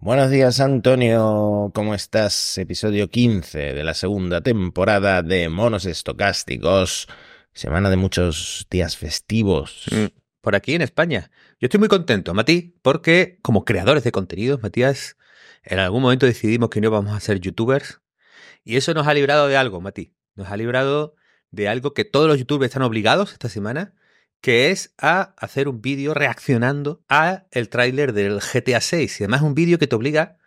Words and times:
Buenos 0.00 0.30
días, 0.30 0.60
Antonio. 0.60 1.72
¿Cómo 1.74 1.92
estás? 1.92 2.56
Episodio 2.56 3.10
15 3.10 3.74
de 3.74 3.82
la 3.82 3.94
segunda 3.94 4.40
temporada 4.40 5.22
de 5.22 5.48
Monos 5.48 5.86
Estocásticos. 5.86 7.08
Semana 7.52 7.90
de 7.90 7.96
muchos 7.96 8.68
días 8.70 8.96
festivos. 8.96 9.86
Mm, 9.90 10.06
Por 10.40 10.54
aquí 10.54 10.74
en 10.74 10.82
España. 10.82 11.32
Yo 11.60 11.66
estoy 11.66 11.80
muy 11.80 11.88
contento, 11.88 12.32
Mati, 12.32 12.78
porque 12.80 13.40
como 13.42 13.64
creadores 13.64 14.04
de 14.04 14.12
contenidos, 14.12 14.62
Matías, 14.62 15.16
en 15.64 15.80
algún 15.80 16.02
momento 16.02 16.26
decidimos 16.26 16.70
que 16.70 16.80
no 16.80 16.86
íbamos 16.86 17.12
a 17.12 17.18
ser 17.18 17.40
youtubers. 17.40 18.00
Y 18.62 18.76
eso 18.76 18.94
nos 18.94 19.08
ha 19.08 19.14
librado 19.14 19.48
de 19.48 19.56
algo, 19.56 19.80
Mati. 19.80 20.14
Nos 20.36 20.48
ha 20.48 20.56
librado 20.56 21.16
de 21.50 21.68
algo 21.68 21.92
que 21.92 22.04
todos 22.04 22.28
los 22.28 22.38
youtubers 22.38 22.70
están 22.70 22.82
obligados 22.82 23.32
esta 23.32 23.48
semana, 23.48 23.94
que 24.40 24.70
es 24.70 24.94
a 24.98 25.34
hacer 25.36 25.68
un 25.68 25.80
vídeo 25.82 26.14
reaccionando 26.14 27.02
a 27.08 27.46
el 27.50 27.68
tráiler 27.68 28.12
del 28.12 28.40
GTA 28.40 28.80
6. 28.80 29.20
Y 29.20 29.24
además 29.24 29.42
un 29.42 29.54
vídeo 29.54 29.78
que 29.78 29.86
te 29.86 29.96
obliga, 29.96 30.38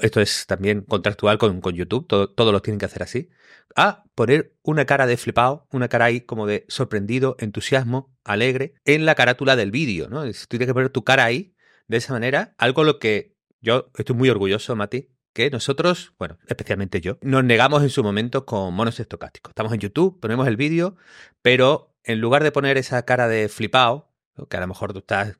esto 0.00 0.20
es 0.20 0.46
también 0.46 0.82
contractual 0.82 1.38
con, 1.38 1.60
con 1.60 1.74
YouTube, 1.74 2.06
todo- 2.06 2.30
todos 2.30 2.52
los 2.52 2.62
tienen 2.62 2.78
que 2.78 2.84
hacer 2.86 3.02
así, 3.02 3.28
a 3.74 4.04
poner 4.14 4.54
una 4.62 4.84
cara 4.84 5.06
de 5.06 5.16
flipado, 5.16 5.66
una 5.72 5.88
cara 5.88 6.04
ahí 6.06 6.20
como 6.20 6.46
de 6.46 6.64
sorprendido, 6.68 7.36
entusiasmo, 7.40 8.14
alegre, 8.24 8.74
en 8.84 9.04
la 9.04 9.14
carátula 9.16 9.56
del 9.56 9.70
vídeo, 9.72 10.08
¿no? 10.08 10.24
Es- 10.24 10.46
Tienes 10.48 10.68
que 10.68 10.74
poner 10.74 10.90
tu 10.90 11.02
cara 11.04 11.24
ahí, 11.24 11.54
de 11.88 11.96
esa 11.98 12.12
manera, 12.12 12.54
algo 12.58 12.84
lo 12.84 12.98
que 12.98 13.34
yo 13.60 13.90
estoy 13.96 14.14
muy 14.16 14.30
orgulloso, 14.30 14.76
Mati, 14.76 15.10
que 15.32 15.50
nosotros, 15.50 16.14
bueno, 16.18 16.38
especialmente 16.46 17.00
yo, 17.00 17.18
nos 17.20 17.42
negamos 17.44 17.82
en 17.82 17.90
su 17.90 18.04
momento 18.04 18.46
con 18.46 18.72
monos 18.72 19.00
estocásticos. 19.00 19.50
Estamos 19.50 19.72
en 19.72 19.80
YouTube, 19.80 20.20
ponemos 20.20 20.46
el 20.46 20.56
vídeo, 20.56 20.96
pero 21.42 21.93
en 22.04 22.20
lugar 22.20 22.42
de 22.42 22.52
poner 22.52 22.76
esa 22.78 23.04
cara 23.04 23.28
de 23.28 23.48
flipado, 23.48 24.10
que 24.48 24.56
a 24.56 24.60
lo 24.60 24.66
mejor 24.66 24.92
tú 24.92 24.98
estás, 24.98 25.36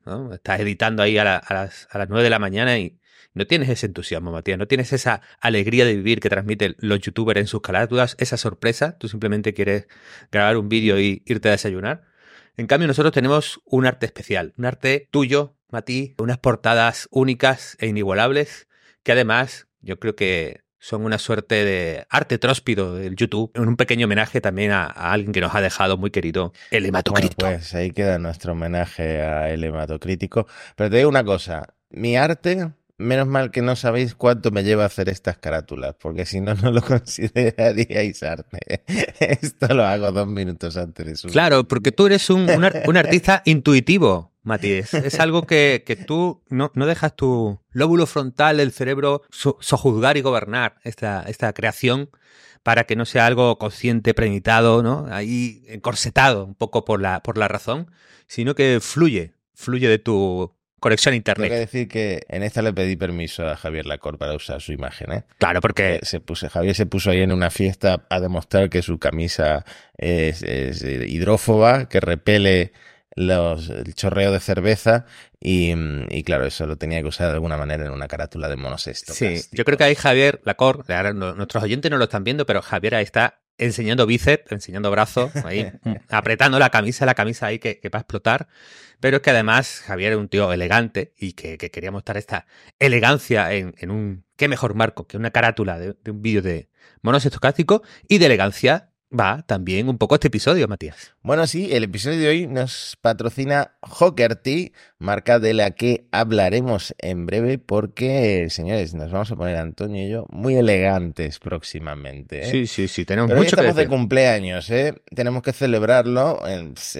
editando 0.59 1.03
ahí 1.03 1.17
a 1.17 1.23
las, 1.23 1.87
a 1.89 1.97
las 1.97 2.09
9 2.09 2.23
de 2.23 2.29
la 2.29 2.39
mañana 2.39 2.77
y 2.77 2.99
no 3.33 3.45
tienes 3.45 3.69
ese 3.69 3.85
entusiasmo, 3.85 4.31
Matías, 4.31 4.57
no 4.57 4.67
tienes 4.67 4.93
esa 4.93 5.21
alegría 5.41 5.85
de 5.85 5.95
vivir 5.95 6.21
que 6.21 6.29
transmiten 6.29 6.75
los 6.79 7.01
youtubers 7.01 7.39
en 7.39 7.47
sus 7.47 7.61
carátulas, 7.61 8.15
esa 8.17 8.37
sorpresa, 8.37 8.97
tú 8.97 9.09
simplemente 9.09 9.53
quieres 9.53 9.87
grabar 10.31 10.57
un 10.57 10.69
vídeo 10.69 10.99
y 10.99 11.21
irte 11.25 11.49
a 11.49 11.51
desayunar. 11.51 12.05
En 12.55 12.67
cambio, 12.67 12.87
nosotros 12.87 13.13
tenemos 13.13 13.61
un 13.65 13.85
arte 13.85 14.05
especial, 14.05 14.53
un 14.57 14.65
arte 14.65 15.09
tuyo, 15.11 15.57
Mati, 15.69 16.15
unas 16.17 16.37
portadas 16.37 17.09
únicas 17.11 17.75
e 17.79 17.87
inigualables, 17.87 18.69
que 19.03 19.11
además 19.11 19.67
yo 19.81 19.99
creo 19.99 20.15
que 20.15 20.61
son 20.79 21.03
una 21.05 21.17
suerte 21.17 21.63
de 21.65 22.05
arte 22.09 22.37
tróspido 22.37 22.95
del 22.95 23.15
YouTube, 23.15 23.51
un 23.57 23.75
pequeño 23.75 24.05
homenaje 24.05 24.41
también 24.41 24.71
a, 24.71 24.85
a 24.85 25.11
alguien 25.13 25.31
que 25.31 25.41
nos 25.41 25.55
ha 25.55 25.61
dejado 25.61 25.97
muy 25.97 26.11
querido, 26.11 26.53
el 26.71 26.83
Bueno, 26.83 26.87
hematocrito. 26.99 27.45
pues 27.45 27.73
ahí 27.73 27.91
queda 27.91 28.19
nuestro 28.19 28.51
homenaje 28.51 29.21
a 29.21 29.49
el 29.51 29.63
hematocrítico. 29.63 30.47
Pero 30.75 30.89
te 30.89 30.97
digo 30.97 31.09
una 31.09 31.23
cosa, 31.23 31.73
mi 31.89 32.17
arte, 32.17 32.71
menos 32.97 33.27
mal 33.27 33.51
que 33.51 33.61
no 33.61 33.75
sabéis 33.75 34.15
cuánto 34.15 34.51
me 34.51 34.63
lleva 34.63 34.83
a 34.83 34.87
hacer 34.87 35.09
estas 35.09 35.37
carátulas, 35.37 35.95
porque 35.99 36.25
si 36.25 36.39
no, 36.41 36.53
no 36.55 36.71
lo 36.71 36.81
consideraríais 37.39 38.21
arte. 38.23 38.83
Esto 39.19 39.73
lo 39.73 39.83
hago 39.85 40.11
dos 40.11 40.27
minutos 40.27 40.77
antes 40.77 41.05
de 41.05 41.15
subir. 41.15 41.33
Claro, 41.33 41.67
porque 41.67 41.91
tú 41.91 42.05
eres 42.05 42.29
un, 42.29 42.47
un 42.87 42.97
artista 42.97 43.41
intuitivo, 43.45 44.31
Matías. 44.45 44.93
Es 44.93 45.19
algo 45.19 45.45
que, 45.45 45.83
que 45.85 45.95
tú 45.97 46.41
no, 46.49 46.71
no 46.75 46.85
dejas 46.85 47.15
tu 47.15 47.59
lóbulo 47.71 48.05
frontal 48.05 48.57
del 48.57 48.71
cerebro 48.71 49.21
so- 49.31 49.57
sojuzgar 49.59 50.15
y 50.15 50.21
gobernar 50.21 50.75
esta, 50.83 51.23
esta 51.27 51.51
creación 51.51 52.09
para 52.63 52.85
que 52.85 52.95
no 52.95 53.05
sea 53.05 53.25
algo 53.25 53.57
consciente, 53.59 54.13
premeditado, 54.13 54.81
¿no? 54.81 55.07
Ahí 55.11 55.63
encorsetado 55.67 56.45
un 56.45 56.55
poco 56.55 56.85
por 56.85 57.01
la, 57.01 57.21
por 57.21 57.37
la 57.37 57.47
razón, 57.47 57.91
sino 58.27 58.55
que 58.55 58.79
fluye, 58.81 59.33
fluye 59.53 59.87
de 59.89 59.99
tu 59.99 60.55
conexión 60.79 61.13
a 61.13 61.15
Tengo 61.15 61.23
que 61.23 61.31
internet. 61.41 61.59
decir 61.59 61.87
que 61.87 62.21
en 62.27 62.41
esta 62.43 62.61
le 62.63 62.73
pedí 62.73 62.95
permiso 62.95 63.47
a 63.47 63.55
Javier 63.55 63.85
Lacor 63.85 64.17
para 64.17 64.33
usar 64.35 64.61
su 64.61 64.71
imagen, 64.71 65.11
¿eh? 65.11 65.23
Claro, 65.39 65.61
porque 65.61 65.95
Eh, 65.95 65.99
se 66.03 66.19
puso, 66.19 66.49
Javier 66.49 66.75
se 66.75 66.85
puso 66.87 67.09
ahí 67.11 67.21
en 67.21 67.31
una 67.31 67.49
fiesta 67.51 68.05
a 68.09 68.19
demostrar 68.19 68.69
que 68.69 68.81
su 68.81 68.97
camisa 68.99 69.63
es, 69.97 70.41
es, 70.43 70.83
eh, 70.83 71.05
hidrófoba, 71.07 71.87
que 71.89 71.99
repele 71.99 72.71
los, 73.15 73.69
el 73.69 73.95
chorreo 73.95 74.31
de 74.31 74.39
cerveza 74.39 75.05
y, 75.39 75.73
y 76.09 76.23
claro, 76.23 76.45
eso 76.45 76.65
lo 76.65 76.77
tenía 76.77 77.01
que 77.01 77.07
usar 77.07 77.27
de 77.27 77.33
alguna 77.33 77.57
manera 77.57 77.85
en 77.85 77.91
una 77.91 78.07
carátula 78.07 78.49
de 78.49 78.57
monos 78.57 78.89
Sí, 78.93 79.41
yo 79.51 79.63
creo 79.63 79.77
que 79.77 79.85
ahí 79.85 79.95
Javier 79.95 80.41
Lacor, 80.43 80.85
ahora 80.89 81.13
nuestros 81.13 81.63
oyentes 81.63 81.89
no 81.89 81.97
lo 81.97 82.03
están 82.03 82.23
viendo, 82.23 82.45
pero 82.45 82.61
Javier 82.61 82.95
ahí 82.95 83.03
está 83.03 83.39
enseñando 83.57 84.05
bíceps, 84.05 84.51
enseñando 84.51 84.91
brazos, 84.91 85.33
ahí 85.45 85.71
apretando 86.09 86.59
la 86.59 86.69
camisa, 86.69 87.05
la 87.05 87.15
camisa 87.15 87.47
ahí 87.47 87.59
que, 87.59 87.79
que 87.79 87.89
va 87.89 87.99
a 87.99 88.01
explotar. 88.01 88.47
Pero 88.99 89.17
es 89.17 89.23
que 89.23 89.29
además 89.29 89.81
Javier 89.85 90.13
es 90.13 90.17
un 90.17 90.27
tío 90.27 90.51
elegante 90.51 91.13
y 91.17 91.33
que, 91.33 91.57
que 91.57 91.71
quería 91.71 91.91
mostrar 91.91 92.17
esta 92.17 92.47
elegancia 92.79 93.53
en, 93.53 93.75
en 93.77 93.91
un... 93.91 94.25
¿Qué 94.35 94.47
mejor 94.49 94.73
marco 94.73 95.07
que 95.07 95.15
una 95.15 95.31
carátula 95.31 95.79
de, 95.79 95.95
de 96.03 96.11
un 96.11 96.21
vídeo 96.21 96.41
de 96.41 96.69
monos 97.01 97.25
estocásticos? 97.25 97.81
Y 98.07 98.17
de 98.17 98.25
elegancia 98.25 98.89
va 99.19 99.43
también 99.43 99.89
un 99.89 99.97
poco 99.97 100.15
este 100.15 100.27
episodio, 100.27 100.67
Matías. 100.67 101.13
Bueno, 101.21 101.47
sí, 101.47 101.73
el 101.73 101.83
episodio 101.83 102.19
de 102.19 102.27
hoy 102.27 102.47
nos 102.47 102.97
patrocina 103.01 103.71
Hockerty, 103.81 104.73
marca 104.99 105.39
de 105.39 105.53
la 105.53 105.71
que 105.71 106.07
hablaremos 106.11 106.93
en 106.99 107.25
breve 107.25 107.57
porque, 107.57 108.47
señores, 108.49 108.93
nos 108.93 109.11
vamos 109.11 109.31
a 109.31 109.35
poner 109.35 109.57
Antonio 109.57 110.05
y 110.05 110.09
yo 110.09 110.25
muy 110.29 110.55
elegantes 110.55 111.39
próximamente. 111.39 112.41
¿eh? 112.41 112.51
Sí, 112.51 112.67
sí, 112.67 112.87
sí, 112.87 113.05
tenemos 113.05 113.29
Pero 113.29 113.39
hoy 113.39 113.45
mucho 113.45 113.55
que 113.55 113.61
estamos 113.61 113.75
de 113.77 113.87
cumpleaños, 113.87 114.69
¿eh? 114.69 114.95
Tenemos 115.15 115.41
que 115.43 115.53
celebrarlo. 115.53 116.41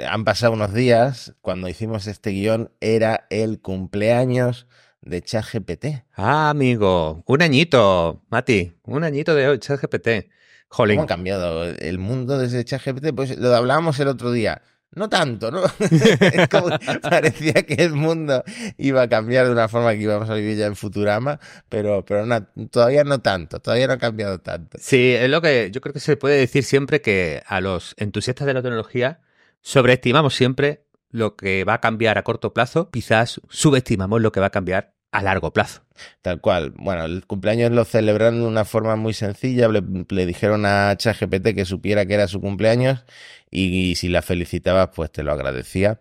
Han 0.09 0.23
pasado 0.23 0.53
unos 0.53 0.73
días. 0.73 1.33
Cuando 1.41 1.67
hicimos 1.67 2.07
este 2.07 2.31
guion 2.31 2.71
era 2.79 3.27
el 3.29 3.59
cumpleaños 3.59 4.67
de 5.01 5.21
ChatGPT. 5.21 5.85
Ah, 6.15 6.49
amigo, 6.49 7.23
un 7.27 7.41
añito, 7.41 8.23
Mati, 8.29 8.73
un 8.83 9.03
añito 9.03 9.35
de 9.35 9.47
hoy, 9.47 9.59
ChatGPT. 9.59 10.29
Jolín. 10.75 10.97
¿Cómo 10.97 11.03
ha 11.05 11.07
cambiado 11.07 11.63
el 11.63 11.99
mundo 11.99 12.37
desde 12.37 12.65
ChatGPT? 12.65 13.13
Pues 13.15 13.37
lo 13.37 13.55
hablábamos 13.55 13.97
el 14.01 14.09
otro 14.09 14.31
día. 14.31 14.61
No 14.91 15.07
tanto, 15.09 15.51
¿no? 15.51 15.61
Es 15.79 16.47
como- 16.49 16.69
parecía 17.01 17.53
que 17.63 17.75
el 17.83 17.93
mundo 17.93 18.43
iba 18.77 19.01
a 19.03 19.07
cambiar 19.09 19.45
de 19.45 19.51
una 19.51 19.67
forma 19.67 19.91
que 19.93 19.99
íbamos 20.01 20.29
a 20.29 20.33
vivir 20.35 20.57
ya 20.57 20.65
en 20.67 20.75
Futurama, 20.75 21.39
pero, 21.69 22.03
pero 22.05 22.25
no, 22.25 22.43
todavía 22.71 23.03
no 23.03 23.19
tanto, 23.19 23.59
todavía 23.59 23.87
no 23.87 23.93
ha 23.93 23.97
cambiado 23.97 24.39
tanto. 24.39 24.77
Sí, 24.81 25.13
es 25.13 25.29
lo 25.29 25.41
que 25.41 25.69
yo 25.71 25.79
creo 25.81 25.93
que 25.93 25.99
se 26.01 26.17
puede 26.17 26.37
decir 26.37 26.63
siempre 26.63 27.01
que 27.01 27.41
a 27.47 27.61
los 27.61 27.93
entusiastas 27.97 28.45
de 28.47 28.53
la 28.53 28.61
tecnología 28.61 29.19
sobreestimamos 29.61 30.35
siempre 30.35 30.85
lo 31.09 31.35
que 31.37 31.63
va 31.63 31.75
a 31.75 31.81
cambiar 31.81 32.17
a 32.17 32.23
corto 32.23 32.53
plazo, 32.53 32.89
quizás 32.91 33.39
subestimamos 33.49 34.21
lo 34.21 34.31
que 34.33 34.39
va 34.41 34.47
a 34.47 34.51
cambiar 34.51 34.94
a 35.17 35.21
largo 35.23 35.51
plazo. 35.53 35.81
Tal 36.21 36.41
cual. 36.41 36.73
Bueno, 36.77 37.05
el 37.05 37.25
cumpleaños 37.25 37.71
lo 37.71 37.85
celebraron 37.85 38.41
de 38.41 38.47
una 38.47 38.65
forma 38.65 38.95
muy 38.95 39.13
sencilla. 39.13 39.67
Le, 39.69 39.81
le 40.09 40.25
dijeron 40.25 40.65
a 40.65 40.95
ChatGPT 40.97 41.55
que 41.55 41.65
supiera 41.65 42.05
que 42.05 42.13
era 42.15 42.27
su 42.27 42.41
cumpleaños 42.41 43.05
y, 43.49 43.63
y 43.91 43.95
si 43.95 44.09
la 44.09 44.21
felicitabas, 44.21 44.89
pues 44.95 45.11
te 45.11 45.23
lo 45.23 45.31
agradecía. 45.31 45.99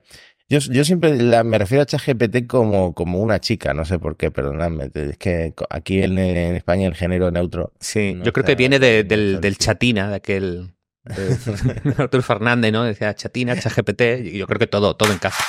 Yo, 0.48 0.58
yo 0.58 0.84
siempre 0.84 1.16
la- 1.16 1.42
me 1.44 1.56
refiero 1.58 1.82
a 1.82 1.86
ChatGPT 1.86 2.47
como, 2.47 2.92
como 2.94 3.19
una 3.20 3.41
chica, 3.41 3.72
no 3.72 3.84
sé 3.84 3.98
por 3.98 4.16
qué, 4.16 4.30
perdonadme. 4.30 4.91
Es 4.92 5.16
que 5.16 5.54
aquí 5.70 6.02
en, 6.02 6.19
en 6.19 6.56
España 6.56 6.86
el 6.86 6.94
género 6.94 7.31
neutro. 7.31 7.72
Sí, 7.81 8.14
No 8.14 8.25
yo 8.25 8.32
creo 8.32 8.44
que 8.44 8.54
viene 8.56 8.78
de- 8.78 9.04
del, 9.04 9.56
chatina, 9.58 10.08
de 10.10 10.16
aquel 10.16 10.75
de 11.04 11.94
Arturo 11.98 12.22
Fernández, 12.22 12.72
¿no? 12.72 12.84
Decía 12.84 13.14
chatina, 13.14 13.56
ChatGPT, 13.58 14.02
y 14.25 14.38
yo 14.38 14.46
creo 14.46 14.58
que 14.58 14.66
todo, 14.66 14.96
todo 14.96 15.12
en 15.12 15.19
casa. 15.19 15.42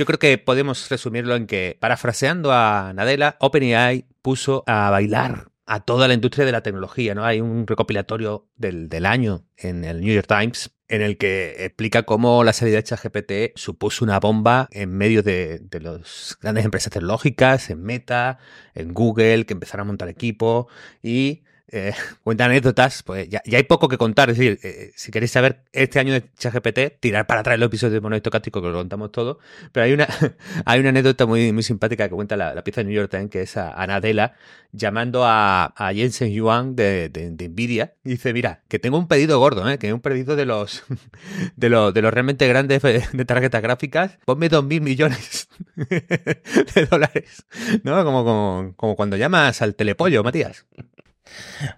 Yo 0.00 0.06
creo 0.06 0.18
que 0.18 0.38
podemos 0.38 0.88
resumirlo 0.88 1.36
en 1.36 1.46
que, 1.46 1.76
parafraseando 1.78 2.52
a 2.54 2.90
Nadella, 2.94 3.36
OpenAI 3.38 4.06
puso 4.22 4.64
a 4.66 4.88
bailar 4.88 5.50
a 5.66 5.80
toda 5.80 6.08
la 6.08 6.14
industria 6.14 6.46
de 6.46 6.52
la 6.52 6.62
tecnología, 6.62 7.14
¿no? 7.14 7.26
Hay 7.26 7.42
un 7.42 7.66
recopilatorio 7.66 8.48
del, 8.56 8.88
del 8.88 9.04
año 9.04 9.44
en 9.58 9.84
el 9.84 10.00
New 10.00 10.14
York 10.14 10.26
Times 10.26 10.70
en 10.88 11.02
el 11.02 11.18
que 11.18 11.66
explica 11.66 12.04
cómo 12.04 12.44
la 12.44 12.54
salida 12.54 12.76
de 12.76 12.84
ChatGPT 12.84 13.32
supuso 13.56 14.02
una 14.02 14.18
bomba 14.20 14.68
en 14.70 14.90
medio 14.90 15.22
de, 15.22 15.58
de 15.58 15.80
las 15.80 16.38
grandes 16.40 16.64
empresas 16.64 16.90
tecnológicas, 16.90 17.68
en 17.68 17.82
Meta, 17.82 18.38
en 18.72 18.94
Google, 18.94 19.44
que 19.44 19.52
empezaron 19.52 19.84
a 19.84 19.88
montar 19.88 20.08
equipo 20.08 20.68
y 21.02 21.42
eh, 21.72 21.94
cuenta 22.24 22.46
anécdotas, 22.46 23.02
pues 23.02 23.28
ya, 23.28 23.42
hay 23.46 23.62
poco 23.64 23.88
que 23.88 23.96
contar. 23.96 24.30
Es 24.30 24.38
decir, 24.38 24.58
eh, 24.62 24.92
si 24.96 25.10
queréis 25.10 25.30
saber 25.30 25.62
este 25.72 25.98
año 25.98 26.12
de 26.12 26.24
ChatGPT, 26.36 27.00
tirar 27.00 27.26
para 27.26 27.40
atrás 27.40 27.58
los 27.58 27.68
episodios 27.68 27.94
de 27.94 28.00
Mono 28.00 28.20
que 28.20 28.60
lo 28.60 28.72
contamos 28.72 29.12
todo. 29.12 29.38
Pero 29.72 29.84
hay 29.84 29.92
una, 29.92 30.08
hay 30.64 30.80
una 30.80 30.90
anécdota 30.90 31.26
muy, 31.26 31.52
muy 31.52 31.62
simpática 31.62 32.08
que 32.08 32.14
cuenta 32.14 32.36
la, 32.36 32.62
pieza 32.64 32.80
de 32.80 32.86
New 32.86 32.94
York 32.94 33.10
Times, 33.10 33.30
que 33.30 33.42
es 33.42 33.56
a 33.56 33.70
Anadela, 33.70 34.34
llamando 34.72 35.24
a, 35.24 35.66
a 35.76 35.92
Jensen 35.92 36.32
Yuan 36.32 36.76
de, 36.76 37.08
de, 37.08 37.48
Nvidia. 37.48 37.94
Dice, 38.04 38.32
mira, 38.32 38.62
que 38.68 38.78
tengo 38.78 38.98
un 38.98 39.08
pedido 39.08 39.38
gordo, 39.38 39.68
¿eh? 39.68 39.78
que 39.78 39.88
es 39.88 39.92
un 39.92 40.00
pedido 40.00 40.36
de 40.36 40.46
los, 40.46 40.84
de 41.56 41.68
los, 41.68 41.94
de 41.94 42.02
los 42.02 42.12
realmente 42.12 42.46
grandes 42.48 42.82
de 42.82 43.24
tarjetas 43.24 43.62
gráficas. 43.62 44.18
Ponme 44.24 44.48
dos 44.48 44.64
mil 44.64 44.80
millones 44.80 45.48
de 45.76 46.86
dólares. 46.86 47.46
¿No? 47.82 48.04
Como, 48.04 48.24
como, 48.24 48.74
como 48.76 48.96
cuando 48.96 49.16
llamas 49.16 49.62
al 49.62 49.74
telepollo, 49.74 50.22
Matías. 50.22 50.66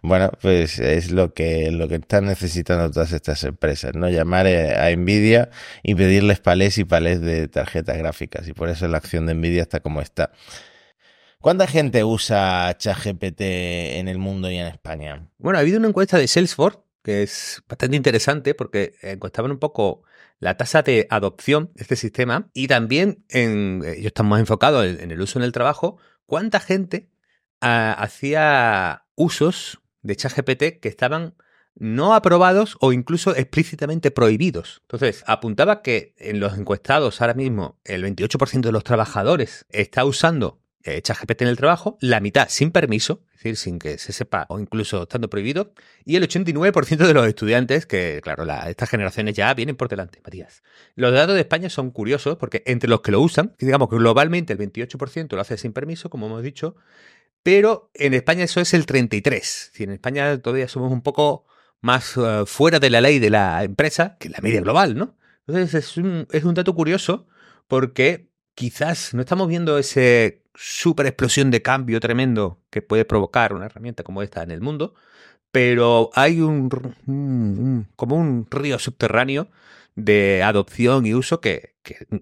Bueno, 0.02 0.30
pues 0.40 0.78
es 0.78 1.10
lo 1.10 1.34
que, 1.34 1.70
lo 1.70 1.88
que 1.88 1.96
están 1.96 2.26
necesitando 2.26 2.90
todas 2.90 3.12
estas 3.12 3.42
empresas, 3.44 3.94
¿no? 3.94 4.08
Llamar 4.08 4.46
eh, 4.46 4.74
a 4.76 4.94
Nvidia 4.94 5.50
y 5.82 5.94
pedirles 5.94 6.40
palés 6.40 6.78
y 6.78 6.84
palés 6.84 7.20
de 7.20 7.48
tarjetas 7.48 7.98
gráficas. 7.98 8.48
Y 8.48 8.52
por 8.52 8.68
eso 8.68 8.88
la 8.88 8.98
acción 8.98 9.26
de 9.26 9.34
Nvidia 9.34 9.62
está 9.62 9.80
como 9.80 10.00
está. 10.00 10.30
¿Cuánta 11.40 11.66
gente 11.66 12.04
usa 12.04 12.76
ChatGPT 12.78 13.40
en 13.40 14.08
el 14.08 14.18
mundo 14.18 14.50
y 14.50 14.58
en 14.58 14.68
España? 14.68 15.28
Bueno, 15.38 15.58
ha 15.58 15.62
habido 15.62 15.78
una 15.78 15.88
encuesta 15.88 16.16
de 16.16 16.28
Salesforce 16.28 16.78
que 17.02 17.22
es 17.22 17.62
bastante 17.68 17.96
interesante 17.96 18.54
porque 18.54 18.94
encuestaban 19.02 19.50
un 19.50 19.58
poco 19.58 20.04
la 20.38 20.56
tasa 20.56 20.82
de 20.82 21.06
adopción 21.10 21.70
de 21.74 21.82
este 21.82 21.96
sistema 21.96 22.48
y 22.52 22.68
también 22.68 23.24
en, 23.28 23.82
ellos 23.84 24.06
están 24.06 24.26
más 24.26 24.40
enfocados 24.40 24.86
en 24.86 25.10
el 25.10 25.20
uso 25.20 25.38
en 25.38 25.44
el 25.44 25.52
trabajo, 25.52 25.98
cuánta 26.26 26.60
gente 26.60 27.10
ah, 27.60 27.94
hacía 27.98 29.01
usos 29.14 29.80
de 30.02 30.16
ChatGPT 30.16 30.80
que 30.80 30.88
estaban 30.88 31.34
no 31.74 32.14
aprobados 32.14 32.76
o 32.80 32.92
incluso 32.92 33.34
explícitamente 33.34 34.10
prohibidos. 34.10 34.80
Entonces, 34.82 35.24
apuntaba 35.26 35.82
que 35.82 36.14
en 36.18 36.40
los 36.40 36.56
encuestados 36.58 37.20
ahora 37.20 37.34
mismo 37.34 37.78
el 37.84 38.04
28% 38.04 38.60
de 38.60 38.72
los 38.72 38.84
trabajadores 38.84 39.66
está 39.70 40.04
usando 40.04 40.60
eh, 40.84 41.00
ChatGPT 41.00 41.42
en 41.42 41.48
el 41.48 41.56
trabajo, 41.56 41.96
la 42.00 42.18
mitad 42.18 42.48
sin 42.48 42.72
permiso, 42.72 43.22
es 43.28 43.38
decir, 43.38 43.56
sin 43.56 43.78
que 43.78 43.98
se 43.98 44.12
sepa 44.12 44.46
o 44.48 44.58
incluso 44.58 45.02
estando 45.02 45.30
prohibido, 45.30 45.72
y 46.04 46.16
el 46.16 46.28
89% 46.28 47.06
de 47.06 47.14
los 47.14 47.26
estudiantes, 47.26 47.86
que 47.86 48.20
claro, 48.20 48.44
estas 48.66 48.90
generaciones 48.90 49.34
ya 49.34 49.54
vienen 49.54 49.76
por 49.76 49.88
delante, 49.88 50.20
Matías. 50.24 50.64
Los 50.96 51.12
datos 51.12 51.36
de 51.36 51.42
España 51.42 51.70
son 51.70 51.92
curiosos 51.92 52.36
porque 52.36 52.64
entre 52.66 52.90
los 52.90 53.00
que 53.00 53.12
lo 53.12 53.20
usan, 53.20 53.54
digamos 53.60 53.88
que 53.88 53.96
globalmente 53.96 54.54
el 54.54 54.58
28% 54.58 55.32
lo 55.34 55.40
hace 55.40 55.56
sin 55.56 55.72
permiso, 55.72 56.10
como 56.10 56.26
hemos 56.26 56.42
dicho, 56.42 56.74
pero 57.42 57.90
en 57.94 58.14
España 58.14 58.44
eso 58.44 58.60
es 58.60 58.74
el 58.74 58.86
33. 58.86 59.72
en 59.78 59.90
España 59.90 60.38
todavía 60.38 60.68
somos 60.68 60.92
un 60.92 61.02
poco 61.02 61.44
más 61.80 62.16
eh, 62.16 62.44
fuera 62.46 62.78
de 62.78 62.90
la 62.90 63.00
ley 63.00 63.18
de 63.18 63.30
la 63.30 63.64
empresa 63.64 64.16
que 64.18 64.28
la 64.28 64.38
media 64.40 64.60
global, 64.60 64.96
¿no? 64.96 65.16
Entonces 65.46 65.74
es 65.74 65.96
un, 65.96 66.26
es 66.30 66.44
un 66.44 66.54
dato 66.54 66.74
curioso 66.74 67.26
porque 67.66 68.28
quizás 68.54 69.14
no 69.14 69.20
estamos 69.20 69.48
viendo 69.48 69.78
ese 69.78 70.44
super 70.54 71.06
explosión 71.06 71.50
de 71.50 71.62
cambio 71.62 71.98
tremendo 72.00 72.60
que 72.70 72.82
puede 72.82 73.04
provocar 73.04 73.52
una 73.52 73.66
herramienta 73.66 74.04
como 74.04 74.22
esta 74.22 74.42
en 74.42 74.50
el 74.50 74.60
mundo, 74.60 74.94
pero 75.50 76.10
hay 76.14 76.40
un 76.40 76.68
como 77.96 78.16
un 78.16 78.46
río 78.50 78.78
subterráneo 78.78 79.48
de 79.94 80.42
adopción 80.42 81.06
y 81.06 81.14
uso 81.14 81.40
que, 81.40 81.74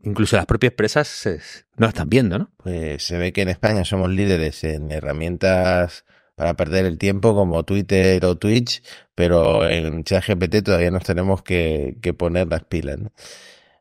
incluso 0.03 0.37
las 0.37 0.47
propias 0.47 0.73
empresas 0.73 1.67
no 1.77 1.87
están 1.87 2.09
viendo, 2.09 2.39
¿no? 2.39 2.51
Pues 2.57 3.05
se 3.05 3.19
ve 3.19 3.33
que 3.33 3.43
en 3.43 3.49
España 3.49 3.85
somos 3.85 4.11
líderes 4.11 4.65
en 4.65 4.91
herramientas 4.91 6.05
para 6.35 6.55
perder 6.55 6.87
el 6.87 6.99
tiempo 6.99 7.35
como 7.35 7.65
Twitter 7.65 8.25
o 8.25 8.37
Twitch, 8.37 8.83
pero 9.15 9.69
en 9.69 10.05
ChatGPT 10.05 10.63
todavía 10.65 10.91
nos 10.91 11.05
tenemos 11.05 11.43
que, 11.43 11.97
poner 12.17 12.49
las 12.49 12.65
pilas. 12.65 12.99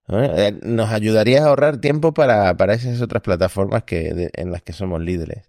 Eh, 0.09 0.59
nos 0.63 0.89
ayudaría 0.89 1.43
a 1.43 1.47
ahorrar 1.47 1.77
tiempo 1.77 2.13
para, 2.13 2.57
para 2.57 2.73
esas 2.73 2.99
otras 3.01 3.21
plataformas 3.21 3.83
que, 3.83 4.29
en 4.33 4.51
las 4.51 4.61
que 4.61 4.73
somos 4.73 5.01
líderes. 5.01 5.47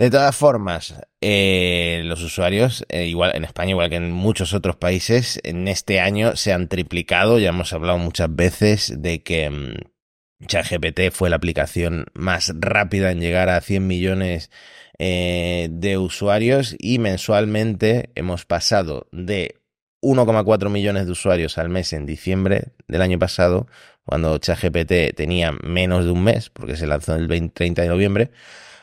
De 0.00 0.08
todas 0.08 0.34
formas, 0.34 0.94
eh, 1.20 2.00
los 2.06 2.22
usuarios, 2.22 2.86
eh, 2.88 3.04
igual 3.04 3.32
en 3.34 3.44
España, 3.44 3.72
igual 3.72 3.90
que 3.90 3.96
en 3.96 4.12
muchos 4.12 4.54
otros 4.54 4.76
países, 4.76 5.38
en 5.42 5.68
este 5.68 6.00
año 6.00 6.36
se 6.36 6.54
han 6.54 6.68
triplicado. 6.68 7.38
Ya 7.38 7.50
hemos 7.50 7.74
hablado 7.74 7.98
muchas 7.98 8.34
veces 8.34 8.94
de 8.96 9.22
que 9.22 9.50
mm, 9.50 10.46
ChatGPT 10.46 11.10
fue 11.12 11.28
la 11.28 11.36
aplicación 11.36 12.06
más 12.14 12.50
rápida 12.58 13.10
en 13.10 13.20
llegar 13.20 13.50
a 13.50 13.60
100 13.60 13.86
millones 13.86 14.50
eh, 14.98 15.68
de 15.70 15.98
usuarios 15.98 16.76
y 16.78 16.98
mensualmente 16.98 18.08
hemos 18.14 18.46
pasado 18.46 19.06
de 19.12 19.60
1,4 20.00 20.70
millones 20.70 21.04
de 21.04 21.12
usuarios 21.12 21.58
al 21.58 21.68
mes 21.68 21.92
en 21.92 22.06
diciembre 22.06 22.68
del 22.88 23.02
año 23.02 23.18
pasado, 23.18 23.66
cuando 24.06 24.38
ChatGPT 24.38 25.14
tenía 25.14 25.52
menos 25.52 26.06
de 26.06 26.10
un 26.10 26.24
mes, 26.24 26.48
porque 26.48 26.76
se 26.76 26.86
lanzó 26.86 27.16
el 27.16 27.28
20, 27.28 27.52
30 27.52 27.82
de 27.82 27.88
noviembre, 27.88 28.30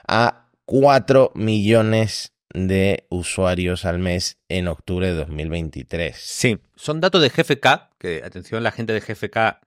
a 0.07 0.46
4 0.67 1.31
millones 1.33 2.33
de 2.53 3.07
usuarios 3.09 3.85
al 3.85 3.99
mes 3.99 4.37
en 4.49 4.67
octubre 4.67 5.07
de 5.07 5.13
2023. 5.13 6.13
Sí, 6.17 6.59
son 6.75 6.99
datos 6.99 7.21
de 7.21 7.29
GFK, 7.29 7.95
que 7.97 8.21
atención, 8.25 8.63
la 8.63 8.71
gente 8.71 8.91
de 8.91 8.99
GFK 8.99 9.65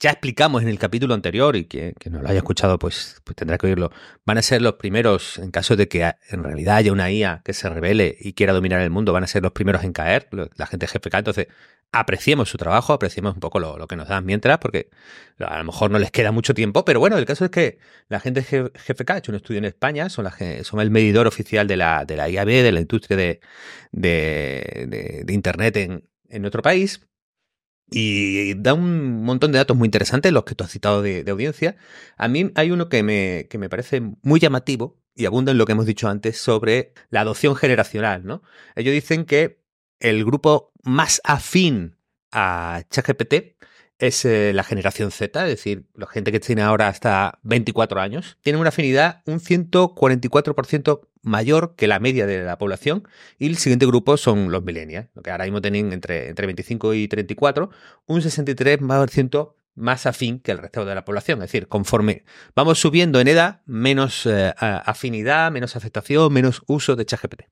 ya 0.00 0.10
explicamos 0.10 0.62
en 0.62 0.68
el 0.68 0.78
capítulo 0.78 1.14
anterior 1.14 1.56
y 1.56 1.64
que, 1.64 1.94
no 2.10 2.20
lo 2.20 2.28
haya 2.28 2.38
escuchado 2.38 2.78
pues, 2.78 3.20
pues, 3.24 3.36
tendrá 3.36 3.58
que 3.58 3.66
oírlo. 3.66 3.90
Van 4.24 4.38
a 4.38 4.42
ser 4.42 4.62
los 4.62 4.74
primeros, 4.74 5.38
en 5.38 5.50
caso 5.50 5.76
de 5.76 5.88
que 5.88 6.12
en 6.30 6.44
realidad 6.44 6.76
haya 6.76 6.92
una 6.92 7.10
IA 7.10 7.42
que 7.44 7.52
se 7.52 7.68
revele 7.68 8.16
y 8.20 8.32
quiera 8.34 8.52
dominar 8.52 8.80
el 8.80 8.90
mundo, 8.90 9.12
van 9.12 9.24
a 9.24 9.26
ser 9.26 9.42
los 9.42 9.52
primeros 9.52 9.84
en 9.84 9.92
caer, 9.92 10.28
la 10.56 10.66
gente 10.66 10.86
de 10.86 10.92
GFK. 10.92 11.14
Entonces, 11.14 11.48
apreciemos 11.92 12.48
su 12.48 12.58
trabajo, 12.58 12.92
apreciemos 12.92 13.34
un 13.34 13.40
poco 13.40 13.60
lo, 13.60 13.86
que 13.86 13.96
nos 13.96 14.08
dan 14.08 14.24
mientras, 14.26 14.58
porque 14.58 14.90
a 15.38 15.58
lo 15.58 15.64
mejor 15.64 15.90
no 15.90 15.98
les 15.98 16.10
queda 16.10 16.32
mucho 16.32 16.54
tiempo, 16.54 16.84
pero 16.84 17.00
bueno, 17.00 17.16
el 17.16 17.24
caso 17.24 17.44
es 17.44 17.50
que 17.50 17.78
la 18.08 18.20
gente 18.20 18.40
de 18.42 18.70
GFK 18.70 19.10
ha 19.10 19.18
hecho 19.18 19.32
un 19.32 19.36
estudio 19.36 19.58
en 19.58 19.64
España, 19.66 20.08
son, 20.08 20.24
la, 20.24 20.36
son 20.64 20.80
el 20.80 20.90
medidor 20.90 21.26
oficial 21.26 21.66
de 21.66 21.76
la, 21.76 22.04
de 22.04 22.16
la 22.16 22.28
IAB, 22.28 22.46
de 22.46 22.72
la 22.72 22.80
industria 22.80 23.16
de, 23.16 23.40
de, 23.92 25.24
Internet 25.28 25.76
en, 25.76 26.08
en 26.28 26.42
nuestro 26.42 26.62
país, 26.62 27.00
y 27.94 28.54
da 28.54 28.74
un 28.74 29.22
montón 29.22 29.52
de 29.52 29.58
datos 29.58 29.76
muy 29.76 29.86
interesantes, 29.86 30.32
los 30.32 30.44
que 30.44 30.54
tú 30.54 30.64
has 30.64 30.70
citado 30.70 31.00
de, 31.00 31.24
audiencia. 31.30 31.76
A 32.16 32.28
mí 32.28 32.50
hay 32.56 32.70
uno 32.70 32.88
que 32.88 33.02
me, 33.02 33.46
que 33.48 33.58
me 33.58 33.68
parece 33.68 34.02
muy 34.22 34.40
llamativo 34.40 35.00
y 35.14 35.26
abunda 35.26 35.52
en 35.52 35.58
lo 35.58 35.64
que 35.64 35.72
hemos 35.72 35.86
dicho 35.86 36.08
antes 36.08 36.38
sobre 36.38 36.92
la 37.10 37.20
adopción 37.20 37.54
generacional, 37.54 38.24
¿no? 38.26 38.42
Ellos 38.74 38.92
dicen 38.92 39.24
que 39.24 39.62
el 40.00 40.24
grupo 40.24 40.72
más 40.82 41.20
afín 41.24 41.96
a 42.32 42.82
ChatGPT 42.90 43.54
es 43.98 44.24
eh, 44.24 44.52
la 44.52 44.64
generación 44.64 45.12
Z, 45.12 45.44
es 45.44 45.48
decir, 45.48 45.86
la 45.94 46.06
gente 46.06 46.32
que 46.32 46.40
tiene 46.40 46.62
ahora 46.62 46.88
hasta 46.88 47.38
24 47.44 48.00
años, 48.00 48.38
tiene 48.42 48.58
una 48.58 48.70
afinidad 48.70 49.22
un 49.26 49.38
144% 49.38 51.08
mayor 51.24 51.74
que 51.76 51.86
la 51.86 51.98
media 51.98 52.26
de 52.26 52.44
la 52.44 52.58
población 52.58 53.08
y 53.38 53.46
el 53.46 53.56
siguiente 53.56 53.86
grupo 53.86 54.16
son 54.16 54.50
los 54.50 54.62
millennials, 54.62 55.08
que 55.22 55.30
ahora 55.30 55.44
mismo 55.44 55.60
tienen 55.60 55.92
entre, 55.92 56.28
entre 56.28 56.46
25 56.46 56.94
y 56.94 57.08
34, 57.08 57.70
un 58.06 58.20
63% 58.20 59.54
más 59.74 60.06
afín 60.06 60.38
que 60.38 60.52
el 60.52 60.58
resto 60.58 60.84
de 60.84 60.94
la 60.94 61.04
población. 61.04 61.40
Es 61.40 61.50
decir, 61.50 61.68
conforme 61.68 62.24
vamos 62.54 62.78
subiendo 62.78 63.20
en 63.20 63.28
edad, 63.28 63.60
menos 63.66 64.26
eh, 64.26 64.52
afinidad, 64.58 65.50
menos 65.50 65.76
aceptación, 65.76 66.32
menos 66.32 66.62
uso 66.66 66.96
de 66.96 67.06
ChatGPT. 67.06 67.42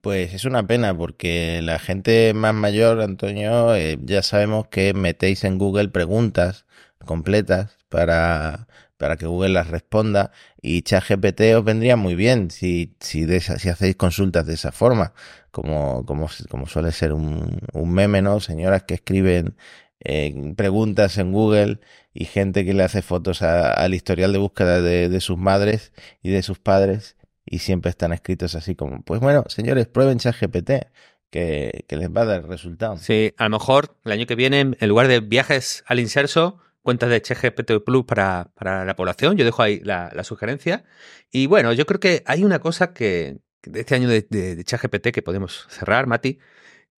Pues 0.00 0.34
es 0.34 0.44
una 0.44 0.66
pena 0.66 0.96
porque 0.96 1.60
la 1.62 1.78
gente 1.78 2.34
más 2.34 2.54
mayor, 2.54 3.00
Antonio, 3.00 3.74
eh, 3.76 3.98
ya 4.02 4.22
sabemos 4.22 4.66
que 4.66 4.94
metéis 4.94 5.44
en 5.44 5.58
Google 5.58 5.88
preguntas 5.90 6.66
completas 7.06 7.78
para, 7.88 8.66
para 9.02 9.16
que 9.16 9.26
Google 9.26 9.48
las 9.48 9.66
responda 9.66 10.30
y 10.60 10.82
ChatGPT 10.82 11.40
os 11.56 11.64
vendría 11.64 11.96
muy 11.96 12.14
bien 12.14 12.52
si, 12.52 12.94
si, 13.00 13.26
si 13.40 13.68
hacéis 13.68 13.96
consultas 13.96 14.46
de 14.46 14.54
esa 14.54 14.70
forma, 14.70 15.12
como, 15.50 16.06
como, 16.06 16.28
como 16.48 16.68
suele 16.68 16.92
ser 16.92 17.12
un, 17.12 17.58
un 17.72 17.92
meme, 17.92 18.22
¿no? 18.22 18.38
Señoras 18.38 18.84
que 18.84 18.94
escriben 18.94 19.56
eh, 20.04 20.54
preguntas 20.56 21.18
en 21.18 21.32
Google 21.32 21.80
y 22.14 22.26
gente 22.26 22.64
que 22.64 22.74
le 22.74 22.84
hace 22.84 23.02
fotos 23.02 23.42
al 23.42 23.92
historial 23.92 24.32
de 24.32 24.38
búsqueda 24.38 24.80
de, 24.80 25.08
de 25.08 25.20
sus 25.20 25.36
madres 25.36 25.92
y 26.22 26.30
de 26.30 26.44
sus 26.44 26.60
padres 26.60 27.16
y 27.44 27.58
siempre 27.58 27.90
están 27.90 28.12
escritos 28.12 28.54
así 28.54 28.76
como, 28.76 29.02
pues 29.02 29.18
bueno, 29.18 29.42
señores, 29.48 29.88
prueben 29.88 30.20
ChatGPT, 30.20 30.70
que, 31.28 31.86
que 31.88 31.96
les 31.96 32.08
va 32.08 32.20
a 32.20 32.26
dar 32.26 32.46
resultado. 32.46 32.98
Sí, 32.98 33.34
a 33.36 33.48
lo 33.48 33.50
mejor 33.50 33.96
el 34.04 34.12
año 34.12 34.26
que 34.26 34.36
viene, 34.36 34.60
en 34.60 34.88
lugar 34.88 35.08
de 35.08 35.18
viajes 35.18 35.82
al 35.88 35.98
inserso, 35.98 36.60
cuentas 36.82 37.10
de 37.10 37.22
ChatGPT 37.22 37.84
Plus 37.84 38.04
para, 38.04 38.50
para 38.54 38.84
la 38.84 38.96
población. 38.96 39.36
Yo 39.36 39.44
dejo 39.44 39.62
ahí 39.62 39.80
la, 39.80 40.10
la, 40.14 40.24
sugerencia. 40.24 40.84
Y 41.30 41.46
bueno, 41.46 41.72
yo 41.72 41.86
creo 41.86 42.00
que 42.00 42.22
hay 42.26 42.44
una 42.44 42.58
cosa 42.58 42.92
que, 42.92 43.38
de 43.62 43.80
este 43.80 43.94
año 43.94 44.08
de, 44.08 44.26
de, 44.28 44.56
de 44.56 44.64
ChatGPT 44.64 45.08
que 45.08 45.22
podemos 45.22 45.66
cerrar, 45.70 46.06
Mati, 46.06 46.38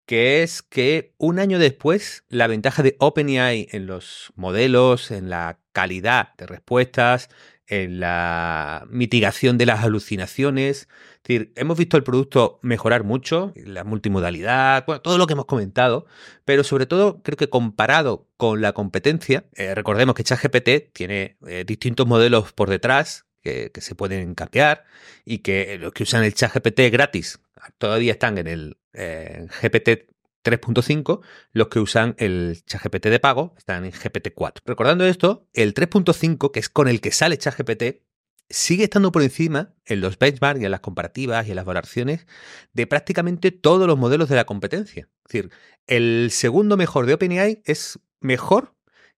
que 0.07 0.43
es 0.43 0.63
que 0.63 1.15
un 1.19 1.39
año 1.39 1.59
después 1.59 2.25
la 2.29 2.47
ventaja 2.47 2.83
de 2.83 2.97
OpenAI 2.99 3.69
en 3.73 3.87
los 3.87 4.33
modelos, 4.37 5.11
en 5.11 5.31
la 5.31 5.61
calidad 5.73 6.35
de 6.37 6.47
respuestas, 6.47 7.29
en 7.67 8.01
la 8.01 8.87
mitigación 8.91 9.59
de 9.59 9.67
las 9.67 9.85
alucinaciones. 9.85 10.89
Es 11.17 11.23
decir, 11.23 11.53
hemos 11.57 11.79
visto 11.79 11.97
el 11.97 12.03
producto 12.05 12.59
mejorar 12.63 13.05
mucho, 13.05 13.53
la 13.57 13.85
multimodalidad, 13.85 14.85
todo 15.03 15.19
lo 15.19 15.27
que 15.27 15.33
hemos 15.33 15.47
comentado, 15.47 16.07
pero 16.45 16.65
sobre 16.65 16.87
todo 16.87 17.23
creo 17.23 17.37
que 17.37 17.49
comparado 17.49 18.29
con 18.37 18.61
la 18.61 18.73
competencia, 18.73 19.45
eh, 19.55 19.75
recordemos 19.75 20.15
que 20.15 20.25
ChatGPT 20.25 20.93
tiene 20.93 21.37
eh, 21.47 21.65
distintos 21.67 22.07
modelos 22.07 22.53
por 22.53 22.69
detrás 22.69 23.27
que, 23.43 23.71
se 23.77 23.95
pueden 23.95 24.35
cambiar 24.35 24.85
y 25.25 25.39
que 25.39 25.79
los 25.79 25.93
que 25.93 26.05
usan 26.05 26.25
el 26.25 26.35
ChatGPT 26.35 26.91
gratis 26.91 27.41
todavía 27.79 28.13
están 28.13 28.39
en 28.39 28.47
el 28.47 28.79
eh, 28.93 29.47
GPT 29.63 30.14
3.5, 30.45 31.21
los 31.53 31.69
que 31.69 31.81
usan 31.81 32.15
el 32.19 32.63
ChatGPT 32.67 33.07
de 33.07 33.19
pago 33.19 33.55
están 33.57 33.85
en 33.85 33.93
GPT-4. 33.93 34.61
Recordando 34.65 35.05
esto, 35.07 35.49
el 35.53 35.75
3.5, 35.75 36.53
que 36.53 36.61
es 36.61 36.69
con 36.69 36.87
el 36.87 37.01
que 37.01 37.11
sale 37.11 37.39
ChatGPT, 37.39 38.03
sigue 38.49 38.85
estando 38.85 39.11
por 39.11 39.23
encima 39.23 39.75
en 39.87 40.01
los 40.01 40.19
benchmarks 40.19 40.61
y 40.61 40.65
en 40.65 40.71
las 40.71 40.81
comparativas 40.81 41.47
y 41.47 41.51
en 41.51 41.57
las 41.57 41.65
valoraciones 41.65 42.27
de 42.73 42.87
prácticamente 42.87 43.51
todos 43.51 43.87
los 43.87 43.99
modelos 43.99 44.29
de 44.29 44.37
la 44.37 44.45
competencia. 44.45 45.09
Es 45.27 45.33
decir, 45.33 45.51
el 45.87 46.29
segundo 46.31 46.77
mejor 46.77 47.07
de 47.07 47.15
OpenAI 47.15 47.63
es 47.65 47.99
mejor 48.21 48.75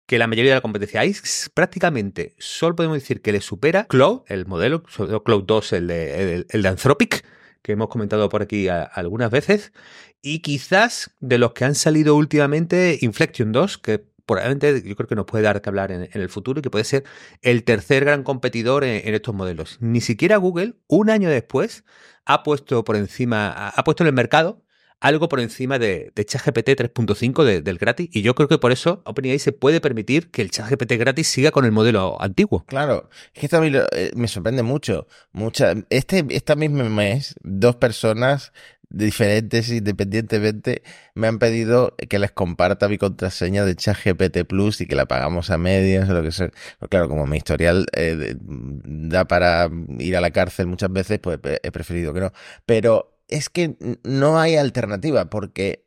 que 0.07 0.19
la 0.19 0.27
mayoría 0.27 0.53
de 0.53 0.57
la 0.57 0.61
competencia. 0.61 1.01
Ahí 1.01 1.17
prácticamente 1.55 2.35
solo 2.39 2.77
podemos 2.77 2.99
decir 2.99 3.23
que 3.23 3.33
le 3.33 3.41
supera 3.41 3.87
Cloud, 3.87 4.23
el 4.27 4.47
modelo, 4.47 4.83
Cloud 4.83 5.45
2, 5.45 5.73
el 5.73 5.87
de, 5.87 6.47
el 6.49 6.63
de 6.63 6.69
Anthropic, 6.69 7.25
que 7.65 7.73
hemos 7.73 7.89
comentado 7.89 8.29
por 8.29 8.43
aquí 8.43 8.69
algunas 8.69 9.31
veces, 9.31 9.73
y 10.21 10.41
quizás 10.41 11.11
de 11.21 11.39
los 11.39 11.53
que 11.53 11.65
han 11.65 11.75
salido 11.75 12.15
últimamente, 12.15 12.99
Inflection 13.01 13.53
2, 13.53 13.79
que 13.79 14.05
probablemente 14.27 14.83
yo 14.87 14.95
creo 14.97 15.09
que 15.09 15.15
nos 15.15 15.25
puede 15.25 15.45
dar 15.45 15.63
que 15.63 15.71
hablar 15.71 15.91
en, 15.91 16.09
el 16.13 16.29
futuro 16.29 16.59
y 16.61 16.63
que 16.63 16.69
puede 16.69 16.85
ser 16.85 17.05
el 17.41 17.65
tercer 17.65 18.05
gran 18.05 18.23
competidor 18.23 18.85
en, 18.85 19.15
estos 19.15 19.35
modelos. 19.35 19.79
Ni 19.81 20.03
siquiera 20.03 20.37
Google, 20.37 20.75
un 20.89 21.09
año 21.09 21.31
después, 21.31 21.85
ha 22.27 22.43
puesto 22.43 22.85
por 22.85 22.97
encima, 22.97 23.69
ha 23.69 23.85
puesto 23.85 24.03
en 24.03 24.09
el 24.09 24.15
mercado 24.15 24.64
algo 25.05 25.29
por 25.29 25.39
encima 25.39 25.79
de, 25.79 26.13
de 26.15 26.25
ChatGPT 26.25 26.71
3.5 26.71 27.63
del 27.63 27.77
gratis. 27.79 28.09
Y 28.11 28.23
yo 28.23 28.35
creo 28.35 28.49
que 28.49 28.57
por 28.57 28.73
eso 28.73 29.03
OpenAI 29.05 29.39
se 29.39 29.53
puede 29.53 29.83
permitir 29.83 30.31
que 30.31 30.41
el 30.41 30.51
ChatGPT 30.51 30.93
gratis 30.93 31.29
siga 31.29 31.51
con 31.51 31.67
el 31.67 31.73
modelo 31.73 32.21
antiguo. 32.23 32.65
Claro, 32.65 33.11
es 33.35 33.41
que 33.41 33.47
esto 33.47 33.59
a 33.59 33.61
mí 33.61 33.71
eh, 33.75 34.13
me 34.17 34.29
sorprende 34.29 34.63
mucho. 34.63 35.07
Mucha, 35.33 35.75
este, 35.91 36.25
este 36.31 36.57
mismo 36.57 36.85
mes, 36.85 37.35
dos 37.43 37.77
personas 37.77 38.53
diferentes 38.89 39.71
independientemente 39.71 40.83
me 41.15 41.27
han 41.27 41.39
pedido 41.39 41.95
que 42.09 42.19
les 42.19 42.31
comparta 42.31 42.89
mi 42.89 42.97
contraseña 42.97 43.65
de 43.65 43.75
ChatGPT 43.75 44.45
Plus 44.47 44.81
y 44.81 44.87
que 44.87 44.95
la 44.95 45.05
pagamos 45.05 45.51
a 45.51 45.59
medias 45.59 46.09
o 46.09 46.15
lo 46.15 46.23
que 46.23 46.33
sea. 46.33 46.51
Pues 46.79 46.89
claro, 46.89 47.11
como 47.11 47.27
mi 47.27 47.37
historial 47.37 47.87
eh, 47.93 48.37
da 48.39 49.27
para 49.27 49.69
ir 49.99 50.17
a 50.17 50.23
la 50.23 50.31
cárcel 50.31 50.67
muchas 50.67 50.91
veces, 50.91 51.19
pues 51.19 51.39
he 51.63 51.71
preferido 51.73 52.15
que 52.15 52.21
no. 52.21 52.33
Pero 52.65 53.14
es 53.35 53.51
que 53.51 53.77
no 54.05 54.39
hay 54.39 54.57
alternativa 54.57 55.29
porque 55.29 55.85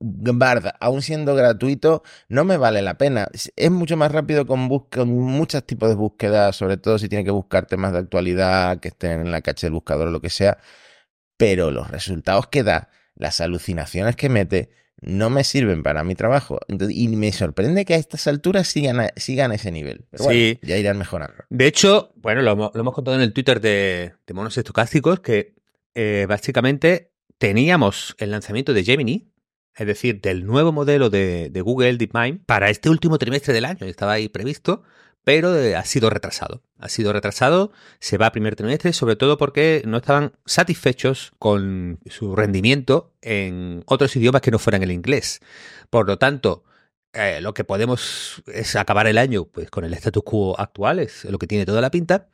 Bard, 0.00 0.72
aún 0.80 1.00
siendo 1.00 1.34
gratuito, 1.34 2.02
no 2.28 2.44
me 2.44 2.56
vale 2.56 2.82
la 2.82 2.98
pena. 2.98 3.28
Es 3.56 3.70
mucho 3.70 3.96
más 3.96 4.10
rápido 4.10 4.46
con, 4.46 4.68
con 4.68 5.08
muchos 5.08 5.64
tipos 5.64 5.88
de 5.88 5.94
búsquedas, 5.94 6.56
sobre 6.56 6.76
todo 6.76 6.98
si 6.98 7.08
tiene 7.08 7.24
que 7.24 7.30
buscar 7.30 7.66
temas 7.66 7.92
de 7.92 8.00
actualidad 8.00 8.80
que 8.80 8.88
estén 8.88 9.20
en 9.20 9.30
la 9.30 9.42
caché 9.42 9.68
del 9.68 9.74
buscador 9.74 10.08
o 10.08 10.10
lo 10.10 10.20
que 10.20 10.30
sea. 10.30 10.58
Pero 11.36 11.70
los 11.70 11.90
resultados 11.90 12.48
que 12.48 12.62
da, 12.64 12.90
las 13.14 13.40
alucinaciones 13.40 14.16
que 14.16 14.28
mete, 14.28 14.70
no 15.00 15.30
me 15.30 15.44
sirven 15.44 15.82
para 15.82 16.04
mi 16.04 16.14
trabajo. 16.14 16.58
y 16.68 17.08
me 17.08 17.32
sorprende 17.32 17.84
que 17.84 17.94
a 17.94 17.96
estas 17.96 18.26
alturas 18.26 18.68
sigan 18.68 19.00
a, 19.00 19.10
sigan 19.16 19.52
ese 19.52 19.70
nivel. 19.70 20.04
Pero 20.10 20.24
sí. 20.24 20.58
ya 20.62 20.76
irán 20.76 20.98
mejorando. 20.98 21.44
De 21.48 21.66
hecho, 21.66 22.12
bueno, 22.16 22.42
lo, 22.42 22.72
hemos 22.74 22.94
contado 22.94 23.16
en 23.16 23.22
el 23.22 23.32
Twitter 23.32 23.60
de, 23.60 24.14
de 24.26 24.34
Monos 24.34 24.58
Estocásticos, 24.58 25.20
que 25.20 25.59
eh, 25.94 26.26
básicamente 26.28 27.12
teníamos 27.38 28.14
el 28.18 28.30
lanzamiento 28.30 28.74
de 28.74 28.84
Gemini, 28.84 29.32
es 29.74 29.86
decir, 29.86 30.20
del 30.20 30.46
nuevo 30.46 30.72
modelo 30.72 31.10
de, 31.10 31.50
Google 31.64 31.96
DeepMind, 31.96 32.44
para 32.44 32.70
este 32.70 32.90
último 32.90 33.18
trimestre 33.18 33.54
del 33.54 33.64
año. 33.64 33.86
Estaba 33.86 34.12
ahí 34.12 34.28
previsto, 34.28 34.82
pero 35.24 35.56
eh, 35.56 35.74
ha 35.76 35.84
sido 35.84 36.10
retrasado. 36.10 36.62
Ha 36.78 36.88
sido 36.88 37.12
retrasado, 37.12 37.72
se 37.98 38.18
va 38.18 38.26
a 38.26 38.32
primer 38.32 38.56
trimestre, 38.56 38.92
sobre 38.92 39.16
todo 39.16 39.38
porque 39.38 39.82
no 39.86 39.98
estaban 39.98 40.32
satisfechos 40.44 41.32
con 41.38 41.98
su 42.06 42.36
rendimiento 42.36 43.14
en 43.22 43.82
otros 43.86 44.14
idiomas 44.16 44.42
que 44.42 44.50
no 44.50 44.58
fueran 44.58 44.82
el 44.82 44.92
inglés. 44.92 45.40
Por 45.88 46.06
lo 46.06 46.18
tanto, 46.18 46.64
eh, 47.12 47.40
lo 47.40 47.54
que 47.54 47.64
podemos 47.64 48.42
es 48.46 48.76
acabar 48.76 49.06
el 49.06 49.18
año 49.18 49.46
pues, 49.46 49.70
con 49.70 49.84
el 49.84 49.94
status 49.94 50.22
quo 50.22 50.60
actual, 50.60 51.00
es 51.00 51.24
lo 51.24 51.38
que 51.38 51.46
tiene 51.46 51.66
toda 51.66 51.80
la 51.80 51.90
pinta 51.90 52.28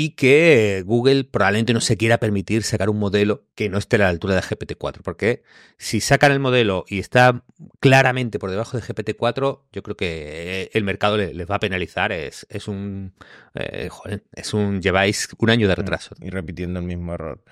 y 0.00 0.10
que 0.10 0.84
Google 0.86 1.24
probablemente 1.24 1.74
no 1.74 1.80
se 1.80 1.96
quiera 1.96 2.18
permitir 2.18 2.62
sacar 2.62 2.88
un 2.88 3.00
modelo 3.00 3.42
que 3.56 3.68
no 3.68 3.78
esté 3.78 3.96
a 3.96 3.98
la 3.98 4.08
altura 4.10 4.36
de 4.36 4.42
GPT-4, 4.42 5.00
porque 5.02 5.42
si 5.76 6.00
sacan 6.00 6.30
el 6.30 6.38
modelo 6.38 6.84
y 6.86 7.00
está 7.00 7.42
claramente 7.80 8.38
por 8.38 8.52
debajo 8.52 8.76
de 8.76 8.84
GPT-4, 8.84 9.62
yo 9.72 9.82
creo 9.82 9.96
que 9.96 10.70
el 10.72 10.84
mercado 10.84 11.16
les 11.16 11.50
va 11.50 11.56
a 11.56 11.58
penalizar, 11.58 12.12
es, 12.12 12.46
es 12.48 12.68
un, 12.68 13.12
eh, 13.56 13.90
es 14.34 14.54
un, 14.54 14.80
lleváis 14.80 15.30
un 15.36 15.50
año 15.50 15.66
de 15.66 15.74
mm, 15.74 15.78
retraso. 15.78 16.14
Y 16.20 16.30
repitiendo 16.30 16.78
el 16.78 16.86
mismo 16.86 17.14
error. 17.14 17.42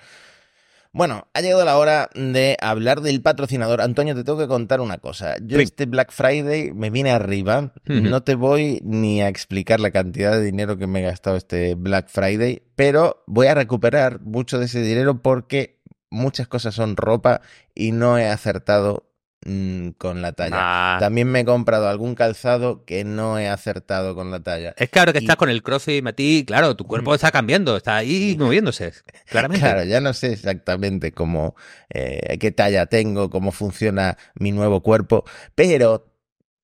Bueno, 0.93 1.27
ha 1.33 1.41
llegado 1.41 1.65
la 1.65 1.77
hora 1.77 2.09
de 2.15 2.57
hablar 2.59 3.01
del 3.01 3.21
patrocinador. 3.21 3.81
Antonio, 3.81 4.15
te 4.15 4.23
tengo 4.23 4.39
que 4.39 4.47
contar 4.47 4.81
una 4.81 4.97
cosa. 4.97 5.35
Yo 5.41 5.59
este 5.59 5.85
Black 5.85 6.11
Friday 6.11 6.71
me 6.73 6.89
vine 6.89 7.11
arriba. 7.11 7.73
No 7.85 8.23
te 8.23 8.35
voy 8.35 8.79
ni 8.83 9.21
a 9.21 9.27
explicar 9.27 9.79
la 9.79 9.91
cantidad 9.91 10.31
de 10.31 10.43
dinero 10.43 10.77
que 10.77 10.87
me 10.87 10.99
he 10.99 11.03
gastado 11.03 11.37
este 11.37 11.75
Black 11.75 12.07
Friday, 12.09 12.63
pero 12.75 13.23
voy 13.27 13.47
a 13.47 13.55
recuperar 13.55 14.21
mucho 14.21 14.59
de 14.59 14.65
ese 14.65 14.81
dinero 14.81 15.21
porque 15.21 15.79
muchas 16.09 16.47
cosas 16.47 16.75
son 16.75 16.95
ropa 16.95 17.41
y 17.75 17.91
no 17.91 18.17
he 18.17 18.27
acertado 18.27 19.07
Mm, 19.45 19.89
con 19.91 20.21
la 20.21 20.33
talla. 20.33 20.97
También 20.99 21.27
me 21.29 21.41
he 21.41 21.45
comprado 21.45 21.87
algún 21.87 22.15
calzado 22.15 22.83
que 22.85 23.03
no 23.03 23.37
he 23.37 23.47
acertado 23.47 24.15
con 24.15 24.31
la 24.31 24.41
talla. 24.41 24.73
Es 24.77 24.89
claro 24.89 25.13
que 25.13 25.19
estás 25.19 25.35
con 25.35 25.49
el 25.49 25.61
crossfit, 25.61 26.03
Mati, 26.03 26.43
claro, 26.45 26.75
tu 26.75 26.85
cuerpo 26.85 27.13
está 27.13 27.31
cambiando, 27.31 27.77
está 27.77 27.97
ahí 27.97 28.35
moviéndose, 28.37 28.93
claramente. 29.27 29.63
Claro, 29.63 29.83
ya 29.83 30.01
no 30.01 30.13
sé 30.13 30.33
exactamente 30.33 31.11
cómo, 31.11 31.55
eh, 31.89 32.37
qué 32.39 32.51
talla 32.51 32.87
tengo, 32.87 33.29
cómo 33.29 33.51
funciona 33.51 34.17
mi 34.33 34.51
nuevo 34.51 34.81
cuerpo, 34.81 35.23
pero 35.53 36.13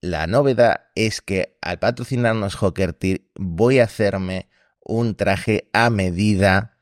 la 0.01 0.27
novedad 0.27 0.87
es 0.95 1.21
que 1.21 1.55
al 1.61 1.79
patrocinarnos 1.79 2.55
Hocker 2.55 2.97
voy 3.35 3.79
a 3.79 3.85
hacerme 3.85 4.49
un 4.83 5.15
traje 5.15 5.69
a 5.73 5.89
medida 5.89 6.77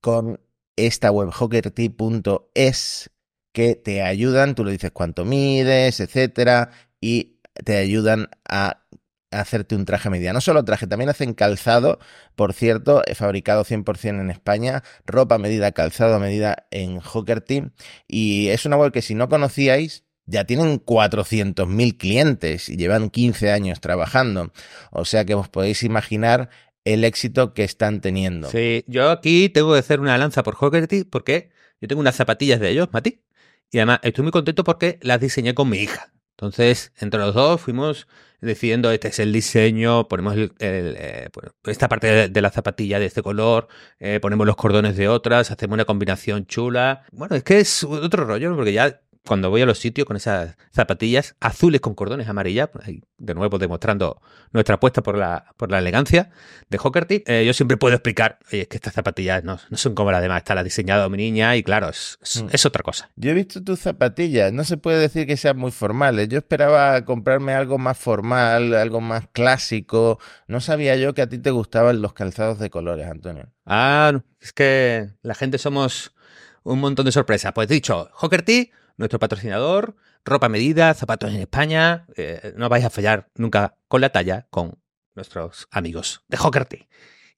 con 0.00 0.40
esta 0.76 1.10
web 1.10 1.30
hockerty.es 1.32 3.10
que 3.52 3.74
te 3.76 4.02
ayudan, 4.02 4.54
tú 4.54 4.64
le 4.64 4.72
dices 4.72 4.90
cuánto 4.92 5.24
mides, 5.24 6.00
etcétera, 6.00 6.70
y 7.00 7.38
te 7.64 7.76
ayudan 7.76 8.28
a 8.48 8.82
hacerte 9.30 9.74
un 9.74 9.84
traje 9.84 10.10
medida. 10.10 10.32
No 10.32 10.40
solo 10.40 10.64
traje, 10.64 10.86
también 10.86 11.10
hacen 11.10 11.34
calzado, 11.34 11.98
por 12.36 12.52
cierto, 12.52 13.02
he 13.06 13.14
fabricado 13.14 13.64
100% 13.64 14.20
en 14.20 14.30
España, 14.30 14.82
ropa 15.06 15.38
medida, 15.38 15.72
calzado 15.72 16.18
medida 16.20 16.66
en 16.70 17.00
Hawker 17.00 17.40
Team. 17.40 17.72
Y 18.06 18.48
es 18.48 18.66
una 18.66 18.76
web 18.76 18.92
que 18.92 19.02
si 19.02 19.14
no 19.14 19.28
conocíais, 19.28 20.04
ya 20.26 20.44
tienen 20.44 20.80
400.000 20.84 21.96
clientes 21.96 22.68
y 22.68 22.76
llevan 22.76 23.10
15 23.10 23.50
años 23.50 23.80
trabajando. 23.80 24.52
O 24.90 25.04
sea 25.04 25.24
que 25.24 25.34
os 25.34 25.48
podéis 25.48 25.82
imaginar 25.82 26.48
el 26.84 27.04
éxito 27.04 27.54
que 27.54 27.64
están 27.64 28.00
teniendo. 28.00 28.48
Sí, 28.50 28.84
yo 28.86 29.10
aquí 29.10 29.48
tengo 29.48 29.72
que 29.72 29.78
hacer 29.78 30.00
una 30.00 30.18
lanza 30.18 30.42
por 30.42 30.56
Hawker 30.56 30.86
Team 30.86 31.06
porque 31.10 31.50
yo 31.80 31.88
tengo 31.88 32.00
unas 32.00 32.16
zapatillas 32.16 32.60
de 32.60 32.70
ellos, 32.70 32.88
Mati, 32.92 33.22
y 33.72 33.78
además 33.78 34.00
estoy 34.02 34.22
muy 34.22 34.32
contento 34.32 34.62
porque 34.62 34.98
las 35.02 35.20
diseñé 35.20 35.54
con 35.54 35.68
mi 35.68 35.78
hija. 35.78 36.12
Entonces, 36.36 36.92
entre 36.98 37.20
los 37.20 37.34
dos 37.34 37.60
fuimos 37.60 38.06
decidiendo, 38.40 38.90
este 38.90 39.08
es 39.08 39.18
el 39.18 39.32
diseño, 39.32 40.08
ponemos 40.08 40.36
eh, 40.58 41.28
esta 41.64 41.88
parte 41.88 42.28
de, 42.28 42.40
la 42.42 42.50
zapatilla 42.50 42.98
de 42.98 43.06
este 43.06 43.22
color, 43.22 43.68
eh, 43.98 44.18
ponemos 44.20 44.46
los 44.46 44.56
cordones 44.56 44.96
de 44.96 45.08
otras, 45.08 45.50
hacemos 45.50 45.74
una 45.74 45.84
combinación 45.84 46.46
chula. 46.46 47.04
Bueno, 47.12 47.36
es 47.36 47.44
que 47.44 47.60
es 47.60 47.84
otro 47.84 48.24
rollo, 48.24 48.54
porque 48.54 48.72
ya 48.72 49.00
cuando 49.26 49.50
voy 49.50 49.62
a 49.62 49.66
los 49.66 49.78
sitios 49.78 50.06
con 50.06 50.16
esas 50.16 50.56
zapatillas 50.72 51.36
azules 51.40 51.80
con 51.80 51.94
cordones 51.94 52.28
amarillas, 52.28 52.70
pues 52.72 52.86
de 53.18 53.34
nuevo 53.34 53.58
demostrando 53.58 54.20
nuestra 54.52 54.76
apuesta 54.76 55.02
por 55.02 55.16
la, 55.16 55.44
por 55.56 55.70
la 55.70 55.78
elegancia 55.78 56.30
de 56.68 56.78
Hockerty, 56.78 57.22
eh, 57.26 57.44
yo 57.46 57.52
siempre 57.52 57.76
puedo 57.76 57.94
explicar, 57.94 58.40
oye, 58.52 58.62
es 58.62 58.68
que 58.68 58.76
estas 58.76 58.94
zapatillas 58.94 59.44
no, 59.44 59.58
son 59.72 59.94
como 59.94 60.10
las 60.10 60.22
demás, 60.22 60.38
está 60.38 60.54
la 60.54 60.64
diseñada 60.64 61.08
mi 61.08 61.18
niña 61.18 61.54
y 61.56 61.62
claro, 61.62 61.88
mm. 61.88 62.48
es, 62.52 62.66
otra 62.66 62.82
cosa. 62.82 63.10
Yo 63.14 63.30
he 63.30 63.34
visto 63.34 63.62
tus 63.62 63.78
zapatillas, 63.78 64.52
no 64.52 64.64
se 64.64 64.76
puede 64.76 64.98
decir 64.98 65.26
que 65.26 65.36
sean 65.36 65.56
muy 65.56 65.70
formales, 65.70 66.28
yo 66.28 66.38
esperaba 66.38 67.04
comprarme 67.04 67.54
algo 67.54 67.78
más 67.78 67.98
formal, 67.98 68.74
algo 68.74 69.00
más 69.00 69.28
clásico, 69.32 70.18
no 70.48 70.60
sabía 70.60 70.96
yo 70.96 71.14
que 71.14 71.22
a 71.22 71.28
ti 71.28 71.38
te 71.38 71.50
gustaban 71.50 72.02
los 72.02 72.12
calzados 72.12 72.58
de 72.58 72.70
colores, 72.70 73.06
Antonio. 73.06 73.52
Ah, 73.66 74.20
es 74.40 74.52
que 74.52 75.10
la 75.22 75.34
gente 75.34 75.58
somos 75.58 76.12
un 76.64 76.80
montón 76.80 77.06
de 77.06 77.12
sorpresas. 77.12 77.52
Pues 77.52 77.68
dicho, 77.68 78.10
Hockerty 78.14 78.70
nuestro 78.96 79.18
patrocinador, 79.18 79.96
ropa 80.24 80.48
medida, 80.48 80.94
zapatos 80.94 81.30
en 81.30 81.40
España. 81.40 82.06
Eh, 82.16 82.54
no 82.56 82.68
vais 82.68 82.84
a 82.84 82.90
fallar 82.90 83.30
nunca 83.34 83.76
con 83.88 84.00
la 84.00 84.10
talla 84.10 84.46
con 84.50 84.78
nuestros 85.14 85.68
amigos 85.70 86.24
de 86.28 86.36
Hockerty. 86.36 86.88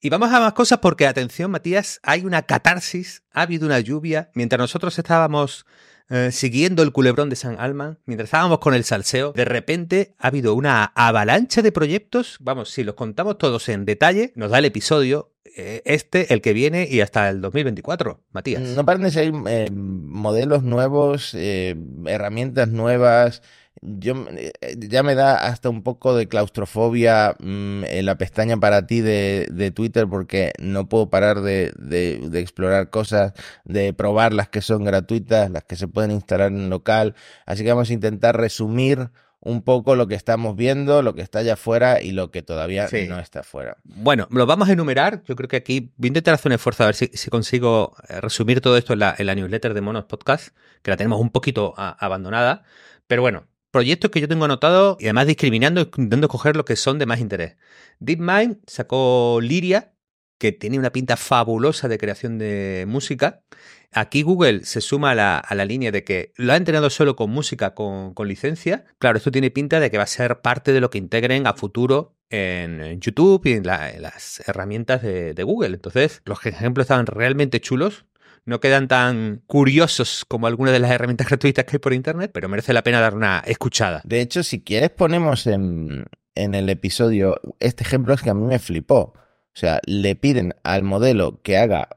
Y 0.01 0.09
vamos 0.09 0.31
a 0.31 0.39
más 0.39 0.53
cosas 0.53 0.79
porque, 0.79 1.07
atención, 1.07 1.51
Matías, 1.51 1.99
hay 2.03 2.25
una 2.25 2.43
catarsis, 2.43 3.23
ha 3.31 3.41
habido 3.41 3.65
una 3.65 3.79
lluvia. 3.79 4.29
Mientras 4.35 4.59
nosotros 4.59 4.97
estábamos 4.99 5.65
eh, 6.09 6.29
siguiendo 6.31 6.83
el 6.83 6.91
culebrón 6.91 7.29
de 7.29 7.35
San 7.35 7.59
Alman, 7.59 7.99
mientras 8.05 8.27
estábamos 8.27 8.59
con 8.59 8.73
el 8.73 8.83
salseo, 8.83 9.33
de 9.33 9.45
repente 9.45 10.15
ha 10.19 10.27
habido 10.27 10.53
una 10.53 10.85
avalancha 10.95 11.61
de 11.61 11.71
proyectos. 11.71 12.37
Vamos, 12.39 12.69
si 12.69 12.83
los 12.83 12.95
contamos 12.95 13.37
todos 13.37 13.69
en 13.69 13.85
detalle, 13.85 14.31
nos 14.35 14.51
da 14.51 14.59
el 14.59 14.65
episodio 14.65 15.31
eh, 15.57 15.81
este, 15.85 16.33
el 16.33 16.41
que 16.41 16.53
viene 16.53 16.87
y 16.89 17.01
hasta 17.01 17.29
el 17.29 17.41
2024, 17.41 18.21
Matías. 18.31 18.61
No 18.61 18.85
paran 18.85 19.03
de 19.03 19.11
salir 19.11 19.33
eh, 19.47 19.69
modelos 19.71 20.63
nuevos, 20.63 21.33
herramientas 21.33 22.69
nuevas 22.69 23.41
yo 23.81 24.25
eh, 24.31 24.53
ya 24.77 25.03
me 25.03 25.15
da 25.15 25.47
hasta 25.47 25.69
un 25.69 25.83
poco 25.83 26.15
de 26.15 26.27
claustrofobia 26.27 27.35
mm, 27.39 27.83
en 27.85 28.05
la 28.05 28.17
pestaña 28.17 28.57
para 28.57 28.87
ti 28.87 29.01
de, 29.01 29.47
de 29.51 29.71
Twitter 29.71 30.07
porque 30.07 30.53
no 30.59 30.87
puedo 30.89 31.09
parar 31.09 31.41
de, 31.41 31.71
de, 31.77 32.19
de, 32.29 32.39
explorar 32.39 32.89
cosas, 32.89 33.33
de 33.63 33.93
probar 33.93 34.33
las 34.33 34.49
que 34.49 34.61
son 34.61 34.83
gratuitas, 34.83 35.51
las 35.51 35.63
que 35.63 35.75
se 35.75 35.87
pueden 35.87 36.11
instalar 36.11 36.51
en 36.51 36.69
local. 36.69 37.15
Así 37.45 37.63
que 37.63 37.69
vamos 37.69 37.89
a 37.89 37.93
intentar 37.93 38.37
resumir 38.37 39.09
un 39.45 39.61
poco 39.61 39.95
lo 39.95 40.07
que 40.07 40.15
estamos 40.15 40.55
viendo, 40.55 41.03
lo 41.03 41.13
que 41.13 41.21
está 41.21 41.39
allá 41.39 41.53
afuera 41.53 42.01
y 42.01 42.11
lo 42.11 42.31
que 42.31 42.41
todavía 42.41 42.87
no 43.07 43.19
está 43.19 43.41
afuera. 43.41 43.77
Bueno, 43.83 44.27
lo 44.31 44.47
vamos 44.47 44.69
a 44.69 44.73
enumerar. 44.73 45.21
Yo 45.25 45.35
creo 45.35 45.47
que 45.47 45.55
aquí 45.55 45.91
voy 45.97 46.07
a 46.07 46.09
intentar 46.09 46.33
hacer 46.33 46.49
un 46.49 46.53
esfuerzo 46.53 46.81
a 46.83 46.87
ver 46.87 46.95
si, 46.95 47.07
si 47.13 47.29
consigo 47.29 47.95
eh, 48.09 48.19
resumir 48.21 48.59
todo 48.59 48.75
esto 48.75 48.93
en 48.93 48.99
la, 48.99 49.15
en 49.15 49.27
la, 49.27 49.35
newsletter 49.35 49.75
de 49.75 49.81
Monos 49.81 50.05
Podcast, 50.05 50.49
que 50.81 50.89
la 50.89 50.97
tenemos 50.97 51.21
un 51.21 51.29
poquito 51.29 51.75
a, 51.77 51.91
abandonada. 52.03 52.63
Pero 53.05 53.21
bueno, 53.21 53.45
proyectos 53.75 54.09
que 54.09 54.21
yo 54.21 54.29
tengo 54.29 54.45
anotado 54.45 54.95
y 55.01 55.07
además 55.07 55.27
discriminando, 55.27 55.81
intentando 55.81 56.27
escoger 56.27 56.55
los 56.55 56.63
que 56.63 56.77
son 56.77 56.97
de 56.97 57.05
más 57.05 57.19
interés. 57.19 57.57
DeepMind 57.99 58.59
sacó 58.67 59.39
Liria, 59.41 59.91
que 60.37 60.53
tiene 60.53 60.79
una 60.79 60.93
pinta 60.93 61.17
fabulosa 61.17 61.89
de 61.89 61.97
creación 61.97 62.37
de 62.37 62.85
música. 62.87 63.43
Aquí 63.91 64.21
Google 64.21 64.63
se 64.63 64.79
suma 64.79 65.11
a 65.11 65.55
la, 65.55 65.65
línea 65.65 65.91
de 65.91 66.05
que 66.05 66.31
lo 66.37 66.53
ha 66.53 66.55
entrenado 66.55 66.89
solo 66.89 67.17
con 67.17 67.31
música 67.31 67.73
con, 67.73 68.13
licencia. 68.25 68.85
Claro, 68.97 69.17
esto 69.17 69.29
tiene 69.29 69.51
pinta 69.51 69.81
de 69.81 69.91
que 69.91 69.97
va 69.97 70.03
a 70.03 70.07
ser 70.07 70.39
parte 70.39 70.71
de 70.71 70.79
lo 70.79 70.89
que 70.89 70.97
integren 70.97 71.45
a 71.45 71.51
futuro 71.51 72.15
en, 72.29 73.01
YouTube 73.01 73.41
y 73.43 73.51
en, 73.51 73.63
las 73.65 74.41
herramientas 74.47 75.01
de, 75.01 75.33
de, 75.33 75.43
Google. 75.43 75.75
Entonces, 75.75 76.21
los 76.23 76.45
ejemplos 76.45 76.85
estaban 76.85 77.07
realmente 77.07 77.59
chulos 77.59 78.05
no 78.45 78.59
quedan 78.59 78.87
tan 78.87 79.41
curiosos 79.47 80.23
como 80.27 80.47
algunas 80.47 80.73
de 80.73 80.79
las 80.79 80.91
herramientas 80.91 81.27
gratuitas 81.29 81.65
que 81.65 81.75
hay 81.75 81.79
por 81.79 81.93
internet, 81.93 82.31
pero 82.33 82.47
merece 82.49 82.73
la 82.73 82.83
pena 82.83 83.01
dar 83.01 83.15
una 83.15 83.39
escuchada. 83.45 84.01
De 84.03 84.21
hecho, 84.21 84.43
si 84.43 84.63
quieres 84.63 84.91
ponemos 84.91 85.47
en, 85.47 86.05
en 86.35 86.55
el 86.55 86.69
episodio 86.69 87.39
este 87.59 87.83
ejemplo 87.83 88.13
es 88.13 88.21
que 88.21 88.29
a 88.29 88.33
mí 88.33 88.43
me 88.43 88.59
flipó. 88.59 89.13
O 89.55 89.57
sea, 89.57 89.79
le 89.85 90.15
piden 90.15 90.53
al 90.63 90.83
modelo 90.83 91.41
que 91.41 91.57
haga 91.57 91.87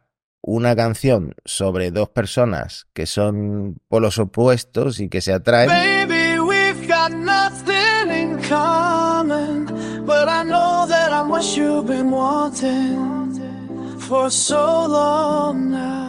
una 0.40 0.76
canción 0.76 1.35
sobre 1.45 1.90
dos 1.90 2.09
personas 2.09 2.87
que 2.95 3.07
son 3.07 3.81
polos 3.88 4.19
opuestos 4.19 5.00
y 5.00 5.09
que 5.09 5.21
se 5.21 5.33
atraen. 5.33 5.69
Baby, 5.69 6.38
we've 6.38 6.87
got 6.87 7.11
nothing 7.11 8.11
in 8.11 8.38
common, 8.49 9.67
but 10.07 10.28
I 10.28 10.45
know 10.45 10.87
that 10.87 11.11
I'm 11.12 11.28
what 11.28 11.43
you've 11.57 11.87
been 11.87 12.11
wanting 12.11 13.99
for 13.99 14.31
so 14.31 14.87
long 14.87 15.73
now 15.73 16.07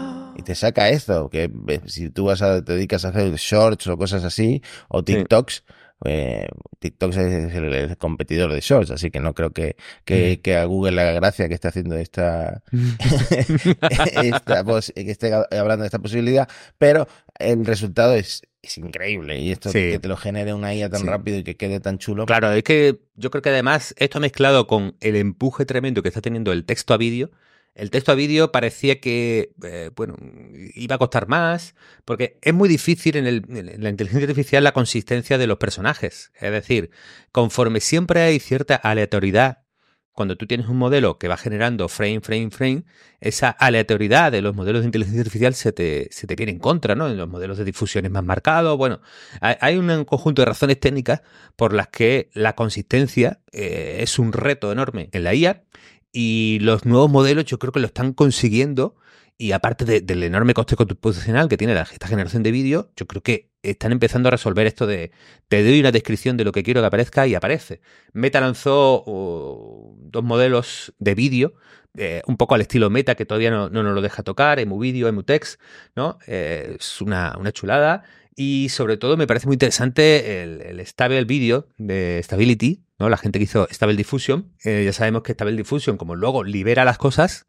te 0.50 0.56
saca 0.56 0.90
esto, 0.90 1.30
que 1.30 1.52
si 1.86 2.10
tú 2.10 2.26
vas 2.26 2.42
a, 2.42 2.66
te 2.66 2.74
dedicas 2.74 3.06
a 3.06 3.10
hacer 3.10 3.32
shorts 3.36 3.86
o 3.86 3.96
cosas 4.00 4.24
así, 4.24 4.64
o 4.88 5.04
TikToks, 5.04 5.64
eh, 6.06 6.48
TikTok 6.80 7.12
es 7.12 7.54
el, 7.54 7.98
competidor 8.00 8.52
de 8.52 8.60
Shorts, 8.60 8.90
así 8.90 9.12
que 9.12 9.20
no 9.20 9.36
creo 9.36 9.52
que, 9.52 9.76
que, 10.06 10.42
que 10.42 10.56
a 10.56 10.66
Google 10.66 10.94
le 10.94 11.02
haga 11.04 11.12
gracia 11.12 11.48
que 11.48 11.54
esté 11.54 11.68
haciendo 11.68 11.98
esta, 11.98 12.64
esta 14.24 14.64
que 14.96 15.12
esté 15.12 15.36
hablando 15.36 15.84
de 15.84 15.86
esta 15.86 16.00
posibilidad, 16.00 16.50
pero 16.80 17.08
el 17.38 17.64
resultado 17.64 18.16
es, 18.16 18.42
es 18.64 18.80
increíble. 18.80 19.38
Y 19.38 19.52
esto 19.52 19.72
que 19.72 20.00
te 20.00 20.08
lo 20.08 20.18
genere 20.18 20.56
una 20.56 20.74
IA 20.74 20.90
tan 20.90 21.06
rápido 21.06 21.38
y 21.38 21.44
que 21.44 21.58
quede 21.58 21.80
tan 21.80 22.00
chulo. 22.00 22.26
Claro, 22.26 22.52
es 22.54 22.64
que 22.64 23.02
yo 23.18 23.30
creo 23.30 23.44
que 23.44 23.50
además 23.50 23.94
esto 24.00 24.20
mezclado 24.20 24.66
con 24.66 24.96
el 25.00 25.16
empuje 25.16 25.68
tremendo 25.68 26.02
que 26.02 26.08
está 26.08 26.22
teniendo 26.22 26.52
el 26.52 26.66
texto 26.66 26.96
a 26.96 26.98
vídeo, 26.98 27.30
el 27.80 27.92
texto 27.92 28.12
a 28.12 28.16
vídeo 28.16 28.52
parecía 28.52 29.00
que, 29.00 29.54
eh, 29.64 29.90
bueno, 29.96 30.16
iba 30.76 30.96
a 30.96 30.98
costar 30.98 31.28
más, 31.28 31.76
porque 32.04 32.38
es 32.42 32.54
muy 32.54 32.68
difícil 32.68 33.16
en, 33.16 33.26
en, 33.26 33.84
la 33.84 33.90
inteligencia 33.90 34.28
artificial 34.28 34.64
la 34.64 34.74
consistencia 34.74 35.38
de 35.38 35.48
los 35.48 35.58
personajes. 35.58 36.32
Es 36.40 36.52
decir, 36.52 36.92
conforme 37.32 37.80
siempre 37.80 38.22
hay 38.22 38.40
cierta 38.40 38.76
aleatoriedad, 38.76 39.60
cuando 40.20 40.36
tú 40.36 40.48
tienes 40.48 40.68
un 40.68 40.76
modelo 40.76 41.18
que 41.18 41.30
va 41.30 41.38
generando 41.38 41.88
frame, 41.88 42.20
frame, 42.20 42.52
frame, 42.52 42.84
esa 43.22 43.52
aleatoriedad 43.52 44.34
de 44.34 44.42
los 44.42 44.54
modelos 44.54 44.82
de 44.82 44.88
inteligencia 44.88 45.22
artificial 45.22 45.54
se 45.54 45.72
te, 45.72 46.10
se 46.12 46.28
te 46.28 46.36
viene 46.36 46.52
en 46.52 46.60
contra, 46.60 46.94
¿no? 46.94 47.08
En 47.08 47.16
los 47.16 47.30
modelos 47.30 47.58
de 47.58 47.64
difusión 47.64 48.04
es 48.04 48.12
más 48.12 48.26
marcado. 48.26 48.76
Bueno, 48.76 49.00
hay, 49.40 49.78
un 49.78 50.04
conjunto 50.04 50.42
de 50.42 50.48
razones 50.48 50.78
técnicas 50.82 51.22
por 51.56 51.74
las 51.74 51.88
que 51.88 52.30
la 52.34 52.54
consistencia 52.54 53.40
eh, 53.54 54.00
es 54.02 54.20
un 54.20 54.34
reto 54.34 54.74
enorme 54.74 55.08
en 55.14 55.24
la 55.24 55.34
IA 55.34 55.64
y 56.12 56.60
los 56.62 56.86
nuevos 56.86 57.10
modelos 57.10 57.46
yo 57.46 57.60
creo 57.60 57.72
que 57.72 57.80
lo 57.80 57.88
están 57.88 58.14
consiguiendo. 58.14 58.96
Y 59.42 59.54
aparte 59.54 60.02
del 60.02 60.24
enorme 60.24 60.54
coste 60.54 60.76
computacional 60.76 61.48
que 61.48 61.56
tiene 61.56 61.72
esta 61.80 62.08
generación 62.08 62.44
de 62.44 62.52
vídeo, 62.52 62.92
yo 62.98 63.08
creo 63.08 63.24
que 63.24 63.50
están 63.64 63.94
empezando 63.94 64.28
a 64.28 64.32
resolver 64.32 64.68
esto 64.68 64.86
de 64.86 65.12
te 65.48 65.64
doy 65.64 65.80
una 65.80 65.94
descripción 65.94 66.36
de 66.36 66.44
lo 66.44 66.52
que 66.52 66.62
quiero 66.62 66.82
que 66.82 66.88
aparezca 66.88 67.26
y 67.26 67.36
aparece. 67.36 67.80
Meta 68.12 68.42
lanzó 68.42 69.02
uh, 69.06 69.96
dos 69.98 70.24
modelos 70.26 70.94
de 71.00 71.16
vídeo, 71.16 71.54
eh, 71.98 72.22
un 72.28 72.36
poco 72.36 72.56
al 72.56 72.62
estilo 72.62 72.90
Meta, 72.90 73.16
que 73.16 73.26
todavía 73.26 73.50
no, 73.50 73.70
nos 73.70 73.96
lo 73.96 74.02
deja 74.02 74.24
tocar, 74.24 74.60
EmuVideo, 74.60 75.08
EmuText, 75.08 75.60
¿no? 75.96 76.18
Eh, 76.28 76.76
es 76.78 77.00
una, 77.00 77.38
una 77.40 77.54
chulada. 77.54 78.04
Y 78.36 78.68
sobre 78.70 78.98
todo 78.98 79.16
me 79.16 79.28
parece 79.28 79.48
muy 79.48 79.56
interesante 79.56 80.44
el, 80.44 80.62
el 80.62 80.86
Stable 80.86 81.24
Video 81.24 81.68
de 81.78 82.20
Stability, 82.24 82.84
¿no? 83.00 83.10
La 83.10 83.18
gente 83.18 83.40
que 83.40 83.44
hizo 83.44 83.68
Stable 83.72 83.96
Diffusion, 83.96 84.54
eh, 84.64 84.84
ya 84.86 84.94
sabemos 84.94 85.24
que 85.24 85.34
Stable 85.34 85.56
Diffusion, 85.56 85.98
como 85.98 86.16
luego 86.16 86.44
libera 86.44 86.86
las 86.86 86.98
cosas, 86.98 87.48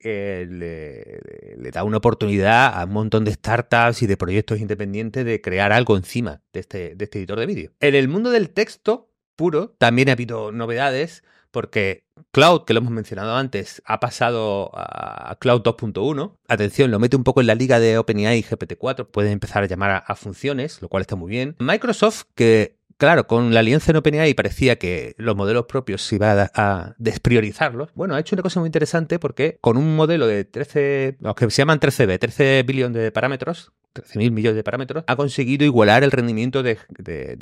eh, 0.00 0.46
le, 0.48 1.70
da 1.70 1.82
una 1.84 1.98
oportunidad 1.98 2.78
a 2.78 2.84
un 2.84 2.92
montón 2.92 3.24
de 3.24 3.32
startups 3.32 4.02
y 4.02 4.06
de 4.06 4.16
proyectos 4.16 4.60
independientes 4.60 5.24
de 5.24 5.40
crear 5.40 5.72
algo 5.72 5.96
encima 5.96 6.42
de 6.52 6.60
este, 6.60 6.94
de 6.94 7.04
este 7.04 7.18
editor 7.18 7.38
de 7.38 7.46
vídeo. 7.46 7.72
En 7.80 7.94
el 7.94 8.08
mundo 8.08 8.30
del 8.30 8.50
texto 8.50 9.10
puro 9.36 9.74
también 9.78 10.08
ha 10.08 10.12
habido 10.12 10.52
novedades 10.52 11.22
porque 11.50 12.04
Cloud, 12.30 12.64
que 12.64 12.74
lo 12.74 12.80
hemos 12.80 12.92
mencionado 12.92 13.34
antes, 13.36 13.82
ha 13.86 14.00
pasado 14.00 14.70
a 14.74 15.36
Cloud 15.40 15.62
2.1. 15.62 16.36
Atención, 16.46 16.90
lo 16.90 16.98
mete 16.98 17.16
un 17.16 17.24
poco 17.24 17.40
en 17.40 17.46
la 17.46 17.54
liga 17.54 17.80
de 17.80 17.98
OpenAI 17.98 18.38
y 18.38 18.42
GPT-4. 18.42 19.06
Puede 19.06 19.30
empezar 19.30 19.62
a 19.62 19.66
llamar 19.66 20.04
a, 20.06 20.14
funciones, 20.14 20.82
lo 20.82 20.88
cual 20.88 21.00
está 21.00 21.16
muy 21.16 21.30
bien. 21.30 21.56
Microsoft, 21.58 22.24
que 22.34 22.77
Claro, 22.98 23.28
con 23.28 23.54
la 23.54 23.60
alianza 23.60 23.92
en 23.92 23.96
OpenAI 23.98 24.34
parecía 24.34 24.76
que 24.76 25.14
los 25.18 25.36
modelos 25.36 25.66
propios 25.66 26.02
se 26.02 26.16
iba 26.16 26.50
a, 26.52 26.96
despriorizarlos. 26.98 27.90
Bueno, 27.94 28.16
ha 28.16 28.20
hecho 28.20 28.34
una 28.34 28.42
cosa 28.42 28.58
muy 28.58 28.66
interesante 28.66 29.20
porque 29.20 29.56
con 29.60 29.76
un 29.76 29.94
modelo 29.94 30.26
de 30.26 30.44
13, 30.44 31.18
los 31.20 31.36
que 31.36 31.48
se 31.48 31.62
llaman 31.62 31.78
13B, 31.78 32.18
13 32.18 32.64
billones 32.66 33.00
de 33.00 33.12
parámetros, 33.12 33.70
13.000 33.94 34.32
millones 34.32 34.56
de 34.56 34.64
parámetros, 34.64 35.04
ha 35.06 35.14
conseguido 35.14 35.64
igualar 35.64 36.02
el 36.02 36.10
rendimiento 36.10 36.64
de, 36.64 36.76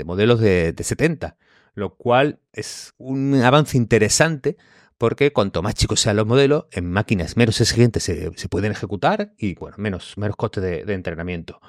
modelos 0.04 0.40
de, 0.40 0.74
70, 0.78 1.38
lo 1.74 1.94
cual 1.94 2.38
es 2.52 2.92
un 2.98 3.40
avance 3.42 3.78
interesante 3.78 4.58
porque 4.98 5.32
cuanto 5.32 5.62
más 5.62 5.74
chicos 5.74 6.00
sean 6.00 6.16
los 6.16 6.26
modelos, 6.26 6.66
en 6.70 6.90
máquinas 6.90 7.38
menos 7.38 7.58
exigentes 7.62 8.02
se, 8.02 8.48
pueden 8.50 8.72
ejecutar 8.72 9.32
y 9.38 9.54
bueno, 9.54 9.76
menos, 9.78 10.18
menos 10.18 10.36
coste 10.36 10.60
de 10.60 10.92
entrenamiento. 10.92 11.60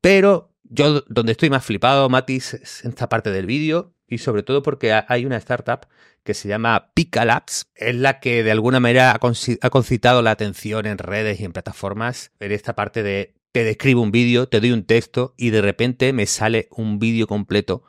Pero 0.00 0.55
yo 0.70 1.02
donde 1.08 1.32
estoy 1.32 1.50
más 1.50 1.64
flipado, 1.64 2.08
Matis, 2.08 2.54
es 2.54 2.84
en 2.84 2.90
esta 2.90 3.08
parte 3.08 3.30
del 3.30 3.46
vídeo 3.46 3.94
y 4.08 4.18
sobre 4.18 4.42
todo 4.42 4.62
porque 4.62 4.92
hay 4.92 5.24
una 5.24 5.36
startup 5.36 5.86
que 6.22 6.34
se 6.34 6.48
llama 6.48 6.90
Pika 6.94 7.24
Labs, 7.24 7.66
es 7.74 7.94
la 7.94 8.20
que 8.20 8.42
de 8.42 8.50
alguna 8.50 8.80
manera 8.80 9.12
ha, 9.12 9.70
concitado 9.70 10.22
la 10.22 10.32
atención 10.32 10.86
en 10.86 10.98
redes 10.98 11.40
y 11.40 11.44
en 11.44 11.52
plataformas 11.52 12.32
en 12.40 12.52
esta 12.52 12.74
parte 12.74 13.02
de 13.02 13.34
te 13.52 13.64
describo 13.64 14.02
un 14.02 14.10
vídeo, 14.10 14.48
te 14.48 14.60
doy 14.60 14.72
un 14.72 14.84
texto 14.84 15.34
y 15.38 15.50
de 15.50 15.62
repente 15.62 16.12
me 16.12 16.26
sale 16.26 16.68
un 16.70 16.98
vídeo 16.98 17.26
completo 17.26 17.84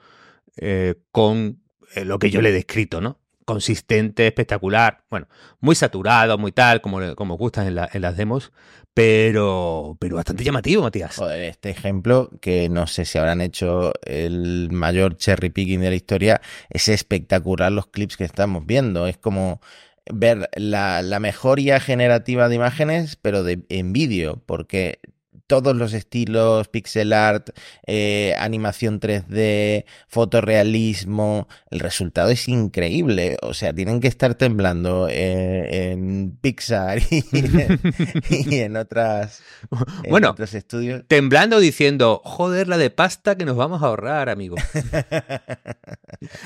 eh, 0.55 0.95
con 1.11 1.61
eh, 1.93 2.05
lo 2.05 2.19
que 2.19 2.29
yo 2.29 2.41
le 2.41 2.49
he 2.49 2.53
descrito, 2.53 3.01
¿no? 3.01 3.19
Consistente, 3.47 4.27
espectacular, 4.27 5.05
bueno, 5.09 5.29
muy 5.61 5.73
saturado, 5.73 6.37
muy 6.37 6.51
tal, 6.51 6.81
como, 6.81 7.15
como 7.15 7.37
gustan 7.37 7.65
en, 7.67 7.77
en, 7.93 8.01
las 8.01 8.17
demos, 8.17 8.51
pero, 8.93 9.95
pero 10.01 10.17
bastante 10.17 10.43
llamativo, 10.43 10.83
Matías. 10.83 11.15
Joder, 11.15 11.43
este 11.43 11.69
ejemplo, 11.69 12.29
que 12.41 12.67
no 12.67 12.87
sé 12.87 13.05
si 13.05 13.17
habrán 13.17 13.39
hecho 13.39 13.93
el 14.03 14.69
mayor 14.69 15.15
cherry 15.15 15.49
picking 15.49 15.79
de 15.79 15.89
la 15.89 15.95
historia, 15.95 16.41
es 16.69 16.89
espectacular 16.89 17.71
los 17.71 17.87
clips 17.87 18.17
que 18.17 18.25
estamos 18.25 18.65
viendo, 18.65 19.07
es 19.07 19.17
como 19.17 19.61
ver 20.13 20.49
la, 20.57 21.01
la 21.01 21.21
mejoría 21.21 21.79
generativa 21.79 22.49
de 22.49 22.55
imágenes, 22.55 23.15
pero 23.15 23.43
de, 23.43 23.63
en 23.69 23.93
vídeo, 23.93 24.43
porque 24.45 24.99
todos 25.47 25.75
los 25.75 25.93
estilos, 25.93 26.67
pixel 26.67 27.13
art, 27.13 27.49
eh, 27.85 28.35
animación 28.37 28.99
3D, 28.99 29.85
fotorrealismo, 30.07 31.47
el 31.71 31.79
resultado 31.79 32.29
es 32.29 32.47
increíble. 32.47 33.37
O 33.41 33.53
sea, 33.53 33.73
tienen 33.73 33.99
que 33.99 34.07
estar 34.07 34.35
temblando 34.35 35.07
eh, 35.09 35.91
en 35.91 36.37
Pixar 36.41 36.99
y, 37.09 38.59
en 38.59 38.77
otras 38.77 39.41
bueno, 40.09 40.31
otros 40.31 40.53
estudios. 40.53 41.03
Temblando 41.07 41.59
diciendo, 41.59 42.21
joder, 42.23 42.67
la 42.67 42.77
de 42.77 42.89
pasta 42.89 43.35
que 43.35 43.45
nos 43.45 43.55
vamos 43.55 43.81
a 43.81 43.87
ahorrar, 43.87 44.29
amigo. 44.29 44.55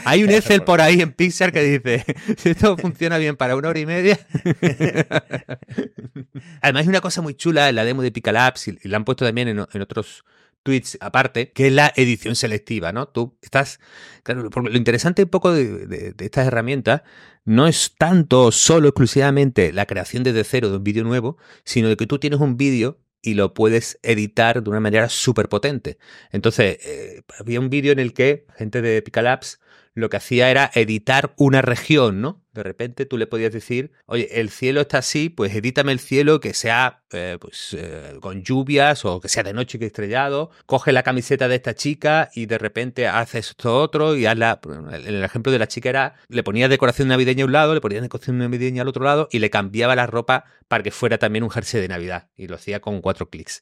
Hay 0.06 0.24
un 0.24 0.32
Excel 0.32 0.64
por 0.64 0.82
ahí 0.82 1.02
en 1.02 1.14
Pixar 1.14 1.52
que 1.52 1.64
dice, 1.64 2.06
si 2.38 2.50
esto 2.50 2.78
funciona 2.82 3.18
bien 3.18 3.36
para 3.36 3.56
una 3.56 3.70
hora 3.70 3.80
y 3.80 3.86
media. 3.86 4.20
Además, 6.62 6.84
hay 6.84 6.90
una 6.90 7.02
cosa 7.02 7.22
muy 7.22 7.36
chula 7.36 7.70
en 7.70 7.76
la 7.76 7.84
demo 7.84 8.02
de 8.02 8.12
Picalabs 8.12 8.68
y 8.68 8.78
la 8.92 8.98
han 8.98 9.06
puesto 9.06 9.26
también 9.26 9.48
en, 9.48 9.60
otros 9.60 10.24
tweets 10.64 10.98
aparte, 11.02 11.52
que 11.52 11.68
es 11.68 11.74
la 11.74 11.92
edición 11.96 12.36
selectiva, 12.36 12.92
¿no? 12.92 13.08
Tú 13.08 13.38
estás, 13.42 13.80
claro, 14.24 14.44
lo 14.44 14.78
interesante 14.78 15.24
un 15.24 15.30
poco 15.30 15.52
de, 15.52 16.14
estas 16.20 16.48
herramientas 16.48 17.02
no 17.46 17.68
es 17.68 17.96
tanto 17.98 18.52
solo 18.52 18.90
exclusivamente 18.90 19.74
la 19.74 19.88
creación 19.88 20.24
desde 20.24 20.44
cero 20.44 20.70
de 20.70 20.78
un 20.78 20.84
vídeo 20.84 21.04
nuevo, 21.04 21.38
sino 21.64 21.90
de 21.90 21.98
que 21.98 22.06
tú 22.06 22.20
tienes 22.20 22.40
un 22.40 22.58
vídeo 22.58 23.00
y 23.24 23.34
lo 23.34 23.54
puedes 23.54 24.00
editar 24.04 24.64
de 24.64 24.70
una 24.70 24.80
manera 24.80 25.10
súper 25.10 25.50
potente. 25.50 25.98
Entonces, 26.32 26.78
eh, 26.86 27.22
había 27.40 27.60
un 27.60 27.70
vídeo 27.70 27.92
en 27.92 28.00
el 28.00 28.14
que 28.14 28.46
gente 28.56 28.82
de 28.82 29.02
Picalabs 29.02 29.60
lo 29.94 30.10
que 30.10 30.18
hacía 30.18 30.50
era 30.50 30.72
editar 30.74 31.34
una 31.38 31.62
región, 31.62 32.22
¿no? 32.22 32.41
De 32.54 32.64
repente 32.64 33.06
tú 33.06 33.18
le 33.18 33.28
podías 33.28 33.54
decir, 33.54 33.92
oye, 34.06 34.28
el 34.40 34.50
cielo 34.50 34.82
está 34.82 34.98
así, 34.98 35.30
pues 35.30 35.56
edítame 35.56 35.94
el 35.94 36.00
cielo 36.00 36.40
que 36.40 36.54
sea 36.54 37.04
eh, 37.12 37.38
pues, 37.40 37.76
eh, 37.78 38.18
con 38.20 38.44
lluvias 38.44 39.06
o 39.06 39.22
que 39.22 39.30
sea 39.30 39.44
de 39.44 39.54
noche 39.54 39.80
que 39.80 39.86
estrellado, 39.86 40.52
coge 40.66 40.92
la 40.92 41.04
camiseta 41.04 41.48
de 41.48 41.56
esta 41.56 41.76
chica 41.76 42.30
y 42.36 42.48
de 42.48 42.58
repente 42.58 43.08
haces 43.08 43.50
esto 43.50 43.80
otro 43.80 44.16
y 44.16 44.26
hazla, 44.26 44.60
el 44.92 45.24
ejemplo 45.24 45.52
de 45.52 45.60
la 45.60 45.68
chica 45.68 45.90
era, 45.90 46.16
le 46.28 46.44
ponía 46.44 46.68
decoración 46.68 47.08
navideña 47.08 47.44
a 47.44 47.48
un 47.48 47.54
lado, 47.54 47.74
le 47.74 47.82
ponía 47.82 48.02
decoración 48.02 48.38
navideña 48.38 48.82
al 48.82 48.88
otro 48.90 49.06
lado 49.06 49.30
y 49.32 49.40
le 49.40 49.50
cambiaba 49.50 49.96
la 49.96 50.08
ropa 50.08 50.46
para 50.68 50.84
que 50.84 50.92
fuera 50.92 51.18
también 51.18 51.44
un 51.44 51.52
jersey 51.52 51.82
de 51.82 51.88
Navidad 51.88 52.30
y 52.36 52.48
lo 52.48 52.56
hacía 52.56 52.82
con 52.82 53.02
cuatro 53.02 53.30
clics. 53.30 53.62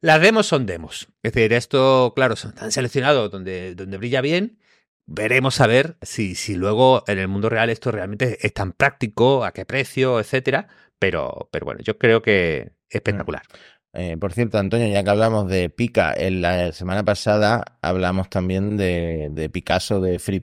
Las 0.00 0.20
demos 0.20 0.46
son 0.46 0.66
demos. 0.66 1.08
Es 1.22 1.32
decir, 1.32 1.52
esto, 1.52 2.12
claro, 2.14 2.34
están 2.34 2.72
seleccionados 2.72 3.30
donde, 3.30 3.74
donde 3.74 3.96
brilla 3.96 4.20
bien 4.20 4.58
Veremos 5.06 5.60
a 5.60 5.66
ver 5.66 5.96
si, 6.02 6.34
si 6.34 6.54
luego 6.54 7.04
en 7.06 7.18
el 7.18 7.28
mundo 7.28 7.50
real 7.50 7.70
esto 7.70 7.90
realmente 7.92 8.38
es 8.46 8.54
tan 8.54 8.72
práctico, 8.72 9.44
a 9.44 9.52
qué 9.52 9.66
precio, 9.66 10.18
etcétera. 10.20 10.68
Pero, 10.98 11.48
pero 11.52 11.66
bueno, 11.66 11.80
yo 11.82 11.98
creo 11.98 12.22
que 12.22 12.72
es 12.88 12.96
espectacular. 12.96 13.42
Eh, 13.96 14.16
por 14.16 14.32
cierto, 14.32 14.58
Antonio, 14.58 14.88
ya 14.88 15.04
que 15.04 15.10
hablamos 15.10 15.48
de 15.48 15.70
Pica, 15.70 16.12
en 16.16 16.42
la 16.42 16.72
semana 16.72 17.04
pasada 17.04 17.64
hablamos 17.80 18.28
también 18.28 18.76
de, 18.76 19.50
Picasso, 19.52 20.00
de 20.00 20.18
Free 20.18 20.42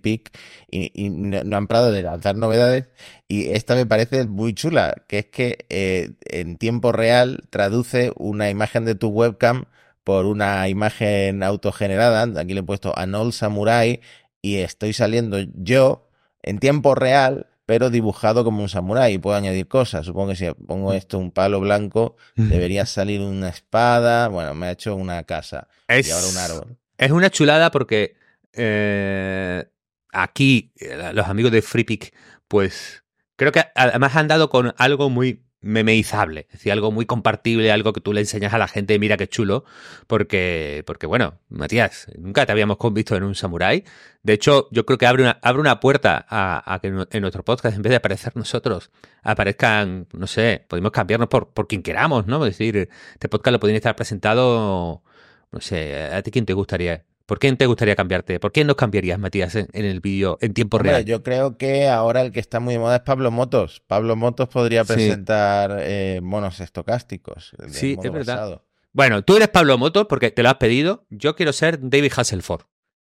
y, 0.69 1.09
no, 1.09 1.57
han 1.57 1.67
parado 1.67 1.91
de 1.91 2.01
lanzar 2.01 2.37
novedades. 2.37 2.87
Y 3.27 3.49
esta 3.49 3.75
me 3.75 3.85
parece 3.85 4.25
muy 4.25 4.53
chula, 4.53 4.95
que 5.07 5.19
es 5.19 5.25
que 5.25 5.65
eh, 5.69 6.13
en 6.23 6.57
tiempo 6.57 6.93
real 6.93 7.43
traduce 7.49 8.13
una 8.15 8.49
imagen 8.49 8.85
de 8.85 8.95
tu 8.95 9.09
webcam 9.09 9.65
por 10.05 10.25
una 10.25 10.69
imagen 10.69 11.43
autogenerada. 11.43 12.23
Aquí 12.39 12.53
le 12.53 12.61
he 12.61 12.63
puesto 12.63 12.97
Anol 12.97 13.33
Samurai 13.33 13.99
y 14.41 14.57
estoy 14.57 14.93
saliendo 14.93 15.39
yo 15.53 16.09
en 16.41 16.59
tiempo 16.59 16.95
real, 16.95 17.47
pero 17.65 17.89
dibujado 17.89 18.43
como 18.43 18.61
un 18.61 18.69
samurái 18.69 19.13
y 19.13 19.17
puedo 19.17 19.35
añadir 19.35 19.67
cosas. 19.67 20.05
Supongo 20.05 20.29
que 20.29 20.35
si 20.35 20.51
pongo 20.51 20.91
mm. 20.91 20.95
esto 20.95 21.17
un 21.17 21.31
palo 21.31 21.59
blanco, 21.59 22.17
debería 22.35 22.85
salir 22.85 23.21
una 23.21 23.49
espada. 23.49 24.27
Bueno, 24.27 24.53
me 24.53 24.67
ha 24.67 24.71
hecho 24.71 24.95
una 24.95 25.23
casa 25.23 25.67
y 25.87 26.09
ahora 26.09 26.27
un 26.27 26.37
árbol. 26.37 26.77
Es 26.97 27.11
una 27.11 27.29
chulada 27.29 27.71
porque 27.71 28.15
eh, 28.53 29.65
aquí 30.11 30.73
eh, 30.77 31.11
los 31.13 31.27
amigos 31.27 31.51
de 31.51 31.61
FreePic, 31.61 32.13
pues 32.47 33.03
creo 33.35 33.51
que 33.51 33.63
además 33.75 34.15
han 34.15 34.27
dado 34.27 34.49
con 34.49 34.73
algo 34.77 35.09
muy 35.09 35.43
memeizable, 35.61 36.47
es 36.49 36.53
decir, 36.53 36.71
algo 36.71 36.91
muy 36.91 37.05
compartible, 37.05 37.71
algo 37.71 37.93
que 37.93 38.01
tú 38.01 38.13
le 38.13 38.21
enseñas 38.21 38.53
a 38.53 38.57
la 38.57 38.67
gente, 38.67 38.97
mira 38.97 39.15
qué 39.15 39.27
chulo, 39.27 39.63
porque, 40.07 40.83
porque 40.87 41.05
bueno, 41.05 41.39
Matías, 41.49 42.07
nunca 42.17 42.45
te 42.45 42.51
habíamos 42.51 42.77
visto 42.93 43.15
en 43.15 43.23
un 43.23 43.35
samurái. 43.35 43.83
De 44.23 44.33
hecho, 44.33 44.67
yo 44.71 44.85
creo 44.85 44.97
que 44.97 45.05
abre 45.05 45.23
una, 45.23 45.39
abre 45.41 45.61
una 45.61 45.79
puerta 45.79 46.25
a, 46.27 46.79
que 46.81 46.87
en 46.87 47.21
nuestro 47.21 47.43
podcast, 47.43 47.75
en 47.75 47.83
vez 47.83 47.91
de 47.91 47.97
aparecer 47.97 48.35
nosotros, 48.35 48.91
aparezcan, 49.23 50.07
no 50.13 50.27
sé, 50.27 50.65
podemos 50.67 50.91
cambiarnos 50.91 51.29
por, 51.29 51.49
por 51.49 51.67
quien 51.67 51.83
queramos, 51.83 52.25
¿no? 52.25 52.45
Es 52.45 52.57
decir, 52.57 52.89
este 53.13 53.29
podcast 53.29 53.53
lo 53.53 53.59
podría 53.59 53.77
estar 53.77 53.95
presentado, 53.95 55.03
no 55.51 55.61
sé, 55.61 56.05
¿a 56.11 56.21
ti 56.23 56.31
quién 56.31 56.45
te 56.45 56.53
gustaría? 56.53 57.05
¿Por 57.31 57.39
quién 57.39 57.55
te 57.55 57.65
gustaría 57.65 57.95
cambiarte? 57.95 58.41
¿Por 58.41 58.51
quién 58.51 58.67
nos 58.67 58.75
cambiarías, 58.75 59.17
Matías, 59.17 59.55
en, 59.55 59.69
el 59.71 60.01
vídeo 60.01 60.37
en 60.41 60.53
tiempo 60.53 60.77
real? 60.79 61.05
Yo 61.05 61.23
creo 61.23 61.57
que 61.57 61.87
ahora 61.87 62.23
el 62.23 62.33
que 62.33 62.41
está 62.41 62.59
muy 62.59 62.73
de 62.73 62.79
moda 62.81 62.97
es 62.97 63.03
Pablo 63.03 63.31
Motos. 63.31 63.81
Pablo 63.87 64.17
Motos 64.17 64.49
podría 64.49 64.83
presentar 64.83 65.77
eh, 65.79 66.19
monos 66.21 66.59
estocásticos. 66.59 67.53
Sí, 67.69 67.95
es 68.03 68.11
verdad. 68.11 68.61
Bueno, 68.91 69.21
tú 69.21 69.37
eres 69.37 69.47
Pablo 69.47 69.77
Motos 69.77 70.07
porque 70.09 70.31
te 70.31 70.43
lo 70.43 70.49
has 70.49 70.55
pedido. 70.55 71.05
Yo 71.09 71.37
quiero 71.37 71.53
ser 71.53 71.79
David 71.81 72.11
Hasselford. 72.13 72.63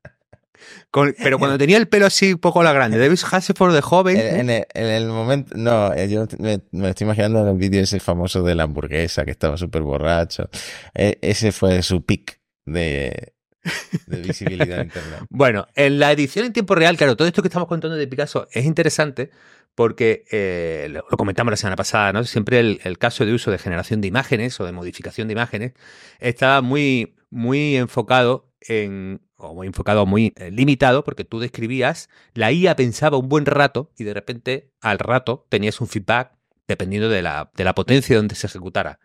pero 1.24 1.40
cuando 1.40 1.58
tenía 1.58 1.78
el 1.78 1.88
pelo 1.88 2.06
así 2.06 2.34
un 2.34 2.40
poco 2.40 2.62
a 2.62 2.64
la 2.64 2.74
grande, 2.74 2.98
David 2.98 3.20
Hasselford 3.32 3.74
de 3.74 3.82
joven. 3.82 4.18
En, 4.18 4.50
el, 4.50 5.08
momento, 5.08 5.56
no, 5.58 5.94
eh, 5.94 6.10
yo 6.10 6.26
me, 6.40 6.62
estoy 6.90 7.06
imaginando 7.06 7.42
en 7.42 7.48
el 7.48 7.58
vídeo 7.58 7.82
ese 7.82 8.00
famoso 8.00 8.44
de 8.44 8.56
la 8.56 8.64
hamburguesa 8.64 9.26
que 9.26 9.32
estaba 9.32 9.58
súper 9.58 9.82
borracho. 9.82 10.50
E, 10.94 11.18
ese 11.22 11.52
fue 11.52 11.82
su 11.82 12.06
pick 12.06 12.40
de, 12.66 13.34
visibilidad 14.08 14.84
internet. 14.84 15.26
Bueno, 15.30 15.68
en 15.76 16.00
la 16.00 16.12
edición 16.12 16.46
en 16.46 16.54
tiempo 16.54 16.76
real, 16.76 16.98
claro, 16.98 17.16
todo 17.16 17.28
esto 17.28 17.42
que 17.42 17.48
estamos 17.48 17.68
contando 17.68 17.96
de 17.96 18.08
Picasso 18.08 18.48
es 18.52 18.66
interesante 18.66 19.32
porque 19.74 20.24
eh, 20.32 20.88
lo, 20.90 21.04
comentamos 21.18 21.52
la 21.52 21.58
semana 21.58 21.76
pasada, 21.76 22.14
¿no? 22.14 22.24
Siempre 22.24 22.60
el, 22.60 22.80
el, 22.86 22.98
caso 22.98 23.26
de 23.26 23.34
uso 23.34 23.52
de 23.52 23.58
generación 23.58 24.00
de 24.00 24.08
imágenes 24.08 24.58
o 24.60 24.66
de 24.66 24.72
modificación 24.72 25.28
de 25.28 25.34
imágenes 25.34 25.74
estaba 26.20 26.62
muy, 26.62 27.16
muy 27.30 27.76
enfocado 27.76 28.54
en 28.62 29.25
o 29.38 29.54
muy 29.54 29.68
enfocado, 29.68 30.06
muy 30.06 30.34
eh, 30.38 30.52
limitado, 30.52 31.04
porque 31.04 31.26
tú 31.26 31.40
describías, 31.40 32.10
la 32.34 32.52
IA 32.52 32.76
pensaba 32.76 33.18
un 33.18 33.30
buen 33.30 33.46
rato 33.46 33.92
y 33.98 34.04
de 34.04 34.14
repente 34.14 34.72
al 34.82 35.00
rato 35.00 35.46
tenías 35.50 35.82
un 35.82 35.88
feedback 35.88 36.32
dependiendo 36.68 37.10
de 37.10 37.22
la, 37.22 37.52
de 37.56 37.64
la 37.64 37.76
potencia 37.76 38.16
donde 38.16 38.36
se 38.36 38.48
ejecutara 38.48 39.00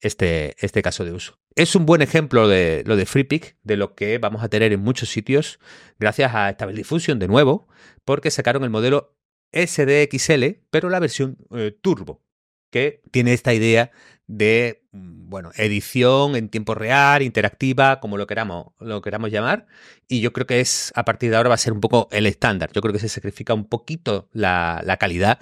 este, 0.00 0.54
este 0.58 0.82
caso 0.82 1.04
de 1.04 1.12
uso. 1.12 1.38
Es 1.54 1.74
un 1.74 1.86
buen 1.86 2.02
ejemplo 2.02 2.48
de 2.48 2.82
lo 2.86 2.96
de 2.96 3.06
FreePic, 3.06 3.56
de 3.62 3.76
lo 3.76 3.94
que 3.94 4.18
vamos 4.18 4.42
a 4.42 4.48
tener 4.48 4.72
en 4.72 4.80
muchos 4.80 5.08
sitios, 5.08 5.58
gracias 5.98 6.34
a 6.34 6.50
Stable 6.50 6.76
Diffusion 6.76 7.18
de 7.18 7.28
nuevo, 7.28 7.68
porque 8.04 8.30
sacaron 8.30 8.64
el 8.64 8.70
modelo 8.70 9.16
SDXL, 9.52 10.60
pero 10.70 10.90
la 10.90 11.00
versión 11.00 11.38
eh, 11.54 11.74
turbo, 11.80 12.22
que 12.70 13.00
tiene 13.10 13.32
esta 13.32 13.54
idea 13.54 13.90
de 14.26 14.82
mm, 14.92 15.28
bueno, 15.28 15.50
edición 15.56 16.36
en 16.36 16.48
tiempo 16.48 16.74
real, 16.74 17.22
interactiva, 17.22 18.00
como 18.00 18.16
lo 18.16 18.26
queramos, 18.26 18.68
lo 18.80 19.02
queramos 19.02 19.30
llamar. 19.30 19.66
Y 20.08 20.20
yo 20.20 20.32
creo 20.32 20.46
que 20.46 20.60
es, 20.60 20.92
a 20.96 21.04
partir 21.04 21.30
de 21.30 21.36
ahora 21.36 21.48
va 21.48 21.54
a 21.54 21.58
ser 21.58 21.72
un 21.72 21.80
poco 21.80 22.08
el 22.12 22.26
estándar. 22.26 22.70
Yo 22.72 22.80
creo 22.80 22.92
que 22.92 23.00
se 23.00 23.08
sacrifica 23.08 23.54
un 23.54 23.66
poquito 23.68 24.28
la, 24.32 24.96
calidad. 25.00 25.38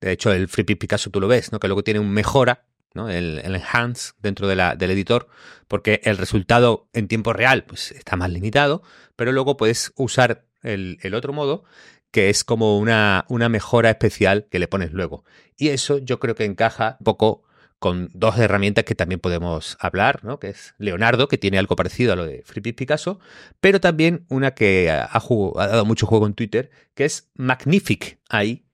De 0.00 0.12
hecho, 0.12 0.32
el 0.32 0.48
FreePic 0.48 0.78
Picasso 0.78 1.10
tú 1.10 1.20
lo 1.20 1.28
ves, 1.28 1.52
¿no? 1.52 1.60
Que 1.60 1.68
luego 1.68 1.84
tiene 1.84 2.00
un 2.00 2.10
mejora, 2.10 2.64
¿no? 2.94 3.08
El, 3.08 3.38
enhance 3.38 4.12
dentro 4.20 4.48
de 4.48 4.56
la, 4.56 4.76
del 4.76 4.90
editor, 4.90 5.28
porque 5.68 6.00
el 6.04 6.16
resultado 6.18 6.88
en 6.92 7.08
tiempo 7.08 7.32
real, 7.32 7.64
pues 7.64 7.92
está 7.92 8.16
más 8.16 8.30
limitado, 8.30 8.82
pero 9.16 9.32
luego 9.32 9.56
puedes 9.56 9.92
usar 9.96 10.44
el, 10.62 10.98
el 11.02 11.14
otro 11.14 11.32
modo 11.32 11.64
que 12.10 12.28
es 12.28 12.44
como 12.44 12.78
una, 12.78 13.24
una 13.28 13.48
mejora 13.48 13.90
especial 13.90 14.46
que 14.50 14.58
le 14.58 14.68
pones 14.68 14.92
luego. 14.92 15.24
Y 15.56 15.68
eso 15.68 15.98
yo 15.98 16.18
creo 16.18 16.34
que 16.34 16.44
encaja 16.44 16.96
un 16.98 17.04
poco 17.04 17.44
con 17.80 18.10
dos 18.12 18.38
herramientas 18.38 18.84
que 18.84 18.94
también 18.94 19.20
podemos 19.20 19.78
hablar, 19.80 20.22
¿no? 20.22 20.38
que 20.38 20.50
es 20.50 20.74
Leonardo, 20.76 21.28
que 21.28 21.38
tiene 21.38 21.58
algo 21.58 21.76
parecido 21.76 22.12
a 22.12 22.16
lo 22.16 22.26
de 22.26 22.42
FreePic 22.44 22.76
Picasso, 22.76 23.18
pero 23.60 23.80
también 23.80 24.26
una 24.28 24.52
que 24.52 24.90
ha, 24.90 25.10
ha, 25.10 25.66
dado 25.66 25.86
mucho 25.86 26.06
juego 26.06 26.26
en 26.26 26.34
Twitter, 26.34 26.70
que 26.94 27.06
es 27.06 27.30
Magnific 27.34 28.20
AI, 28.28 28.66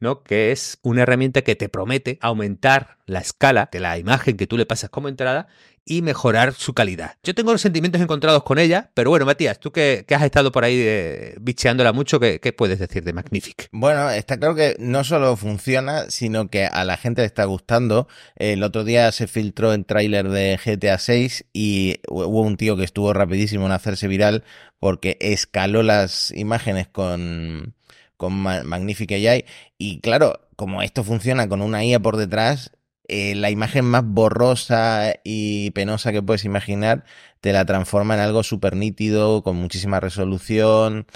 ¿no? 0.00 0.22
que 0.22 0.50
es 0.50 0.78
una 0.82 1.02
herramienta 1.02 1.42
que 1.42 1.56
te 1.56 1.68
promete 1.68 2.18
aumentar 2.22 2.96
la 3.04 3.20
escala 3.20 3.68
de 3.70 3.80
la 3.80 3.98
imagen 3.98 4.38
que 4.38 4.46
tú 4.46 4.56
le 4.56 4.64
pasas 4.64 4.88
como 4.88 5.08
entrada 5.08 5.46
y 5.86 6.02
mejorar 6.02 6.54
su 6.54 6.72
calidad. 6.72 7.16
Yo 7.22 7.34
tengo 7.34 7.52
los 7.52 7.60
sentimientos 7.60 8.00
encontrados 8.00 8.42
con 8.42 8.58
ella, 8.58 8.90
pero 8.94 9.10
bueno, 9.10 9.26
Matías, 9.26 9.60
tú 9.60 9.70
que, 9.70 10.04
has 10.08 10.22
estado 10.22 10.50
por 10.50 10.64
ahí 10.64 10.76
de, 10.76 11.36
bicheándola 11.40 11.92
mucho, 11.92 12.18
¿qué, 12.20 12.54
puedes 12.56 12.78
decir 12.78 13.04
de 13.04 13.12
Magnific? 13.12 13.68
Bueno, 13.72 14.10
está 14.10 14.38
claro 14.38 14.54
que 14.54 14.76
no 14.78 15.04
solo 15.04 15.36
funciona, 15.36 16.10
sino 16.10 16.48
que 16.48 16.66
a 16.66 16.84
la 16.84 16.96
gente 16.96 17.22
le 17.22 17.26
está 17.26 17.44
gustando. 17.44 18.08
El 18.36 18.62
otro 18.62 18.84
día 18.84 19.12
se 19.12 19.26
filtró 19.26 19.72
el 19.72 19.84
tráiler 19.84 20.28
de 20.28 20.58
GTA 20.64 20.98
6 20.98 21.46
y 21.52 21.96
hubo 22.08 22.40
un 22.40 22.56
tío 22.56 22.76
que 22.76 22.84
estuvo 22.84 23.12
rapidísimo 23.12 23.66
en 23.66 23.72
hacerse 23.72 24.08
viral 24.08 24.44
porque 24.78 25.18
escaló 25.20 25.82
las 25.82 26.30
imágenes 26.30 26.88
con, 26.88 27.74
con 28.16 28.34
Magnific 28.34 29.12
AI 29.12 29.44
y 29.78 30.00
claro, 30.00 30.40
como 30.56 30.82
esto 30.82 31.04
funciona 31.04 31.48
con 31.48 31.62
una 31.62 31.84
IA 31.84 32.00
por 32.00 32.16
detrás, 32.16 32.72
eh, 33.08 33.34
la 33.34 33.50
imagen 33.50 33.84
más 33.84 34.04
borrosa 34.04 35.14
y 35.24 35.70
penosa 35.72 36.12
que 36.12 36.22
puedes 36.22 36.44
imaginar 36.44 37.04
te 37.40 37.52
la 37.52 37.66
transforma 37.66 38.14
en 38.14 38.20
algo 38.20 38.42
súper 38.42 38.74
nítido, 38.74 39.42
con 39.42 39.56
muchísima 39.56 40.00
resolución. 40.00 41.06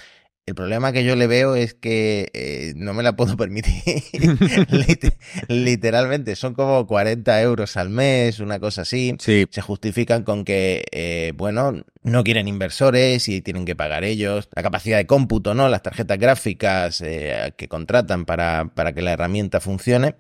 El 0.49 0.55
problema 0.55 0.93
que 0.93 1.05
yo 1.05 1.15
le 1.15 1.27
veo 1.27 1.57
es 1.57 1.75
que 1.75 2.31
eh, 2.33 2.73
no 2.75 2.95
me 2.95 3.03
la 3.03 3.15
puedo 3.17 3.37
permitir. 3.37 4.03
Literalmente, 5.49 6.37
son 6.37 6.55
como 6.55 6.87
40 6.87 7.43
euros 7.43 7.77
al 7.77 7.91
mes, 7.91 8.41
una 8.41 8.59
cosa 8.59 8.83
así. 8.83 9.15
Sí. 9.19 9.47
Se 9.51 9.61
justifican 9.61 10.23
con 10.23 10.47
que, 10.47 10.87
eh, 10.91 11.35
bueno, 11.37 11.85
no 12.03 12.25
quieren 12.25 12.49
inversores 12.49 13.29
y 13.29 13.43
tienen 13.43 13.67
que 13.67 13.77
pagar 13.77 14.05
ellos. 14.05 14.49
La 14.55 14.63
capacidad 14.63 14.97
de 14.97 15.07
cómputo, 15.07 15.53
¿no? 15.53 15.69
Las 15.69 15.83
tarjetas 15.83 16.19
gráficas 16.19 17.03
eh, 17.03 17.53
que 17.59 17.69
contratan 17.69 18.25
para, 18.25 18.71
para 18.75 18.95
que 18.95 19.03
la 19.03 19.13
herramienta 19.13 19.61
funcione. 19.61 20.15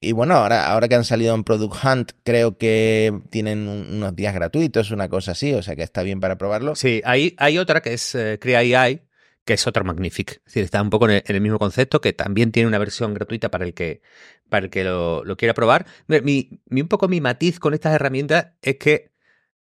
Y 0.00 0.10
bueno, 0.10 0.34
ahora, 0.34 0.66
ahora 0.66 0.88
que 0.88 0.96
han 0.96 1.04
salido 1.04 1.36
en 1.36 1.44
Product 1.44 1.84
Hunt, 1.84 2.12
creo 2.24 2.58
que 2.58 3.16
tienen 3.30 3.68
unos 3.68 4.16
días 4.16 4.34
gratuitos, 4.34 4.90
una 4.90 5.08
cosa 5.08 5.32
así, 5.32 5.54
o 5.54 5.62
sea 5.62 5.76
que 5.76 5.84
está 5.84 6.02
bien 6.02 6.18
para 6.18 6.36
probarlo. 6.36 6.74
Sí, 6.74 7.00
hay, 7.04 7.36
hay 7.38 7.58
otra 7.58 7.80
que 7.80 7.92
es 7.92 8.16
Crea 8.40 8.58
AI, 8.58 9.02
que 9.48 9.54
es 9.54 9.66
otra 9.66 9.82
Magnific. 9.82 10.32
Es 10.32 10.44
decir, 10.44 10.64
está 10.64 10.82
un 10.82 10.90
poco 10.90 11.08
en 11.08 11.22
el, 11.24 11.40
mismo 11.40 11.58
concepto, 11.58 12.02
que 12.02 12.12
también 12.12 12.52
tiene 12.52 12.68
una 12.68 12.76
versión 12.76 13.14
gratuita 13.14 13.50
para 13.50 13.64
el 13.64 13.72
que, 13.72 14.02
para 14.50 14.66
el 14.66 14.70
que 14.70 14.84
lo, 14.84 15.24
quiera 15.38 15.54
probar. 15.54 15.86
Mi, 16.06 16.60
un 16.70 16.86
poco 16.86 17.08
mi 17.08 17.22
matiz 17.22 17.58
con 17.58 17.72
estas 17.72 17.94
herramientas 17.94 18.48
es 18.60 18.76
que 18.76 19.10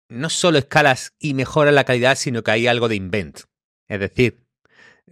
no 0.08 0.30
solo 0.30 0.58
escalas 0.58 1.16
y 1.18 1.34
mejoras 1.34 1.74
la 1.74 1.82
calidad, 1.82 2.14
sino 2.14 2.44
que 2.44 2.52
hay 2.52 2.68
algo 2.68 2.86
de 2.86 2.94
invent. 2.94 3.40
Es 3.88 3.98
decir, 3.98 4.46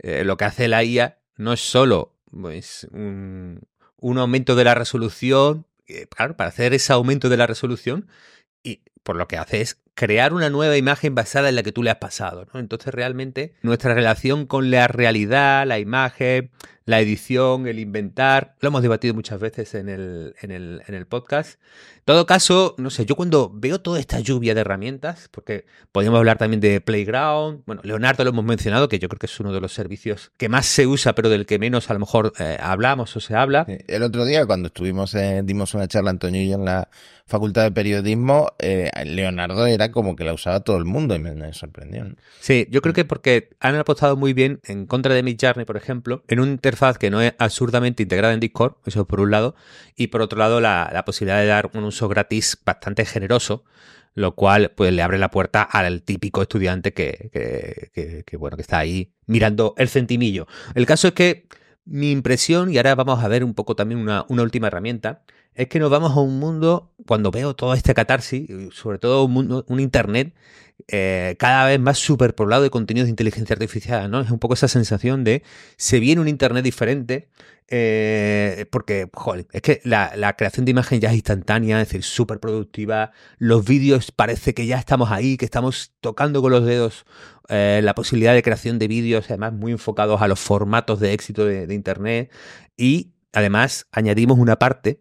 eh, 0.00 0.22
lo 0.22 0.36
que 0.36 0.44
hace 0.44 0.68
la 0.68 0.84
IA 0.84 1.18
no 1.36 1.54
es 1.54 1.60
solo 1.60 2.14
pues, 2.30 2.86
un, 2.92 3.66
aumento 4.00 4.54
de 4.54 4.62
la 4.62 4.76
resolución, 4.76 5.66
eh, 5.88 6.06
claro, 6.06 6.36
para 6.36 6.50
hacer 6.50 6.72
ese 6.72 6.92
aumento 6.92 7.28
de 7.28 7.36
la 7.36 7.48
resolución, 7.48 8.06
y 8.62 8.82
por 9.02 9.16
lo 9.16 9.26
que 9.26 9.38
hace 9.38 9.60
es 9.60 9.80
crear 9.94 10.32
una 10.32 10.50
nueva 10.50 10.76
imagen 10.76 11.14
basada 11.14 11.48
en 11.48 11.56
la 11.56 11.62
que 11.62 11.72
tú 11.72 11.82
le 11.82 11.90
has 11.90 11.96
pasado. 11.96 12.46
¿no? 12.52 12.60
Entonces 12.60 12.92
realmente 12.94 13.54
nuestra 13.62 13.94
relación 13.94 14.46
con 14.46 14.70
la 14.70 14.88
realidad, 14.88 15.66
la 15.66 15.78
imagen, 15.78 16.50
la 16.84 17.00
edición, 17.00 17.66
el 17.66 17.78
inventar, 17.78 18.56
lo 18.60 18.68
hemos 18.68 18.82
debatido 18.82 19.14
muchas 19.14 19.38
veces 19.38 19.74
en 19.74 19.88
el, 19.88 20.34
en 20.40 20.50
el, 20.50 20.82
en 20.86 20.94
el 20.94 21.06
podcast. 21.06 21.60
En 21.96 22.02
todo 22.04 22.26
caso, 22.26 22.74
no 22.78 22.90
sé, 22.90 23.06
yo 23.06 23.14
cuando 23.14 23.50
veo 23.54 23.80
toda 23.80 24.00
esta 24.00 24.18
lluvia 24.18 24.54
de 24.54 24.62
herramientas, 24.62 25.28
porque 25.30 25.66
podríamos 25.92 26.18
hablar 26.18 26.38
también 26.38 26.60
de 26.60 26.80
Playground, 26.80 27.62
bueno, 27.66 27.82
Leonardo 27.84 28.24
lo 28.24 28.30
hemos 28.30 28.44
mencionado, 28.44 28.88
que 28.88 28.98
yo 28.98 29.08
creo 29.08 29.20
que 29.20 29.26
es 29.26 29.40
uno 29.40 29.52
de 29.52 29.60
los 29.60 29.72
servicios 29.72 30.32
que 30.36 30.48
más 30.48 30.66
se 30.66 30.86
usa, 30.88 31.14
pero 31.14 31.28
del 31.28 31.46
que 31.46 31.60
menos 31.60 31.90
a 31.90 31.94
lo 31.94 32.00
mejor 32.00 32.32
eh, 32.40 32.58
hablamos 32.60 33.16
o 33.16 33.20
se 33.20 33.36
habla. 33.36 33.64
El 33.68 34.02
otro 34.02 34.24
día, 34.24 34.44
cuando 34.46 34.66
estuvimos, 34.66 35.14
eh, 35.14 35.42
dimos 35.44 35.74
una 35.74 35.86
charla, 35.86 36.10
Antonio 36.10 36.42
y 36.42 36.48
yo, 36.48 36.56
en 36.56 36.64
la 36.64 36.88
Facultad 37.26 37.62
de 37.62 37.70
Periodismo, 37.70 38.52
eh, 38.58 38.90
Leonardo 39.06 39.66
era 39.66 39.81
como 39.90 40.16
que 40.16 40.24
la 40.24 40.32
usaba 40.32 40.60
todo 40.60 40.76
el 40.76 40.84
mundo 40.84 41.14
y 41.14 41.18
me, 41.18 41.52
sorprendió. 41.52 42.06
Sí, 42.40 42.66
yo 42.70 42.82
creo 42.82 42.94
que 42.94 43.04
porque 43.04 43.50
han 43.60 43.74
apostado 43.74 44.16
muy 44.16 44.32
bien 44.32 44.60
en 44.64 44.86
contra 44.86 45.14
de 45.14 45.22
Midjourney, 45.22 45.64
por 45.64 45.76
ejemplo, 45.76 46.22
en 46.28 46.40
un 46.40 46.48
interfaz 46.48 46.98
que 46.98 47.10
no 47.10 47.20
es 47.20 47.34
absurdamente 47.38 48.02
integrada 48.02 48.34
en 48.34 48.40
Discord, 48.40 48.74
eso 48.86 49.06
por 49.06 49.20
un 49.20 49.30
lado, 49.30 49.54
y 49.96 50.08
por 50.08 50.22
otro 50.22 50.38
lado 50.38 50.60
la, 50.60 51.02
posibilidad 51.04 51.40
de 51.40 51.46
dar 51.46 51.70
un 51.74 51.84
uso 51.84 52.08
gratis 52.08 52.58
bastante 52.64 53.04
generoso, 53.04 53.64
lo 54.14 54.34
cual 54.34 54.72
pues 54.76 54.92
le 54.92 55.02
abre 55.02 55.18
la 55.18 55.30
puerta 55.30 55.62
al 55.62 56.02
típico 56.02 56.42
estudiante 56.42 56.92
que, 56.92 57.30
que, 58.26 58.36
bueno, 58.36 58.56
que 58.56 58.62
está 58.62 58.78
ahí 58.78 59.12
mirando 59.26 59.74
el 59.78 59.88
centimillo. 59.88 60.46
El 60.74 60.86
caso 60.86 61.08
es 61.08 61.14
que 61.14 61.46
mi 61.84 62.12
impresión, 62.12 62.72
y 62.72 62.76
ahora 62.76 62.94
vamos 62.94 63.24
a 63.24 63.28
ver 63.28 63.42
un 63.42 63.54
poco 63.54 63.74
también 63.74 64.00
una, 64.00 64.24
una 64.28 64.42
última 64.42 64.68
herramienta, 64.68 65.22
es 65.54 65.68
que 65.68 65.78
nos 65.78 65.90
vamos 65.90 66.12
a 66.12 66.20
un 66.20 66.38
mundo, 66.38 66.92
cuando 67.06 67.30
veo 67.30 67.54
todo 67.54 67.74
este 67.74 67.94
catarsis, 67.94 68.48
sobre 68.72 68.98
todo 68.98 69.24
un 69.24 69.32
mundo, 69.32 69.64
un 69.68 69.80
internet 69.80 70.34
eh, 70.88 71.36
cada 71.38 71.66
vez 71.66 71.78
más 71.78 71.98
superpoblado 71.98 72.62
de 72.62 72.70
contenidos 72.70 73.06
de 73.06 73.10
inteligencia 73.10 73.54
artificial, 73.54 74.10
¿no? 74.10 74.20
Es 74.20 74.30
un 74.30 74.38
poco 74.38 74.54
esa 74.54 74.68
sensación 74.68 75.24
de 75.24 75.42
se 75.76 76.00
viene 76.00 76.20
un 76.20 76.28
internet 76.28 76.64
diferente, 76.64 77.28
eh, 77.68 78.66
porque, 78.70 79.08
joder, 79.12 79.46
es 79.52 79.62
que 79.62 79.80
la, 79.84 80.34
creación 80.36 80.64
de 80.64 80.72
imagen 80.72 81.00
ya 81.00 81.10
es 81.10 81.14
instantánea, 81.14 81.80
es 81.80 81.88
decir, 81.88 82.02
súper 82.02 82.40
productiva, 82.40 83.12
los 83.38 83.64
vídeos 83.64 84.10
parece 84.10 84.54
que 84.54 84.66
ya 84.66 84.78
estamos 84.78 85.10
ahí, 85.10 85.36
que 85.36 85.44
estamos 85.44 85.92
tocando 86.00 86.42
con 86.42 86.52
los 86.52 86.64
dedos 86.64 87.06
eh, 87.48 87.80
la 87.82 87.94
posibilidad 87.94 88.34
de 88.34 88.42
creación 88.42 88.78
de 88.78 88.88
vídeos, 88.88 89.26
además 89.28 89.52
muy 89.52 89.72
enfocados 89.72 90.20
a 90.22 90.28
los 90.28 90.40
formatos 90.40 91.00
de 91.00 91.12
éxito 91.12 91.44
de 91.44 91.72
internet, 91.74 92.30
y 92.76 93.12
además 93.32 93.86
añadimos 93.92 94.38
una 94.38 94.58
parte 94.58 95.00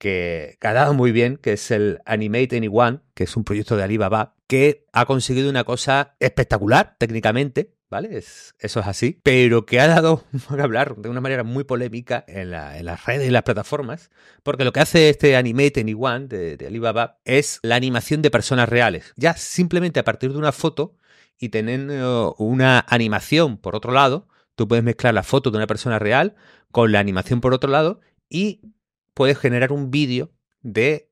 que, 0.00 0.56
ha 0.62 0.72
dado 0.72 0.94
muy 0.94 1.12
bien, 1.12 1.36
que 1.36 1.52
es 1.52 1.70
el 1.70 2.00
Animate 2.06 2.56
Anyone, 2.56 3.00
que 3.14 3.24
es 3.24 3.36
un 3.36 3.44
proyecto 3.44 3.76
de 3.76 3.84
Alibaba, 3.84 4.34
que 4.46 4.86
ha 4.92 5.04
conseguido 5.04 5.50
una 5.50 5.64
cosa 5.64 6.16
espectacular 6.20 6.96
técnicamente, 6.98 7.74
¿vale? 7.90 8.16
eso 8.16 8.54
es 8.58 8.76
así, 8.86 9.20
pero 9.22 9.66
que 9.66 9.78
ha 9.78 9.88
dado 9.88 10.24
que 10.56 10.62
hablar 10.62 10.96
de 10.96 11.10
una 11.10 11.20
manera 11.20 11.44
muy 11.44 11.64
polémica 11.64 12.24
en, 12.26 12.50
las 12.50 13.04
redes 13.04 13.28
y 13.28 13.30
las 13.30 13.42
plataformas, 13.42 14.10
porque 14.42 14.64
lo 14.64 14.72
que 14.72 14.80
hace 14.80 15.10
este 15.10 15.36
Animate 15.36 15.80
Anyone 15.80 16.28
de 16.28 16.66
Alibaba 16.66 17.20
es 17.26 17.60
la 17.62 17.76
animación 17.76 18.22
de 18.22 18.30
personas 18.30 18.70
reales. 18.70 19.12
Ya 19.16 19.34
simplemente 19.34 20.00
a 20.00 20.04
partir 20.04 20.32
de 20.32 20.38
una 20.38 20.52
foto 20.52 20.96
y 21.38 21.50
teniendo 21.50 22.34
una 22.38 22.86
animación 22.88 23.58
por 23.58 23.76
otro 23.76 23.92
lado, 23.92 24.28
tú 24.54 24.66
puedes 24.66 24.82
mezclar 24.82 25.12
la 25.12 25.24
foto 25.24 25.50
de 25.50 25.58
una 25.58 25.66
persona 25.66 25.98
real 25.98 26.36
con 26.72 26.90
la 26.90 27.00
animación 27.00 27.42
por 27.42 27.52
otro 27.52 27.70
lado 27.70 28.00
y 28.30 28.62
puedes 29.14 29.38
generar 29.38 29.72
un 29.72 29.90
vídeo 29.90 30.32
de 30.62 31.10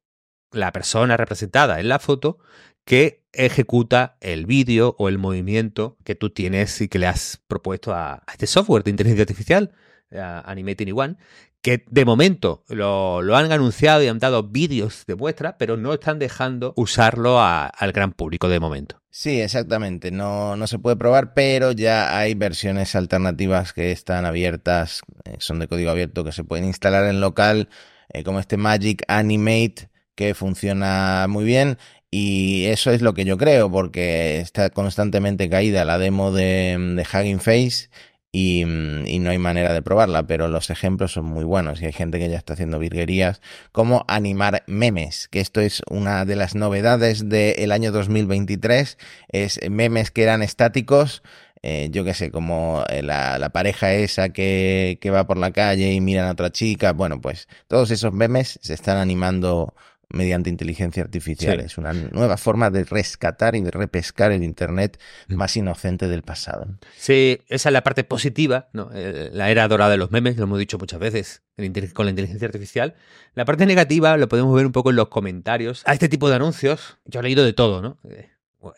la 0.53 0.73
persona 0.73 1.17
representada 1.17 1.81
en 1.81 1.89
la 1.89 1.99
foto 1.99 2.39
que 2.85 3.27
ejecuta 3.33 4.17
el 4.21 4.47
vídeo 4.47 4.97
o 4.99 5.09
el 5.09 5.19
movimiento 5.19 5.99
que 6.05 6.15
tú 6.15 6.31
tienes 6.31 6.81
y 6.81 6.89
que 6.89 6.99
le 6.99 7.07
has 7.07 7.43
propuesto 7.47 7.93
a, 7.93 8.23
este 8.33 8.47
software 8.47 8.83
de 8.83 8.91
inteligencia 8.91 9.23
artificial, 9.23 9.73
Animating 10.11 10.99
One, 10.99 11.17
que 11.63 11.85
de 11.91 12.05
momento 12.05 12.65
lo, 12.69 13.21
han 13.37 13.53
anunciado 13.53 14.03
y 14.03 14.09
han 14.09 14.19
dado 14.19 14.45
vídeos 14.45 15.05
de 15.07 15.17
muestra, 15.17 15.59
pero 15.59 15.77
no 15.77 15.93
están 15.93 16.19
dejando 16.19 16.73
usarlo 16.77 17.41
al 17.41 17.93
gran 17.93 18.13
público 18.13 18.49
de 18.49 18.61
momento. 18.61 19.03
Sí, 19.11 19.41
exactamente. 19.41 20.11
No, 20.11 20.57
no 20.57 20.67
se 20.67 20.79
puede 20.79 20.97
probar, 20.97 21.35
pero 21.35 21.73
ya 21.73 22.17
hay 22.17 22.35
versiones 22.35 22.95
alternativas 22.95 23.73
que 23.73 23.91
están 23.91 24.25
abiertas, 24.25 25.03
eh, 25.25 25.37
son 25.39 25.59
de 25.59 25.67
código 25.67 25.91
abierto, 25.91 26.25
que 26.25 26.33
se 26.33 26.45
pueden 26.45 26.65
instalar 26.65 27.05
en 27.07 27.21
local 27.21 27.69
eh, 28.11 28.23
como 28.23 28.39
este 28.39 28.57
Magic 28.57 29.03
Animate 29.09 29.91
que 30.15 30.35
funciona 30.35 31.27
muy 31.29 31.45
bien 31.45 31.79
y 32.11 32.65
eso 32.67 32.91
es 32.91 33.03
lo 33.03 33.15
que 33.15 33.25
yo 33.25 33.37
creo 33.37 33.71
porque 33.71 34.41
está 34.41 34.71
constantemente 34.71 35.49
caída 35.49 35.85
la 35.85 35.99
demo 35.99 36.33
de, 36.33 36.77
de 36.97 37.03
Hugging 37.03 37.39
Face 37.39 37.89
y, 38.31 38.65
no 38.65 39.31
hay 39.31 39.39
manera 39.39 39.73
de 39.73 39.83
probarla, 39.83 40.27
pero 40.27 40.49
los 40.49 40.71
ejemplos 40.71 41.13
son 41.13 41.25
muy 41.25 41.45
buenos 41.45 41.81
y 41.81 41.87
hay 41.87 41.93
gente 41.93 42.19
que 42.19 42.29
ya 42.29 42.37
está 42.37 42.53
haciendo 42.53 42.79
virguerías 42.79 43.41
como 43.73 44.05
animar 44.09 44.65
memes, 44.67 45.29
que 45.29 45.41
esto 45.41 45.61
es 45.61 45.83
una 45.91 46.25
de 46.25 46.37
las 46.37 46.55
novedades 46.55 47.29
del 47.29 47.73
año 47.73 47.93
2023, 47.93 48.99
es 49.29 49.61
memes 49.71 50.11
que 50.11 50.23
eran 50.23 50.43
estáticos 50.43 51.23
eh, 51.63 51.89
yo 51.91 52.05
qué 52.05 52.15
sé, 52.15 52.31
como 52.31 52.85
eh, 52.89 53.03
la, 53.03 53.51
pareja 53.53 53.93
esa 53.93 54.29
que, 54.29 54.99
que, 55.01 55.11
va 55.11 55.27
por 55.27 55.39
la 55.39 55.51
calle 55.51 55.93
y 55.93 56.01
miran 56.01 56.29
a 56.29 56.33
otra 56.33 56.51
chica, 56.53 56.93
bueno, 56.93 57.21
pues 57.21 57.49
todos 57.67 57.91
esos 57.91 58.13
memes 58.13 58.61
se 58.63 58.75
están 58.75 58.97
animando 58.97 59.75
mediante 60.11 60.49
inteligencia 60.49 61.03
artificial. 61.03 61.61
Es 61.61 61.77
una 61.77 61.93
nueva 61.93 62.37
forma 62.37 62.71
de 62.71 62.85
rescatar 62.85 63.55
y 63.55 63.61
de 63.61 63.71
repescar 63.71 64.33
el 64.33 64.43
Internet 64.43 64.99
más 65.29 65.57
inocente 65.57 66.09
del 66.09 66.23
pasado. 66.23 66.67
Sí, 66.97 67.41
esa 67.49 67.69
es 67.69 67.73
la 67.73 67.83
parte 67.83 68.05
positiva, 68.05 68.69
¿no? 68.73 68.91
Eh, 68.95 69.31
la 69.33 69.51
era 69.51 69.69
dorada 69.69 69.91
de 69.91 69.99
los 69.99 70.11
memes, 70.11 70.37
lo 70.37 70.45
hemos 70.45 70.59
dicho 70.59 70.79
muchas 70.79 71.01
veces 71.01 71.43
con 71.93 72.07
la 72.07 72.11
inteligencia 72.11 72.47
artificial. 72.47 72.95
La 73.35 73.45
parte 73.45 73.67
negativa 73.67 74.17
lo 74.17 74.29
podemos 74.29 74.55
ver 74.55 74.65
un 74.65 74.73
poco 74.73 74.91
en 74.91 74.97
los 74.97 75.09
comentarios. 75.09 75.83
A 75.87 75.93
este 75.93 76.09
tipo 76.09 76.29
de 76.29 76.37
anuncios, 76.37 76.99
yo 77.05 77.21
he 77.21 77.23
leído 77.23 77.45
de 77.45 77.53
todo, 77.53 77.83
¿no? 77.83 77.99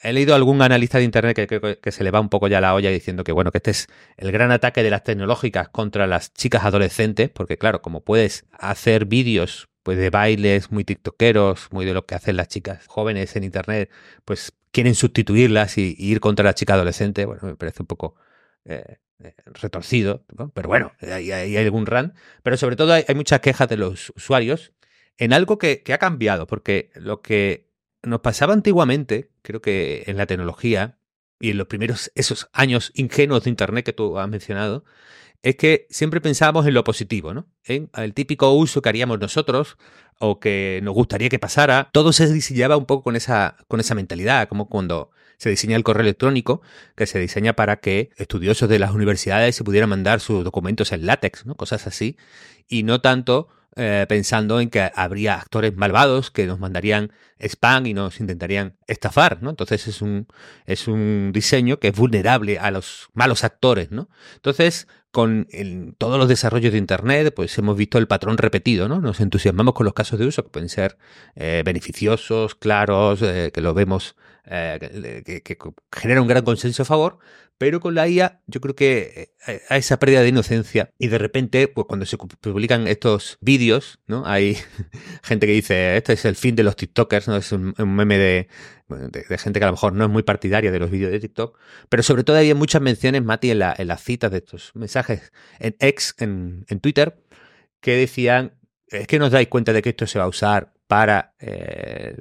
He 0.02 0.12
leído 0.12 0.34
algún 0.34 0.60
analista 0.62 0.98
de 0.98 1.04
internet 1.04 1.36
que, 1.36 1.78
que, 1.80 1.92
se 1.92 2.04
le 2.04 2.10
va 2.10 2.20
un 2.20 2.28
poco 2.28 2.48
ya 2.48 2.60
la 2.60 2.74
olla 2.74 2.90
diciendo 2.90 3.24
que 3.24 3.32
bueno, 3.32 3.50
que 3.50 3.58
este 3.58 3.70
es 3.70 3.86
el 4.18 4.30
gran 4.30 4.50
ataque 4.50 4.82
de 4.82 4.90
las 4.90 5.04
tecnológicas 5.04 5.68
contra 5.68 6.06
las 6.06 6.34
chicas 6.34 6.64
adolescentes, 6.64 7.30
porque 7.30 7.56
claro, 7.56 7.80
como 7.80 8.02
puedes 8.02 8.44
hacer 8.52 9.06
vídeos 9.06 9.69
pues 9.82 9.98
de 9.98 10.10
bailes 10.10 10.70
muy 10.70 10.84
tiktokeros, 10.84 11.68
muy 11.72 11.84
de 11.86 11.94
lo 11.94 12.06
que 12.06 12.14
hacen 12.14 12.36
las 12.36 12.48
chicas 12.48 12.86
jóvenes 12.86 13.34
en 13.36 13.44
internet, 13.44 13.90
pues 14.24 14.52
quieren 14.72 14.94
sustituirlas 14.94 15.78
y, 15.78 15.96
ir 15.98 16.20
contra 16.20 16.44
la 16.44 16.54
chica 16.54 16.74
adolescente, 16.74 17.24
bueno, 17.24 17.42
me 17.44 17.56
parece 17.56 17.82
un 17.82 17.86
poco 17.86 18.14
eh, 18.64 18.98
eh, 19.22 19.34
retorcido, 19.46 20.24
pero 20.54 20.68
bueno, 20.68 20.92
hay, 21.00 21.32
hay, 21.32 21.56
algún 21.56 21.86
run, 21.86 22.14
pero 22.42 22.56
sobre 22.56 22.76
todo 22.76 22.92
hay, 22.92 23.04
muchas 23.14 23.40
quejas 23.40 23.68
de 23.68 23.76
los 23.76 24.12
usuarios 24.16 24.72
en 25.18 25.32
algo 25.32 25.58
que, 25.58 25.82
que 25.82 25.92
ha 25.92 25.98
cambiado, 25.98 26.46
porque 26.46 26.90
lo 26.94 27.22
que 27.22 27.70
nos 28.02 28.20
pasaba 28.20 28.52
antiguamente, 28.54 29.30
creo 29.42 29.60
que 29.60 30.04
en 30.06 30.16
la 30.16 30.26
tecnología 30.26 30.98
y 31.38 31.50
en 31.50 31.58
los 31.58 31.66
primeros 31.66 32.12
esos 32.14 32.48
años 32.52 32.92
ingenuos 32.94 33.44
de 33.44 33.50
Internet 33.50 33.84
que 33.84 33.92
tú 33.92 34.18
has 34.18 34.28
mencionado, 34.28 34.84
es 35.42 35.56
que 35.56 35.86
siempre 35.90 36.20
pensamos 36.20 36.66
en 36.66 36.74
lo 36.74 36.84
positivo, 36.84 37.32
¿no? 37.32 37.46
En 37.64 37.90
el 37.96 38.14
típico 38.14 38.52
uso 38.52 38.82
que 38.82 38.88
haríamos 38.88 39.18
nosotros 39.18 39.78
o 40.18 40.38
que 40.38 40.80
nos 40.82 40.94
gustaría 40.94 41.28
que 41.28 41.38
pasara. 41.38 41.88
Todo 41.92 42.12
se 42.12 42.30
diseñaba 42.32 42.76
un 42.76 42.86
poco 42.86 43.04
con 43.04 43.16
esa, 43.16 43.56
con 43.68 43.80
esa 43.80 43.94
mentalidad, 43.94 44.48
como 44.48 44.68
cuando 44.68 45.10
se 45.38 45.48
diseña 45.48 45.76
el 45.76 45.82
correo 45.82 46.02
electrónico, 46.02 46.60
que 46.94 47.06
se 47.06 47.18
diseña 47.18 47.54
para 47.54 47.76
que 47.76 48.10
estudiosos 48.16 48.68
de 48.68 48.78
las 48.78 48.90
universidades 48.92 49.56
se 49.56 49.64
pudieran 49.64 49.88
mandar 49.88 50.20
sus 50.20 50.44
documentos 50.44 50.92
en 50.92 51.06
látex, 51.06 51.46
¿no? 51.46 51.54
Cosas 51.54 51.86
así. 51.86 52.18
Y 52.68 52.82
no 52.82 53.00
tanto 53.00 53.48
eh, 53.76 54.04
pensando 54.08 54.60
en 54.60 54.68
que 54.68 54.90
habría 54.94 55.36
actores 55.36 55.74
malvados 55.76 56.30
que 56.30 56.44
nos 56.44 56.58
mandarían 56.58 57.12
spam 57.38 57.86
y 57.86 57.94
nos 57.94 58.20
intentarían 58.20 58.76
estafar, 58.86 59.42
¿no? 59.42 59.48
Entonces 59.48 59.86
es 59.86 60.02
un, 60.02 60.26
es 60.66 60.88
un 60.88 61.30
diseño 61.32 61.78
que 61.78 61.88
es 61.88 61.96
vulnerable 61.96 62.58
a 62.58 62.70
los 62.70 63.08
malos 63.14 63.44
actores, 63.44 63.90
¿no? 63.90 64.10
Entonces, 64.34 64.88
con 65.10 65.48
todos 65.98 66.18
los 66.18 66.28
desarrollos 66.28 66.72
de 66.72 66.78
Internet, 66.78 67.32
pues 67.34 67.56
hemos 67.58 67.76
visto 67.76 67.98
el 67.98 68.06
patrón 68.06 68.38
repetido, 68.38 68.88
¿no? 68.88 69.00
Nos 69.00 69.20
entusiasmamos 69.20 69.74
con 69.74 69.84
los 69.84 69.94
casos 69.94 70.18
de 70.18 70.26
uso 70.26 70.44
que 70.44 70.50
pueden 70.50 70.68
ser 70.68 70.98
eh, 71.34 71.62
beneficiosos, 71.64 72.54
claros, 72.54 73.20
eh, 73.22 73.50
que 73.52 73.60
lo 73.60 73.74
vemos, 73.74 74.16
que, 74.44 75.42
que, 75.44 75.58
genera 75.92 76.22
un 76.22 76.28
gran 76.28 76.44
consenso 76.44 76.82
a 76.82 76.86
favor, 76.86 77.18
pero 77.60 77.78
con 77.78 77.94
la 77.94 78.08
IA 78.08 78.40
yo 78.46 78.62
creo 78.62 78.74
que 78.74 79.34
eh, 79.46 79.60
a 79.68 79.76
esa 79.76 79.98
pérdida 79.98 80.22
de 80.22 80.30
inocencia 80.30 80.94
y 80.98 81.08
de 81.08 81.18
repente, 81.18 81.68
pues 81.68 81.86
cuando 81.86 82.06
se 82.06 82.16
publican 82.16 82.88
estos 82.88 83.36
vídeos, 83.42 83.98
¿no? 84.06 84.24
Hay 84.24 84.56
gente 85.22 85.46
que 85.46 85.52
dice, 85.52 85.98
este 85.98 86.14
es 86.14 86.24
el 86.24 86.36
fin 86.36 86.56
de 86.56 86.62
los 86.62 86.74
TikTokers, 86.74 87.28
¿no? 87.28 87.36
Es 87.36 87.52
un, 87.52 87.74
meme 87.76 88.16
de, 88.16 88.48
gente 89.36 89.60
que 89.60 89.64
a 89.64 89.68
lo 89.68 89.74
mejor 89.74 89.92
no 89.92 90.04
es 90.06 90.10
muy 90.10 90.22
partidaria 90.22 90.72
de 90.72 90.78
los 90.78 90.90
vídeos 90.90 91.12
de 91.12 91.20
TikTok, 91.20 91.58
pero 91.90 92.02
sobre 92.02 92.24
todo 92.24 92.38
había 92.38 92.54
muchas 92.54 92.80
menciones, 92.80 93.22
Mati, 93.22 93.50
en, 93.50 93.58
la, 93.58 93.74
en 93.76 93.88
las 93.88 94.02
citas 94.02 94.30
de 94.30 94.38
estos 94.38 94.70
mensajes 94.74 95.30
en 95.58 95.76
X, 95.80 96.14
en, 96.16 96.64
Twitter, 96.80 97.22
que 97.80 97.94
decían, 97.94 98.54
es 98.88 99.06
que 99.06 99.18
nos 99.18 99.32
dais 99.32 99.48
cuenta 99.48 99.74
de 99.74 99.82
que 99.82 99.90
esto 99.90 100.06
se 100.06 100.18
va 100.18 100.24
a 100.24 100.28
usar 100.28 100.72
para 100.86 101.34
eh, 101.38 102.14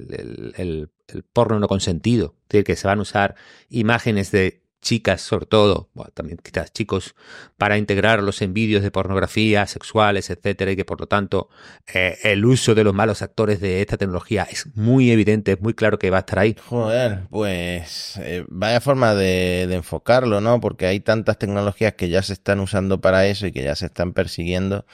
el, 0.57 0.91
porno 1.31 1.59
no 1.59 1.69
consentido, 1.69 2.35
es 2.43 2.49
decir, 2.49 2.65
que 2.65 2.75
se 2.75 2.87
van 2.87 2.99
a 2.99 3.03
usar 3.03 3.35
imágenes 3.69 4.31
de 4.31 4.63
chicas 4.81 5.21
sobre 5.21 5.45
todo, 5.45 5.89
también 6.13 6.39
quizás 6.41 6.71
chicos, 6.71 7.15
para 7.57 7.77
integrarlos 7.77 8.41
en 8.41 8.53
vídeos 8.53 8.81
de 8.81 8.91
pornografía, 8.91 9.65
sexuales, 9.67 10.29
etcétera, 10.29 10.71
y 10.71 10.75
que 10.75 10.85
por 10.85 10.99
lo 10.99 11.07
tanto 11.07 11.49
eh, 11.93 12.17
el 12.23 12.45
uso 12.45 12.75
de 12.75 12.83
los 12.83 12.93
malos 12.93 13.21
actores 13.21 13.59
de 13.59 13.81
esta 13.81 13.97
tecnología 13.97 14.47
es 14.49 14.67
muy 14.75 15.11
evidente, 15.11 15.53
es 15.53 15.61
muy 15.61 15.73
claro 15.73 15.99
que 15.99 16.09
va 16.09 16.17
a 16.17 16.19
estar 16.21 16.39
ahí. 16.39 16.55
Joder, 16.65 17.27
pues 17.29 18.17
eh, 18.17 18.45
vaya 18.47 18.81
forma 18.81 19.15
de, 19.15 19.63
enfocarlo, 19.73 20.41
¿no? 20.41 20.59
Porque 20.59 20.85
hay 20.87 20.99
tantas 20.99 21.37
tecnologías 21.37 21.93
que 21.93 22.09
ya 22.09 22.21
se 22.21 22.33
están 22.33 22.59
usando 22.59 23.01
para 23.01 23.27
eso 23.27 23.47
y 23.47 23.51
que 23.51 23.63
ya 23.63 23.75
se 23.75 23.87
están 23.87 24.13
persiguiendo 24.13 24.85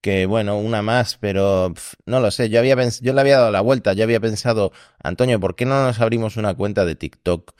que 0.00 0.24
bueno, 0.24 0.56
una 0.56 0.80
más, 0.80 1.18
pero 1.20 1.74
no 2.06 2.20
lo 2.20 2.30
sé, 2.30 2.48
yo 2.48 2.58
había 2.58 2.74
yo 3.02 3.12
le 3.12 3.20
había 3.20 3.36
dado 3.36 3.50
la 3.50 3.60
vuelta, 3.60 3.92
yo 3.92 4.04
había 4.04 4.18
pensado, 4.18 4.72
Antonio, 5.02 5.38
¿por 5.38 5.56
qué 5.56 5.66
no 5.66 5.84
nos 5.84 6.00
abrimos 6.00 6.38
una 6.38 6.54
cuenta 6.54 6.86
de 6.86 6.94
TikTok? 6.96 7.52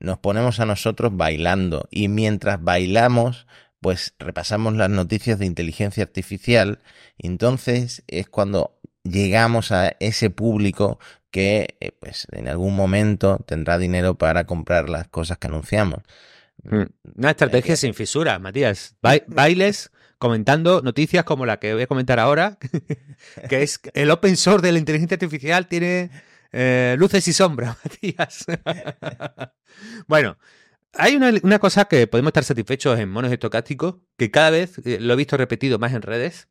Nos 0.00 0.18
ponemos 0.18 0.60
a 0.60 0.66
nosotros 0.66 1.16
bailando 1.16 1.88
y 1.90 2.08
mientras 2.08 2.62
bailamos 2.62 3.46
pues 3.80 4.14
repasamos 4.18 4.74
las 4.74 4.90
noticias 4.90 5.38
de 5.38 5.46
inteligencia 5.46 6.02
artificial 6.02 6.80
entonces 7.18 8.02
es 8.06 8.28
cuando 8.28 8.78
llegamos 9.04 9.72
a 9.72 9.96
ese 10.00 10.30
público 10.30 10.98
que 11.30 11.76
eh, 11.80 11.92
pues 11.98 12.26
en 12.32 12.48
algún 12.48 12.74
momento 12.74 13.44
tendrá 13.46 13.78
dinero 13.78 14.16
para 14.16 14.44
comprar 14.44 14.88
las 14.88 15.08
cosas 15.08 15.38
que 15.38 15.46
anunciamos. 15.46 16.02
Mm, 16.62 16.82
una 17.16 17.30
estrategia 17.30 17.76
sin 17.76 17.94
fisura, 17.94 18.38
Matías. 18.38 18.96
bailes 19.26 19.90
comentando 20.18 20.82
noticias 20.82 21.24
como 21.24 21.46
la 21.46 21.58
que 21.58 21.74
voy 21.74 21.82
a 21.82 21.86
comentar 21.86 22.18
ahora, 22.18 22.58
que 23.48 23.62
es 23.62 23.80
el 23.94 24.10
open 24.10 24.36
source 24.36 24.66
de 24.66 24.72
la 24.72 24.78
inteligencia 24.78 25.14
artificial 25.14 25.68
tiene 25.68 26.10
eh, 26.52 26.96
luces 26.98 27.26
y 27.28 27.32
sombras, 27.32 27.76
Matías. 27.84 28.46
bueno, 30.06 30.38
hay 30.92 31.16
una, 31.16 31.58
cosa 31.58 31.84
que 31.86 32.06
podemos 32.06 32.30
estar 32.30 32.44
satisfechos 32.44 32.98
en 32.98 33.10
monos 33.10 33.32
estocásticos, 33.32 33.96
que 34.16 34.30
cada 34.30 34.50
vez 34.50 34.78
eh, 34.84 34.98
lo 35.00 35.12
he 35.12 35.16
visto 35.16 35.36
repetido 35.36 35.78
más 35.78 35.92
en 35.92 36.02
redes, 36.02 36.48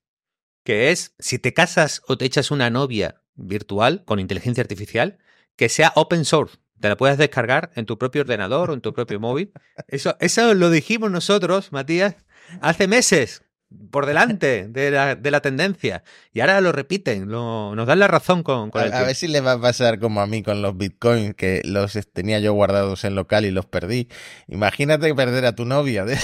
que 0.64 0.92
es 0.92 1.16
si 1.20 1.40
te 1.40 1.54
casas 1.54 2.02
o 2.08 2.18
te 2.18 2.26
echas 2.26 2.52
una 2.52 2.70
novia 2.70 3.24
virtual 3.36 4.04
con 4.06 4.20
inteligencia 4.20 4.62
artificial, 4.62 5.18
que 5.56 5.70
sea 5.70 5.94
open 5.96 6.26
source. 6.26 6.58
Te 6.80 6.90
la 6.90 6.98
puedes 6.98 7.18
descargar 7.18 7.72
en 7.76 7.88
tu 7.88 7.98
propio 7.98 8.22
ordenador 8.22 8.70
o 8.70 8.74
en 8.74 8.82
tu 8.82 8.94
propio 8.94 9.20
móvil. 9.20 9.52
Eso, 9.88 10.16
eso 10.20 10.54
lo 10.54 10.70
dijimos 10.70 11.10
nosotros, 11.10 11.72
Matías, 11.72 12.16
hace 12.62 12.88
meses 12.88 13.42
por 13.92 14.06
delante 14.06 14.68
de 14.68 14.92
la, 14.92 15.16
de 15.16 15.32
la, 15.32 15.42
tendencia. 15.42 16.04
Y 16.34 16.40
ahora 16.40 16.62
lo 16.62 16.72
repiten, 16.72 17.30
lo, 17.30 17.76
nos 17.76 17.86
dan 17.86 18.00
la 18.00 18.08
razón 18.08 18.44
con, 18.44 18.72
con 18.72 18.82
a, 18.94 19.02
ver 19.02 19.16
si 19.16 19.28
le 19.28 19.42
va 19.42 19.54
a 19.54 19.62
pasar 19.62 20.00
como 20.00 20.22
a 20.22 20.28
mí 20.28 20.42
con 20.42 20.62
los 20.62 20.78
bitcoins, 20.78 21.36
que 21.36 21.62
los 21.66 21.98
tenía 22.14 22.40
yo 22.40 22.54
guardados 22.54 23.04
en 23.04 23.16
local 23.16 23.46
y 23.46 23.52
los 23.52 23.66
perdí. 23.66 24.08
Imagínate 24.48 25.14
perder 25.14 25.46
a 25.46 25.56
tu 25.56 25.66
novia 25.66 26.06
de, 26.06 26.18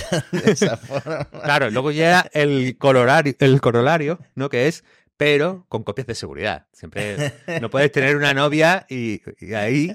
esa 0.45 0.77
forma. 0.77 1.25
Claro, 1.25 1.69
luego 1.69 1.91
llega 1.91 2.29
el, 2.34 2.77
colorario, 2.77 3.36
el 3.39 3.60
corolario, 3.60 4.19
¿no? 4.36 4.49
Que 4.49 4.67
es 4.67 4.84
pero 5.17 5.65
con 5.69 5.84
copias 5.84 6.08
de 6.08 6.15
seguridad. 6.15 6.65
Siempre 6.71 7.34
no 7.62 7.69
puedes 7.69 7.91
tener 7.91 8.15
una 8.17 8.34
novia 8.34 8.86
y, 8.89 9.21
y 9.39 9.53
ahí 9.53 9.93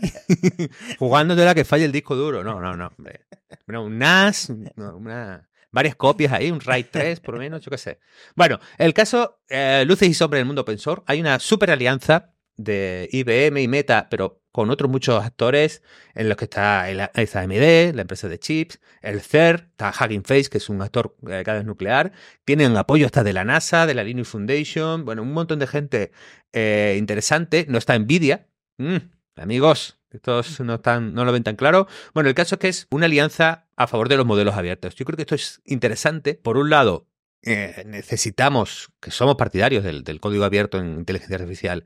jugándote 0.99 1.45
la 1.45 1.55
que 1.55 1.65
falle 1.65 1.85
el 1.85 1.93
disco 1.93 2.15
duro. 2.15 2.45
No, 2.45 2.61
no, 2.61 2.77
no. 2.77 2.93
Hombre. 2.97 3.21
un 3.67 3.99
NAS, 3.99 4.51
una, 4.77 5.49
varias 5.71 5.97
copias 5.97 6.33
ahí, 6.33 6.51
un 6.51 6.61
RAID 6.61 6.87
3 6.91 7.21
por 7.21 7.35
lo 7.35 7.41
menos, 7.41 7.63
yo 7.63 7.71
qué 7.71 7.79
sé. 7.79 7.99
Bueno, 8.35 8.59
el 8.79 8.95
caso 8.95 9.41
eh, 9.49 9.85
luces 9.87 10.09
y 10.09 10.15
sombras 10.15 10.41
del 10.41 10.47
mundo 10.47 10.63
open 10.63 10.79
source. 10.79 11.03
Hay 11.07 11.21
una 11.21 11.39
super 11.39 11.71
alianza 11.71 12.35
de 12.57 13.09
IBM 13.13 13.63
y 13.63 13.69
Meta, 13.69 14.09
pero 14.11 14.43
con 14.51 14.71
otros 14.71 14.91
muchos 14.91 15.25
actores, 15.25 15.83
en 16.15 16.29
los 16.29 16.37
que 16.37 16.47
está 16.47 16.91
el, 16.91 17.01
AMD, 17.01 17.95
la 17.95 18.03
empresa 18.03 18.29
de 18.29 18.41
chips, 18.41 18.81
el 19.01 19.21
CERN, 19.21 19.69
está 19.71 19.93
Hugging 19.93 20.25
Face, 20.25 20.51
que 20.51 20.59
es 20.59 20.69
un 20.69 20.83
actor 20.83 21.17
eh, 21.29 21.43
cada 21.45 21.59
vez 21.59 21.65
nuclear, 21.65 22.13
tienen 22.45 22.77
apoyo 22.77 23.07
hasta 23.07 23.23
de 23.23 23.33
la 23.33 23.45
NASA, 23.45 23.87
de 23.87 23.95
la 23.95 24.03
Linux 24.03 24.29
Foundation, 24.31 25.05
bueno, 25.05 25.23
un 25.23 25.33
montón 25.33 25.61
de 25.61 25.69
gente 25.69 26.11
eh, 26.53 26.97
interesante, 26.99 27.67
no 27.69 27.79
está 27.79 27.97
Nvidia, 27.97 28.49
mm, 28.79 28.97
amigos, 29.37 29.98
estos 30.11 30.61
no, 30.61 30.77
están, 30.77 31.15
no 31.15 31.25
lo 31.25 31.33
ven 31.33 31.45
tan 31.45 31.57
claro. 31.57 31.87
Bueno, 32.15 32.29
el 32.29 32.35
caso 32.35 32.55
es 32.55 32.59
que 32.61 32.69
es 32.69 32.87
una 32.91 33.07
alianza 33.07 33.67
a 33.77 33.87
favor 33.87 34.09
de 34.09 34.17
los 34.17 34.27
modelos 34.27 34.55
abiertos. 34.55 34.95
Yo 34.95 35.05
creo 35.05 35.17
que 35.17 35.23
esto 35.23 35.35
es 35.35 35.61
interesante. 35.65 36.35
Por 36.35 36.57
un 36.57 36.71
lado, 36.71 37.07
eh, 37.43 37.85
necesitamos, 37.87 38.91
que 39.01 39.11
somos 39.11 39.37
partidarios 39.37 39.85
del, 39.85 40.05
del, 40.05 40.21
código 40.21 40.45
abierto 40.45 40.79
en 40.79 40.99
inteligencia 40.99 41.37
artificial, 41.37 41.85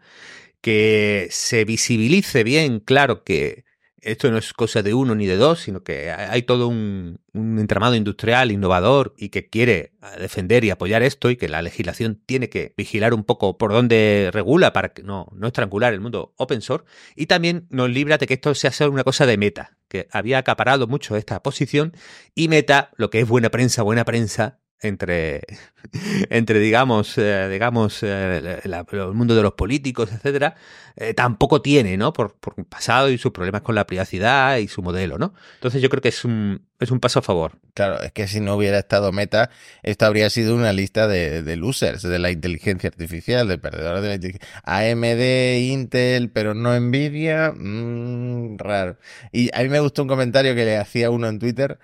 que 0.61 1.29
se 1.31 1.65
visibilice 1.65 2.45
bien 2.45 2.81
claro 2.81 3.25
que 3.25 3.65
esto 4.03 4.31
no 4.31 4.37
es 4.37 4.53
cosa 4.53 4.83
de 4.83 4.95
uno 4.95 5.15
ni 5.15 5.27
de 5.27 5.37
dos, 5.37 5.61
sino 5.61 5.83
que 5.83 6.11
hay 6.11 6.43
todo 6.43 6.69
un, 6.69 7.21
entramado 7.33 7.95
industrial 7.95 8.51
innovador 8.51 9.15
y 9.17 9.29
que 9.29 9.49
quiere 9.49 9.95
defender 10.19 10.65
y 10.65 10.71
apoyar 10.71 11.03
esto 11.03 11.31
y 11.31 11.37
que 11.37 11.49
la 11.49 11.63
legislación 11.63 12.21
tiene 12.27 12.49
que 12.49 12.75
vigilar 12.77 13.15
un 13.15 13.25
poco 13.25 13.57
por 13.57 13.73
dónde 13.73 14.31
regula 14.33 14.73
para 14.73 14.93
que 14.93 15.03
no, 15.03 15.29
no 15.33 15.47
estrangular 15.47 15.95
el 15.95 16.01
mundo 16.01 16.35
open 16.37 16.61
source. 16.63 16.87
Y 17.15 17.27
también 17.27 17.67
nos 17.71 17.89
libra 17.91 18.19
de 18.19 18.27
que 18.27 18.35
esto 18.35 18.55
sea 18.55 18.73
solo 18.73 18.93
una 18.93 19.05
cosa 19.05 19.25
de 19.25 19.39
meta, 19.39 19.79
que 19.89 20.09
había 20.11 20.39
acaparado 20.39 20.87
mucho 20.87 21.17
esta 21.17 21.43
posición 21.43 21.93
y 22.35 22.49
meta, 22.49 22.91
lo 22.97 23.09
que 23.09 23.21
es 23.21 23.29
buena 23.29 23.51
prensa, 23.51 23.83
buena 23.83 24.05
prensa, 24.05 24.62
entre, 24.83 25.43
entre 26.31 26.59
digamos, 26.59 27.17
eh, 27.17 27.49
digamos 27.49 28.03
eh, 28.03 28.61
el 28.65 29.15
mundo 29.15 29.35
de 29.35 29.43
los 29.43 29.53
políticos, 29.53 30.11
etcétera, 30.13 30.57
eh, 30.97 31.15
tampoco 31.15 31.63
tiene, 31.63 31.97
¿no? 31.97 32.13
Por, 32.13 32.35
por 32.35 32.55
pasado 32.67 33.09
y 33.09 33.17
sus 33.17 33.33
problemas 33.33 33.63
con 33.63 33.75
la 33.75 33.87
privacidad 33.87 34.59
y 34.59 34.69
su 34.69 34.83
modelo, 34.83 35.19
¿no? 35.19 35.35
Entonces 35.55 35.81
yo 35.81 35.89
creo 35.89 36.03
que 36.03 36.09
es 36.09 36.25
un, 36.25 36.67
es 36.81 36.91
un 36.91 37.01
paso 37.01 37.21
a 37.21 37.23
favor. 37.23 37.59
Claro, 37.75 38.03
es 38.03 38.13
que 38.13 38.29
si 38.29 38.41
no 38.41 38.57
hubiera 38.57 38.79
estado 38.79 39.13
Meta, 39.13 39.51
esto 39.83 40.05
habría 40.05 40.29
sido 40.29 40.55
una 40.55 40.73
lista 40.75 41.09
de, 41.09 41.43
de 41.43 41.57
losers 41.57 42.03
de 42.03 42.19
la 42.19 42.31
inteligencia 42.31 42.89
artificial, 42.89 43.49
de 43.49 43.57
perdedores 43.57 44.03
de 44.03 44.09
la 44.09 44.15
inteligencia. 44.17 44.63
AMD, 44.65 45.73
Intel, 45.73 46.31
pero 46.31 46.53
no 46.53 46.79
Nvidia, 46.79 47.53
mmm, 47.57 48.59
raro. 48.59 48.99
Y 49.31 49.49
a 49.57 49.63
mí 49.63 49.71
me 49.71 49.81
gustó 49.81 50.03
un 50.03 50.09
comentario 50.09 50.55
que 50.55 50.65
le 50.65 50.77
hacía 50.77 51.09
uno 51.11 51.29
en 51.29 51.39
Twitter, 51.39 51.79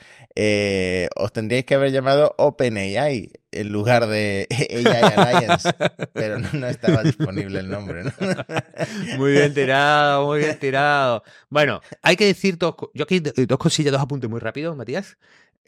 os 1.16 1.32
tendríais 1.32 1.64
que 1.64 1.74
haber 1.74 1.90
llamado 1.90 2.34
OpenAI 2.38 2.87
en 2.96 3.68
lugar 3.68 4.06
de 4.06 4.46
AI 4.50 4.84
Alliance, 5.16 5.70
pero 6.12 6.38
no, 6.38 6.66
estaba 6.66 7.02
disponible 7.02 7.60
el 7.60 7.68
nombre. 7.68 8.04
¿no? 8.04 8.12
Muy 9.18 9.32
bien 9.32 9.54
tirado, 9.54 10.26
muy 10.26 10.40
bien 10.40 10.58
tirado. 10.58 11.22
Bueno, 11.48 11.80
hay 12.02 12.16
que 12.16 12.26
decir 12.26 12.58
dos, 12.58 12.74
yo 12.94 13.04
aquí 13.04 13.20
dos 13.20 13.58
cosillas, 13.58 13.92
dos 13.92 14.02
apuntes 14.02 14.28
muy 14.28 14.40
rápidos, 14.40 14.76
Matías. 14.76 15.16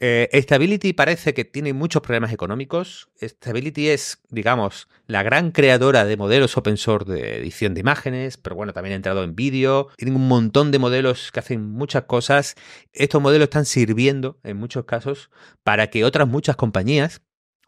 Eh, 0.03 0.29
Stability 0.33 0.93
parece 0.93 1.35
que 1.35 1.45
tiene 1.45 1.73
muchos 1.73 2.01
problemas 2.01 2.33
económicos. 2.33 3.11
Stability 3.21 3.89
es, 3.89 4.19
digamos, 4.29 4.87
la 5.05 5.21
gran 5.21 5.51
creadora 5.51 6.05
de 6.05 6.17
modelos 6.17 6.57
open 6.57 6.77
source 6.77 7.11
de 7.11 7.37
edición 7.37 7.75
de 7.75 7.81
imágenes, 7.81 8.37
pero 8.37 8.55
bueno, 8.55 8.73
también 8.73 8.93
ha 8.93 8.95
entrado 8.95 9.23
en 9.23 9.35
vídeo. 9.35 9.89
Tienen 9.97 10.15
un 10.15 10.27
montón 10.27 10.71
de 10.71 10.79
modelos 10.79 11.31
que 11.31 11.39
hacen 11.39 11.69
muchas 11.69 12.05
cosas. 12.05 12.55
Estos 12.93 13.21
modelos 13.21 13.45
están 13.45 13.65
sirviendo, 13.65 14.39
en 14.43 14.57
muchos 14.57 14.85
casos, 14.85 15.29
para 15.61 15.91
que 15.91 16.03
otras 16.03 16.27
muchas 16.27 16.55
compañías 16.55 17.21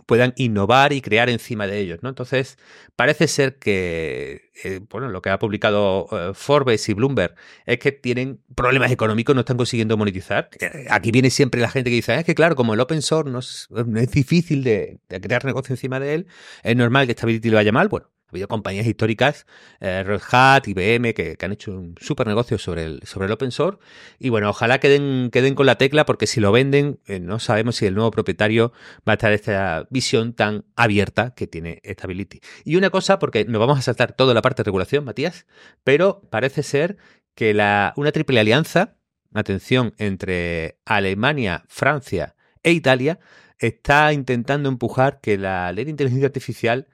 puedan 0.05 0.33
innovar 0.37 0.93
y 0.93 1.01
crear 1.01 1.29
encima 1.29 1.67
de 1.67 1.79
ellos, 1.79 1.99
¿no? 2.01 2.09
Entonces, 2.09 2.57
parece 2.95 3.27
ser 3.27 3.57
que, 3.59 4.51
eh, 4.63 4.79
bueno, 4.89 5.09
lo 5.09 5.21
que 5.21 5.29
ha 5.29 5.39
publicado 5.39 6.07
eh, 6.11 6.31
Forbes 6.33 6.87
y 6.89 6.93
Bloomberg 6.93 7.35
es 7.65 7.79
que 7.79 7.91
tienen 7.91 8.41
problemas 8.55 8.91
económicos, 8.91 9.35
no 9.35 9.41
están 9.41 9.57
consiguiendo 9.57 9.97
monetizar. 9.97 10.49
Eh, 10.59 10.87
aquí 10.89 11.11
viene 11.11 11.29
siempre 11.29 11.61
la 11.61 11.69
gente 11.69 11.89
que 11.89 11.95
dice, 11.95 12.13
ah, 12.13 12.19
es 12.19 12.25
que 12.25 12.35
claro, 12.35 12.55
como 12.55 12.73
el 12.73 12.79
open 12.79 13.01
source 13.01 13.31
no 13.31 13.39
es, 13.39 14.11
difícil 14.11 14.63
de, 14.63 14.99
crear 15.07 15.45
negocio 15.45 15.73
encima 15.73 15.99
de 15.99 16.13
él, 16.13 16.27
es 16.63 16.75
normal 16.75 17.07
que 17.07 17.13
Stability 17.13 17.49
lo 17.49 17.57
vaya 17.57 17.71
mal. 17.71 17.89
Bueno, 17.89 18.07
habido 18.33 18.47
compañías 18.47 18.85
históricas, 18.85 19.45
eh, 19.79 20.03
Red 20.03 20.21
Hat, 20.31 20.67
IBM, 20.67 21.13
que, 21.13 21.37
que, 21.37 21.45
han 21.45 21.53
hecho 21.53 21.71
un 21.71 21.95
súper 21.99 22.27
negocio 22.27 22.57
sobre 22.57 22.83
el, 22.83 23.01
sobre 23.03 23.27
el 23.27 23.31
open 23.31 23.51
source. 23.51 23.79
Y 24.19 24.29
bueno, 24.29 24.49
ojalá 24.49 24.79
queden, 24.79 25.29
queden 25.31 25.55
con 25.55 25.65
la 25.65 25.77
tecla, 25.77 26.05
porque 26.05 26.27
si 26.27 26.39
lo 26.39 26.51
venden, 26.51 26.99
eh, 27.07 27.19
no 27.19 27.39
sabemos 27.39 27.75
si 27.75 27.85
el 27.85 27.95
nuevo 27.95 28.11
propietario 28.11 28.73
va 29.07 29.13
a 29.13 29.15
estar 29.15 29.31
esta 29.31 29.87
visión 29.89 30.33
tan 30.33 30.65
abierta 30.75 31.33
que 31.35 31.47
tiene 31.47 31.81
Stability. 31.85 32.41
Y 32.65 32.75
una 32.75 32.89
cosa, 32.89 33.19
porque 33.19 33.45
nos 33.45 33.59
vamos 33.59 33.79
a 33.79 33.81
saltar 33.81 34.13
toda 34.13 34.33
la 34.33 34.41
parte 34.41 34.63
de 34.63 34.65
regulación, 34.65 35.05
Matías, 35.05 35.45
pero 35.83 36.21
parece 36.29 36.63
ser 36.63 36.97
que 37.35 37.53
la, 37.53 37.93
una 37.95 38.11
triple 38.11 38.39
alianza, 38.39 38.95
atención, 39.33 39.93
entre 39.97 40.77
Alemania, 40.85 41.63
Francia 41.67 42.35
e 42.63 42.71
Italia, 42.71 43.19
está 43.67 44.13
intentando 44.13 44.69
empujar 44.69 45.19
que 45.21 45.37
la 45.37 45.71
ley 45.71 45.85
de 45.85 45.91
inteligencia 45.91 46.27
artificial 46.27 46.87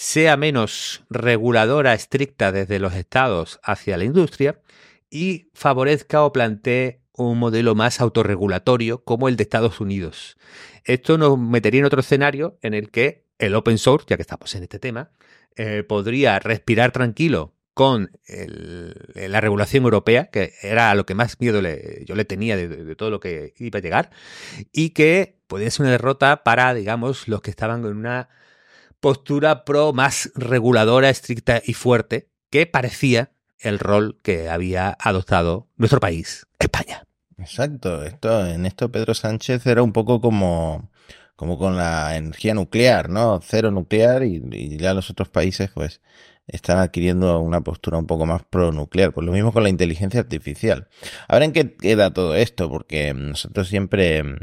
sea 0.00 0.38
menos 0.38 1.04
reguladora 1.10 1.92
estricta 1.92 2.52
desde 2.52 2.78
los 2.78 2.94
estados 2.94 3.60
hacia 3.62 3.98
la 3.98 4.04
industria 4.04 4.58
y 5.10 5.50
favorezca 5.52 6.24
o 6.24 6.32
plantee 6.32 7.02
un 7.12 7.38
modelo 7.38 7.74
más 7.74 8.00
autorregulatorio 8.00 9.04
como 9.04 9.28
el 9.28 9.36
de 9.36 9.42
Estados 9.42 9.78
Unidos. 9.78 10.38
Esto 10.84 11.18
nos 11.18 11.38
metería 11.38 11.80
en 11.80 11.84
otro 11.84 12.00
escenario 12.00 12.58
en 12.62 12.72
el 12.72 12.90
que 12.90 13.26
el 13.38 13.54
open 13.54 13.76
source, 13.76 14.06
ya 14.08 14.16
que 14.16 14.22
estamos 14.22 14.54
en 14.54 14.62
este 14.62 14.78
tema, 14.78 15.10
eh, 15.54 15.82
podría 15.86 16.38
respirar 16.38 16.92
tranquilo 16.92 17.54
con 17.74 18.10
la 19.14 19.40
regulación 19.42 19.84
europea, 19.84 20.30
que 20.30 20.54
era 20.62 20.90
a 20.90 20.94
lo 20.94 21.04
que 21.04 21.14
más 21.14 21.38
miedo 21.40 21.60
le, 21.60 22.06
yo 22.06 22.14
le 22.14 22.24
tenía 22.24 22.56
de, 22.56 22.68
de, 22.68 22.96
todo 22.96 23.10
lo 23.10 23.20
que 23.20 23.52
iba 23.58 23.80
a 23.80 23.82
llegar, 23.82 24.10
y 24.72 24.90
que 24.90 25.38
podría 25.46 25.70
ser 25.70 25.84
una 25.84 25.92
derrota 25.92 26.42
para, 26.42 26.72
digamos, 26.72 27.28
los 27.28 27.42
que 27.42 27.50
estaban 27.50 27.84
en 27.84 27.96
una 27.96 28.30
postura 29.00 29.64
pro 29.64 29.92
más 29.92 30.30
reguladora, 30.34 31.10
estricta 31.10 31.60
y 31.64 31.74
fuerte, 31.74 32.28
que 32.50 32.66
parecía 32.66 33.32
el 33.58 33.78
rol 33.78 34.18
que 34.22 34.48
había 34.48 34.96
adoptado 35.00 35.68
nuestro 35.76 36.00
país, 36.00 36.46
España. 36.58 37.04
Exacto, 37.38 38.04
esto, 38.04 38.46
en 38.46 38.66
esto 38.66 38.92
Pedro 38.92 39.14
Sánchez 39.14 39.66
era 39.66 39.82
un 39.82 39.92
poco 39.92 40.20
como, 40.20 40.90
como 41.36 41.58
con 41.58 41.76
la 41.76 42.16
energía 42.16 42.54
nuclear, 42.54 43.08
¿no? 43.08 43.40
Cero 43.42 43.70
nuclear 43.70 44.24
y, 44.24 44.76
ya 44.76 44.92
los 44.92 45.10
otros 45.10 45.28
países 45.28 45.70
pues 45.72 46.00
están 46.46 46.78
adquiriendo 46.78 47.38
una 47.40 47.62
postura 47.62 47.96
un 47.98 48.06
poco 48.06 48.26
más 48.26 48.42
pro-nuclear. 48.42 49.12
Pues 49.12 49.24
lo 49.24 49.32
mismo 49.32 49.52
con 49.52 49.62
la 49.62 49.68
inteligencia 49.68 50.20
artificial. 50.20 50.88
A 51.28 51.34
ver 51.34 51.44
en 51.44 51.52
qué 51.52 51.74
queda 51.76 52.12
todo 52.12 52.34
esto, 52.34 52.68
porque 52.68 53.14
nosotros 53.14 53.68
siempre 53.68 54.18
en 54.18 54.38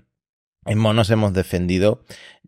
Monos 0.76 1.10
hemos 1.10 1.34
defendido 1.34 2.04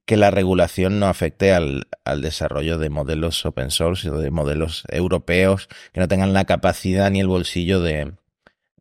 que 0.05 0.17
la 0.17 0.31
regulación 0.31 0.99
no 0.99 1.07
afecte 1.07 1.53
al, 1.53 1.87
al, 2.03 2.21
desarrollo 2.21 2.79
de 2.79 2.89
modelos 2.89 3.45
open 3.45 3.69
source 3.69 4.09
o 4.09 4.17
de 4.17 4.31
modelos 4.31 4.83
europeos 4.89 5.69
que 5.93 5.99
no 5.99 6.07
tengan 6.07 6.33
la 6.33 6.45
capacidad 6.45 7.11
ni 7.11 7.19
el 7.19 7.27
bolsillo 7.27 7.79
de, 7.81 8.13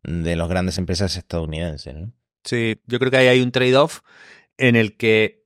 de 0.03 0.35
las 0.35 0.49
grandes 0.49 0.77
empresas 0.77 1.15
estadounidenses. 1.15 1.95
Sí, 2.43 2.81
yo 2.87 2.99
creo 2.99 3.11
que 3.11 3.17
ahí 3.17 3.27
hay 3.27 3.41
un 3.41 3.51
trade-off 3.51 3.99
en 4.57 4.75
el 4.75 4.97
que 4.97 5.38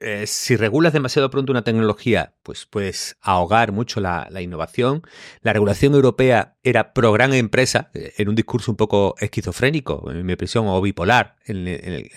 eh, 0.00 0.26
si 0.26 0.56
regulas 0.56 0.92
demasiado 0.92 1.30
pronto 1.30 1.52
una 1.52 1.62
tecnología, 1.62 2.34
pues 2.42 2.66
puedes 2.66 3.16
ahogar 3.20 3.72
mucho 3.72 4.00
la, 4.00 4.28
innovación. 4.40 5.02
La 5.42 5.52
regulación 5.52 5.94
europea 5.94 6.56
era 6.62 6.92
pro 6.94 7.12
gran 7.12 7.34
empresa, 7.34 7.90
eh, 7.94 8.14
en 8.16 8.28
un 8.28 8.34
discurso 8.34 8.70
un 8.70 8.76
poco 8.76 9.14
esquizofrénico, 9.18 10.10
en 10.10 10.24
mi 10.24 10.32
impresión, 10.32 10.66
o 10.68 10.80
bipolar 10.80 11.36
en, 11.44 11.68
en 11.68 12.10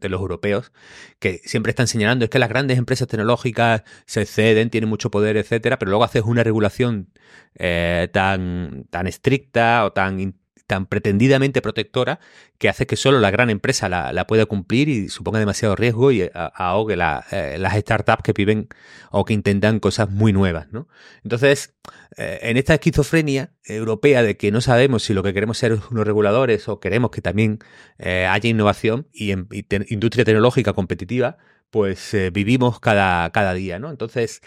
de 0.00 0.08
los 0.08 0.20
europeos, 0.20 0.72
que 1.18 1.40
siempre 1.44 1.70
están 1.70 1.86
señalando 1.86 2.24
es 2.24 2.30
que 2.30 2.38
las 2.38 2.48
grandes 2.48 2.78
empresas 2.78 3.08
tecnológicas 3.08 3.82
se 4.06 4.26
ceden, 4.26 4.70
tienen 4.70 4.90
mucho 4.90 5.10
poder, 5.10 5.36
etcétera, 5.36 5.78
pero 5.78 5.90
luego 5.90 6.04
haces 6.04 6.22
una 6.24 6.44
regulación 6.44 7.08
eh, 7.54 8.08
tan, 8.12 8.84
tan 8.90 9.06
estricta 9.06 9.84
o 9.84 9.92
tan 9.92 10.34
tan 10.70 10.86
pretendidamente 10.86 11.62
protectora 11.62 12.20
que 12.58 12.68
hace 12.68 12.86
que 12.86 12.94
solo 12.94 13.18
la 13.18 13.32
gran 13.32 13.50
empresa 13.50 13.88
la, 13.88 14.26
pueda 14.28 14.46
cumplir 14.46 14.88
y 14.88 15.08
suponga 15.08 15.40
demasiado 15.40 15.74
riesgo 15.74 16.12
y 16.12 16.30
ahogue 16.32 16.94
la, 16.94 17.26
eh, 17.32 17.56
las 17.58 17.74
startups 17.74 18.22
que 18.22 18.32
viven 18.32 18.68
o 19.10 19.24
que 19.24 19.34
intentan 19.34 19.80
cosas 19.80 20.10
muy 20.10 20.32
nuevas. 20.32 20.68
¿no? 20.70 20.86
Entonces, 21.24 21.74
eh, 22.16 22.38
en 22.42 22.56
esta 22.56 22.74
esquizofrenia 22.74 23.52
europea 23.64 24.22
de 24.22 24.36
que 24.36 24.52
no 24.52 24.60
sabemos 24.60 25.02
si 25.02 25.12
lo 25.12 25.24
que 25.24 25.34
queremos 25.34 25.58
ser 25.58 25.72
unos 25.90 26.06
reguladores 26.06 26.68
o 26.68 26.78
queremos 26.78 27.10
que 27.10 27.20
también 27.20 27.58
eh, 27.98 28.26
haya 28.30 28.48
innovación 28.48 29.08
y, 29.12 29.32
en, 29.32 29.48
industria 29.88 30.24
tecnológica 30.24 30.72
competitiva, 30.72 31.36
pues 31.70 32.14
eh, 32.14 32.30
vivimos 32.30 32.78
cada, 32.78 33.28
cada 33.30 33.54
día. 33.54 33.80
¿no? 33.80 33.90
Entonces, 33.90 34.40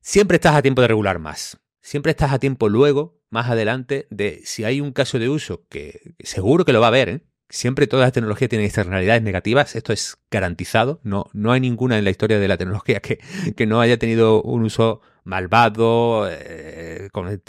siempre 0.00 0.36
estás 0.36 0.54
a 0.54 0.62
tiempo 0.62 0.80
de 0.80 0.88
regular 0.88 1.18
más 1.18 1.58
siempre 1.86 2.10
estás 2.10 2.32
a 2.32 2.40
tiempo 2.40 2.68
luego, 2.68 3.20
más 3.36 3.50
adelante, 3.50 4.06
de 4.08 4.40
si 4.44 4.64
hay 4.64 4.80
un 4.80 4.92
caso 4.92 5.18
de 5.18 5.28
uso, 5.28 5.66
que 5.68 6.14
seguro 6.20 6.64
que 6.64 6.72
lo 6.72 6.80
va 6.80 6.86
a 6.86 6.88
haber, 6.88 7.08
¿eh? 7.10 7.20
Siempre 7.50 7.86
todas 7.86 8.06
las 8.06 8.12
tecnologías 8.12 8.48
tienen 8.48 8.64
externalidades 8.64 9.22
negativas, 9.22 9.76
esto 9.76 9.92
es 9.92 10.16
garantizado, 10.30 11.00
no, 11.04 11.26
no 11.34 11.52
hay 11.52 11.60
ninguna 11.60 11.98
en 11.98 12.04
la 12.04 12.10
historia 12.10 12.40
de 12.40 12.48
la 12.48 12.56
tecnología 12.56 13.00
que, 13.00 13.20
que 13.54 13.66
no 13.66 13.82
haya 13.82 13.98
tenido 13.98 14.42
un 14.42 14.64
uso 14.64 15.02
malvado, 15.22 16.26
eh, 16.30 17.10
con, 17.12 17.42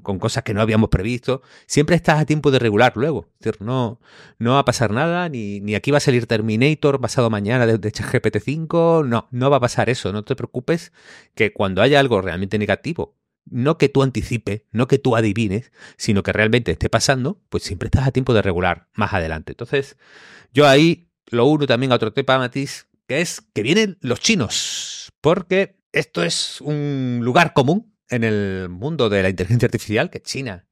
con, 0.00 0.18
cosas 0.18 0.44
que 0.44 0.54
no 0.54 0.60
habíamos 0.60 0.90
previsto. 0.90 1.42
Siempre 1.66 1.96
estás 1.96 2.20
a 2.20 2.24
tiempo 2.24 2.50
de 2.52 2.60
regular 2.60 2.92
luego. 2.94 3.26
No, 3.58 4.00
no 4.38 4.52
va 4.52 4.60
a 4.60 4.64
pasar 4.64 4.92
nada, 4.92 5.28
ni, 5.28 5.60
ni 5.60 5.74
aquí 5.74 5.90
va 5.90 5.96
a 5.96 6.00
salir 6.00 6.26
Terminator 6.26 7.00
pasado 7.00 7.30
mañana 7.30 7.66
de, 7.66 7.78
de 7.78 7.90
GPT-5, 7.90 9.06
no, 9.06 9.28
no 9.32 9.50
va 9.50 9.56
a 9.56 9.60
pasar 9.60 9.90
eso, 9.90 10.12
no 10.12 10.22
te 10.22 10.36
preocupes 10.36 10.92
que 11.34 11.52
cuando 11.52 11.82
haya 11.82 11.98
algo 11.98 12.20
realmente 12.20 12.58
negativo, 12.58 13.16
no 13.46 13.78
que 13.78 13.88
tú 13.88 14.02
anticipes, 14.02 14.62
no 14.72 14.88
que 14.88 14.98
tú 14.98 15.16
adivines, 15.16 15.72
sino 15.96 16.22
que 16.22 16.32
realmente 16.32 16.72
esté 16.72 16.88
pasando, 16.88 17.40
pues 17.48 17.62
siempre 17.62 17.88
estás 17.88 18.06
a 18.06 18.12
tiempo 18.12 18.34
de 18.34 18.42
regular 18.42 18.88
más 18.94 19.12
adelante. 19.12 19.52
Entonces, 19.52 19.96
yo 20.52 20.66
ahí 20.66 21.10
lo 21.26 21.46
uno 21.46 21.66
también 21.66 21.92
a 21.92 21.96
otro 21.96 22.12
tema, 22.12 22.38
Matiz, 22.38 22.86
que 23.06 23.20
es 23.20 23.40
que 23.52 23.62
vienen 23.62 23.98
los 24.00 24.20
chinos, 24.20 25.12
porque 25.20 25.76
esto 25.92 26.22
es 26.22 26.60
un 26.60 27.20
lugar 27.22 27.52
común 27.52 27.94
en 28.08 28.24
el 28.24 28.68
mundo 28.68 29.08
de 29.08 29.22
la 29.22 29.28
inteligencia 29.28 29.66
artificial, 29.66 30.10
que 30.10 30.22
China 30.22 30.66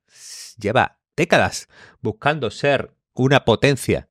lleva 0.58 1.00
décadas 1.16 1.68
buscando 2.00 2.50
ser 2.50 2.94
una 3.14 3.44
potencia 3.44 4.08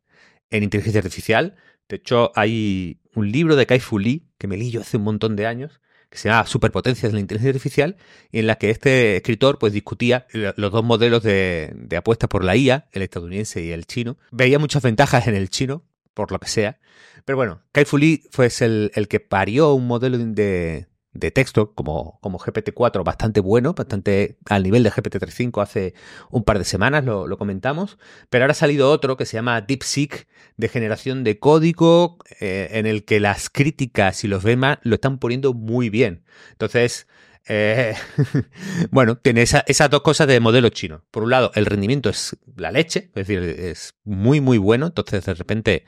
en 0.50 0.64
inteligencia 0.64 1.00
artificial. 1.00 1.56
De 1.88 1.98
hecho, 1.98 2.32
hay 2.36 3.02
un 3.16 3.32
libro 3.32 3.56
de 3.56 3.66
Kai 3.66 3.80
Fu 3.80 4.00
Lee 4.00 4.30
que 4.38 4.48
me 4.48 4.58
leí 4.58 4.72
yo 4.72 4.82
hace 4.82 4.98
un 4.98 5.04
montón 5.04 5.36
de 5.36 5.48
años, 5.48 5.82
que 6.12 6.18
se 6.18 6.28
llama 6.28 6.46
Superpotencias 6.46 7.12
de 7.12 7.16
la 7.16 7.22
Inteligencia 7.22 7.52
Artificial, 7.52 7.96
y 8.32 8.40
en 8.40 8.48
la 8.48 8.58
que 8.58 8.70
este 8.70 9.16
escritor 9.16 9.58
pues 9.58 9.72
discutía 9.72 10.28
los 10.34 10.72
dos 10.72 10.84
modelos 10.84 11.24
de, 11.24 11.72
de 11.74 11.98
apuesta 11.98 12.28
por 12.28 12.44
la 12.44 12.56
IA, 12.56 12.90
el 12.92 13.02
estadounidense 13.02 13.64
y 13.64 13.72
el 13.72 13.86
chino. 13.86 14.18
Veía 14.30 14.60
muchas 14.60 14.84
ventajas 14.84 15.28
en 15.28 15.36
el 15.36 15.50
chino, 15.50 15.84
por 16.14 16.34
lo 16.34 16.40
que 16.40 16.50
sea. 16.50 16.80
Pero 17.24 17.38
bueno, 17.38 17.62
Kai 17.72 17.86
Fu 17.86 17.98
Lee 17.98 18.24
fue 18.30 18.50
el, 18.60 18.92
el 18.94 19.08
que 19.08 19.22
parió 19.22 19.74
un 19.74 19.88
modelo 19.88 20.18
de, 20.18 20.88
de 21.14 21.32
texto 21.32 21.74
como, 21.74 22.20
como 22.22 22.40
GPT-4 22.40 23.04
bastante 23.04 23.40
bueno, 23.42 23.74
bastante 23.74 24.38
al 24.46 24.64
nivel 24.64 24.84
de 24.84 24.92
GPT-3.5 24.92 25.62
hace 25.62 25.94
un 26.30 26.44
par 26.44 26.58
de 26.58 26.66
semanas, 26.66 27.04
lo, 27.04 27.38
comentamos, 27.38 27.98
pero 28.30 28.44
ahora 28.44 28.52
ha 28.52 28.56
salido 28.56 28.90
otro 28.90 29.18
que 29.18 29.26
se 29.26 29.38
llama 29.38 29.62
DeepSeek 29.62 30.28
de 30.58 30.70
generación 30.70 31.24
de 31.24 31.40
código 31.40 32.18
eh, 32.40 32.70
en 32.72 32.86
el 32.86 33.04
que 33.04 33.20
las 33.20 33.50
críticas 33.50 34.24
y 34.24 34.28
los 34.28 34.44
bemas 34.44 34.80
lo 34.84 34.96
están 34.96 35.18
poniendo 35.18 35.54
muy 35.54 35.90
bien. 35.90 36.24
Entonces, 36.52 37.08
eh, 37.48 37.96
bueno, 38.92 39.18
tiene 39.18 39.42
esa, 39.42 39.64
esas 39.68 39.90
dos 39.90 40.02
cosas 40.02 40.28
de 40.28 40.40
modelo 40.40 40.70
chino. 40.70 41.04
Por 41.12 41.24
un 41.24 41.32
lado, 41.32 41.52
el 41.56 41.66
rendimiento 41.66 42.10
es 42.10 42.38
la 42.56 42.72
leche, 42.72 43.10
es 43.10 43.28
decir, 43.28 43.40
es 43.40 43.96
muy, 44.04 44.42
muy 44.42 44.58
bueno. 44.58 44.88
Entonces, 44.88 45.26
de 45.26 45.34
repente, 45.34 45.86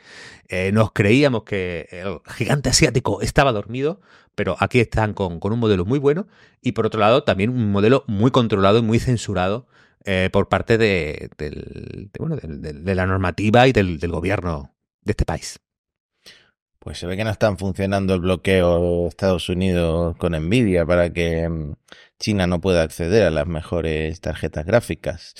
eh, 0.47 0.71
nos 0.71 0.91
creíamos 0.91 1.43
que 1.43 1.87
el 1.91 2.19
gigante 2.33 2.69
asiático 2.69 3.21
estaba 3.21 3.51
dormido, 3.51 4.01
pero 4.35 4.55
aquí 4.59 4.79
están 4.79 5.13
con, 5.13 5.39
con, 5.39 5.53
un 5.53 5.59
modelo 5.59 5.85
muy 5.85 5.99
bueno. 5.99 6.27
Y 6.61 6.73
por 6.73 6.85
otro 6.85 6.99
lado, 6.99 7.23
también 7.23 7.49
un 7.49 7.71
modelo 7.71 8.03
muy 8.07 8.31
controlado 8.31 8.79
y 8.79 8.81
muy 8.81 8.99
censurado 8.99 9.67
eh, 10.05 10.29
por 10.33 10.49
parte 10.49 10.77
de, 10.77 11.29
bueno, 12.19 12.35
de, 12.35 12.73
de, 12.73 12.95
la 12.95 13.05
normativa 13.05 13.67
y 13.67 13.73
del 13.73 13.99
gobierno 14.09 14.73
de 15.03 15.11
este 15.11 15.25
país. 15.25 15.62
Pues 16.83 16.97
se 16.97 17.07
ve 17.07 17.15
que 17.15 17.23
no 17.23 17.29
están 17.29 17.57
funcionando 17.57 18.13
el 18.13 18.19
bloqueo 18.19 19.03
de 19.03 19.07
Estados 19.07 19.47
Unidos 19.47 20.17
con 20.17 20.33
Nvidia 20.33 20.85
para 20.85 21.13
que 21.13 21.47
mm, 21.47 21.75
China 22.19 22.45
no 22.45 22.59
pueda 22.59 22.81
acceder 22.83 23.23
a 23.23 23.31
las 23.31 23.47
mejores 23.47 24.19
tarjetas 24.19 24.65
gráficas. 24.65 25.33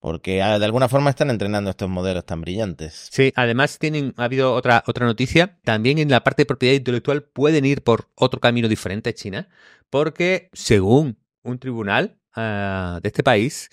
porque 0.00 0.42
ah, 0.42 0.58
de 0.58 0.64
alguna 0.64 0.88
forma 0.88 1.10
están 1.10 1.30
entrenando 1.30 1.70
estos 1.70 1.88
modelos 1.88 2.26
tan 2.26 2.40
brillantes. 2.40 3.08
Sí, 3.12 3.32
además 3.36 3.78
tienen, 3.78 4.14
ha 4.16 4.24
habido 4.24 4.52
otra, 4.54 4.82
otra 4.88 5.06
noticia, 5.06 5.60
también 5.62 5.98
en 5.98 6.10
la 6.10 6.24
parte 6.24 6.42
de 6.42 6.46
propiedad 6.46 6.74
intelectual 6.74 7.22
pueden 7.22 7.64
ir 7.64 7.84
por 7.84 8.08
otro 8.16 8.40
camino 8.40 8.66
diferente 8.66 9.14
China, 9.14 9.48
porque 9.90 10.50
según 10.54 11.18
un 11.44 11.60
tribunal 11.60 12.18
uh, 12.36 12.98
de 13.00 13.08
este 13.08 13.22
país, 13.22 13.70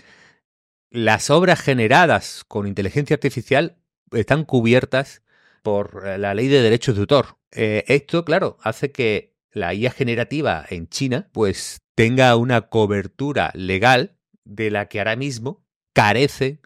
las 0.92 1.32
obras 1.32 1.62
generadas 1.62 2.44
con 2.48 2.68
inteligencia 2.68 3.16
artificial 3.16 3.80
están 4.12 4.46
cubiertas 4.46 5.24
por 5.70 6.08
eh, 6.08 6.18
la 6.18 6.34
ley 6.34 6.48
de 6.48 6.64
derechos 6.64 6.96
de 6.96 7.02
autor. 7.02 7.38
Eh, 7.52 7.84
esto, 7.88 8.26
claro, 8.26 8.58
hace 8.64 8.92
que 8.92 9.36
la 9.52 9.76
IA 9.76 9.92
generativa 9.92 10.66
en 10.68 10.90
China 10.90 11.30
pues 11.32 11.84
tenga 11.94 12.36
una 12.36 12.62
cobertura 12.62 13.52
legal 13.54 14.16
de 14.46 14.72
la 14.72 14.88
que 14.88 14.98
ahora 14.98 15.16
mismo 15.16 15.64
carece 15.94 16.60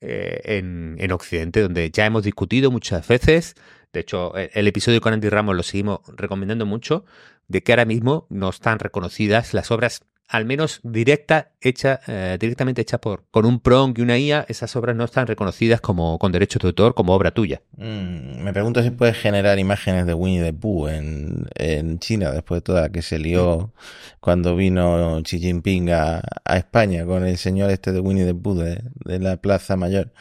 eh, 0.00 0.40
en, 0.44 0.96
en, 0.98 1.12
Occidente, 1.12 1.60
donde 1.60 1.90
ya 1.90 2.06
hemos 2.06 2.22
discutido 2.22 2.70
muchas 2.70 3.06
veces. 3.06 3.56
De 3.92 4.00
hecho, 4.00 4.34
e, 4.38 4.50
el 4.54 4.66
episodio 4.66 5.02
con 5.02 5.12
Andy 5.12 5.28
Ramos 5.28 5.54
lo 5.54 5.62
seguimos 5.62 6.00
recomendando 6.16 6.64
mucho, 6.64 7.04
de 7.48 7.62
que 7.62 7.72
ahora 7.72 7.84
mismo 7.84 8.26
no 8.30 8.48
están 8.48 8.78
reconocidas 8.78 9.52
las 9.52 9.70
obras 9.70 10.02
al 10.28 10.44
menos 10.44 10.80
directa, 10.82 11.52
hecha, 11.60 12.00
eh, 12.08 12.36
directamente 12.40 12.82
hecha 12.82 12.98
por 12.98 13.24
con 13.30 13.46
un 13.46 13.60
prong 13.60 13.94
y 13.96 14.02
una 14.02 14.18
IA, 14.18 14.44
esas 14.48 14.74
obras 14.74 14.96
no 14.96 15.04
están 15.04 15.26
reconocidas 15.26 15.80
como 15.80 16.18
con 16.18 16.32
derechos 16.32 16.62
de 16.62 16.68
autor 16.68 16.94
como 16.94 17.14
obra 17.14 17.30
tuya. 17.30 17.62
Mm, 17.76 18.42
me 18.42 18.52
pregunto 18.52 18.82
si 18.82 18.90
puedes 18.90 19.16
generar 19.16 19.58
imágenes 19.58 20.06
de 20.06 20.14
Winnie 20.14 20.42
the 20.42 20.52
Pooh 20.52 20.88
en, 20.88 21.46
en 21.54 21.98
China 22.00 22.32
después 22.32 22.58
de 22.58 22.62
toda 22.62 22.90
que 22.90 23.02
se 23.02 23.18
lió 23.18 23.72
cuando 24.20 24.56
vino 24.56 25.22
Xi 25.22 25.38
Jinping 25.38 25.90
a, 25.90 26.22
a, 26.44 26.56
España 26.56 27.04
con 27.06 27.24
el 27.24 27.38
señor 27.38 27.70
este 27.70 27.92
de 27.92 28.00
Winnie 28.00 28.24
the 28.24 28.34
Pooh 28.34 28.56
de, 28.56 28.82
de 29.04 29.18
la 29.20 29.36
Plaza 29.36 29.76
Mayor. 29.76 30.12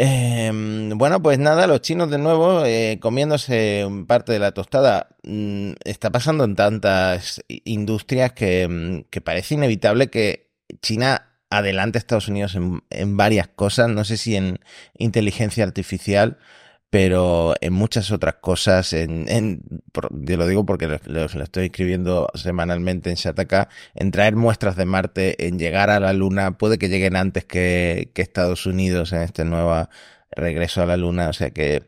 Eh, 0.00 0.52
bueno, 0.94 1.20
pues 1.20 1.40
nada, 1.40 1.66
los 1.66 1.80
chinos 1.80 2.08
de 2.08 2.18
nuevo 2.18 2.64
eh, 2.64 2.98
comiéndose 3.00 3.84
parte 4.06 4.32
de 4.32 4.38
la 4.38 4.52
tostada. 4.52 5.08
Mm, 5.24 5.72
está 5.82 6.10
pasando 6.10 6.44
en 6.44 6.54
tantas 6.54 7.42
industrias 7.48 8.32
que, 8.32 8.68
mm, 8.68 9.10
que, 9.10 9.20
parece 9.20 9.54
inevitable 9.54 10.08
que 10.08 10.52
China 10.82 11.32
adelante 11.50 11.98
a 11.98 12.00
Estados 12.00 12.28
Unidos 12.28 12.54
en, 12.54 12.84
en 12.90 13.16
varias 13.16 13.48
cosas. 13.48 13.88
No 13.88 14.04
sé 14.04 14.18
si 14.18 14.36
en 14.36 14.60
inteligencia 14.98 15.64
artificial 15.64 16.38
pero 16.90 17.54
en 17.60 17.72
muchas 17.72 18.10
otras 18.10 18.36
cosas, 18.36 18.92
en, 18.94 19.28
en 19.28 19.62
yo 20.10 20.36
lo 20.36 20.46
digo 20.46 20.64
porque 20.64 20.86
lo, 20.86 20.98
lo, 21.06 21.24
estoy 21.24 21.66
escribiendo 21.66 22.30
semanalmente 22.34 23.10
en 23.10 23.16
Shataka, 23.16 23.68
en 23.94 24.10
traer 24.10 24.36
muestras 24.36 24.76
de 24.76 24.86
Marte, 24.86 25.46
en 25.46 25.58
llegar 25.58 25.90
a 25.90 26.00
la 26.00 26.12
Luna, 26.14 26.56
puede 26.56 26.78
que 26.78 26.88
lleguen 26.88 27.16
antes 27.16 27.44
que, 27.44 28.10
que 28.14 28.22
Estados 28.22 28.64
Unidos 28.64 29.12
en 29.12 29.22
este 29.22 29.44
nuevo 29.44 29.88
regreso 30.30 30.82
a 30.82 30.86
la 30.86 30.96
Luna, 30.96 31.28
o 31.28 31.32
sea 31.32 31.50
que 31.50 31.84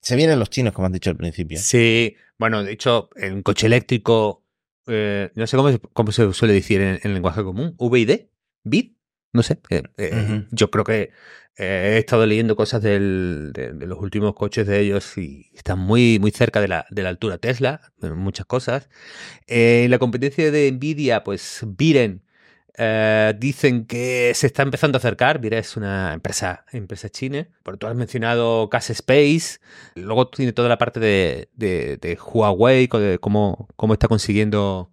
se 0.00 0.16
vienen 0.16 0.38
los 0.38 0.50
chinos, 0.50 0.72
como 0.72 0.86
has 0.86 0.92
dicho 0.92 1.10
al 1.10 1.16
principio. 1.16 1.58
Sí, 1.58 2.16
bueno, 2.38 2.64
de 2.64 2.72
hecho, 2.72 3.10
en 3.16 3.42
coche 3.42 3.66
eléctrico, 3.66 4.44
eh, 4.86 5.30
no 5.34 5.46
sé 5.46 5.56
cómo, 5.56 5.78
cómo, 5.92 6.10
se 6.10 6.32
suele 6.32 6.54
decir 6.54 6.80
en, 6.80 6.98
en 7.02 7.14
lenguaje 7.14 7.44
común, 7.44 7.76
VID, 7.78 8.28
BID, 8.64 8.92
no 9.32 9.42
sé, 9.42 9.60
eh, 9.70 9.82
eh, 9.96 10.10
uh 10.12 10.16
-huh. 10.16 10.48
yo 10.50 10.70
creo 10.70 10.84
que 10.84 11.10
he 11.60 11.98
estado 11.98 12.24
leyendo 12.26 12.56
cosas 12.56 12.82
de, 12.82 12.98
los 13.00 13.98
últimos 14.00 14.34
coches 14.34 14.66
de 14.66 14.80
ellos 14.80 15.18
y 15.18 15.50
están 15.54 15.78
muy, 15.78 16.18
muy 16.18 16.30
cerca 16.30 16.60
de 16.60 16.68
la, 16.68 16.86
de 16.90 17.02
la 17.02 17.10
altura 17.10 17.38
Tesla, 17.38 17.92
muchas 18.00 18.46
cosas. 18.46 18.88
Eh, 19.46 19.86
la 19.90 19.98
competencia 19.98 20.50
de 20.50 20.72
Nvidia, 20.72 21.22
pues 21.22 21.64
Viren, 21.66 22.24
eh, 22.78 23.34
dicen 23.38 23.86
que 23.86 24.32
se 24.34 24.46
está 24.46 24.62
empezando 24.62 24.96
a 24.96 25.00
acercar. 25.00 25.38
Viren 25.40 25.58
es 25.58 25.76
una 25.76 26.14
empresa, 26.14 26.64
empresa 26.72 27.10
china. 27.10 27.48
Por 27.62 27.76
tú 27.76 27.86
has 27.86 27.94
mencionado 27.94 28.70
Cas 28.70 28.88
Space. 28.90 29.58
Luego 29.96 30.28
tiene 30.28 30.52
toda 30.52 30.68
la 30.70 30.78
parte 30.78 30.98
de, 30.98 31.50
de, 31.54 31.98
de 31.98 32.18
Huawei, 32.18 32.86
de 32.86 33.18
cómo, 33.20 33.68
cómo 33.76 33.92
está 33.92 34.08
consiguiendo 34.08 34.92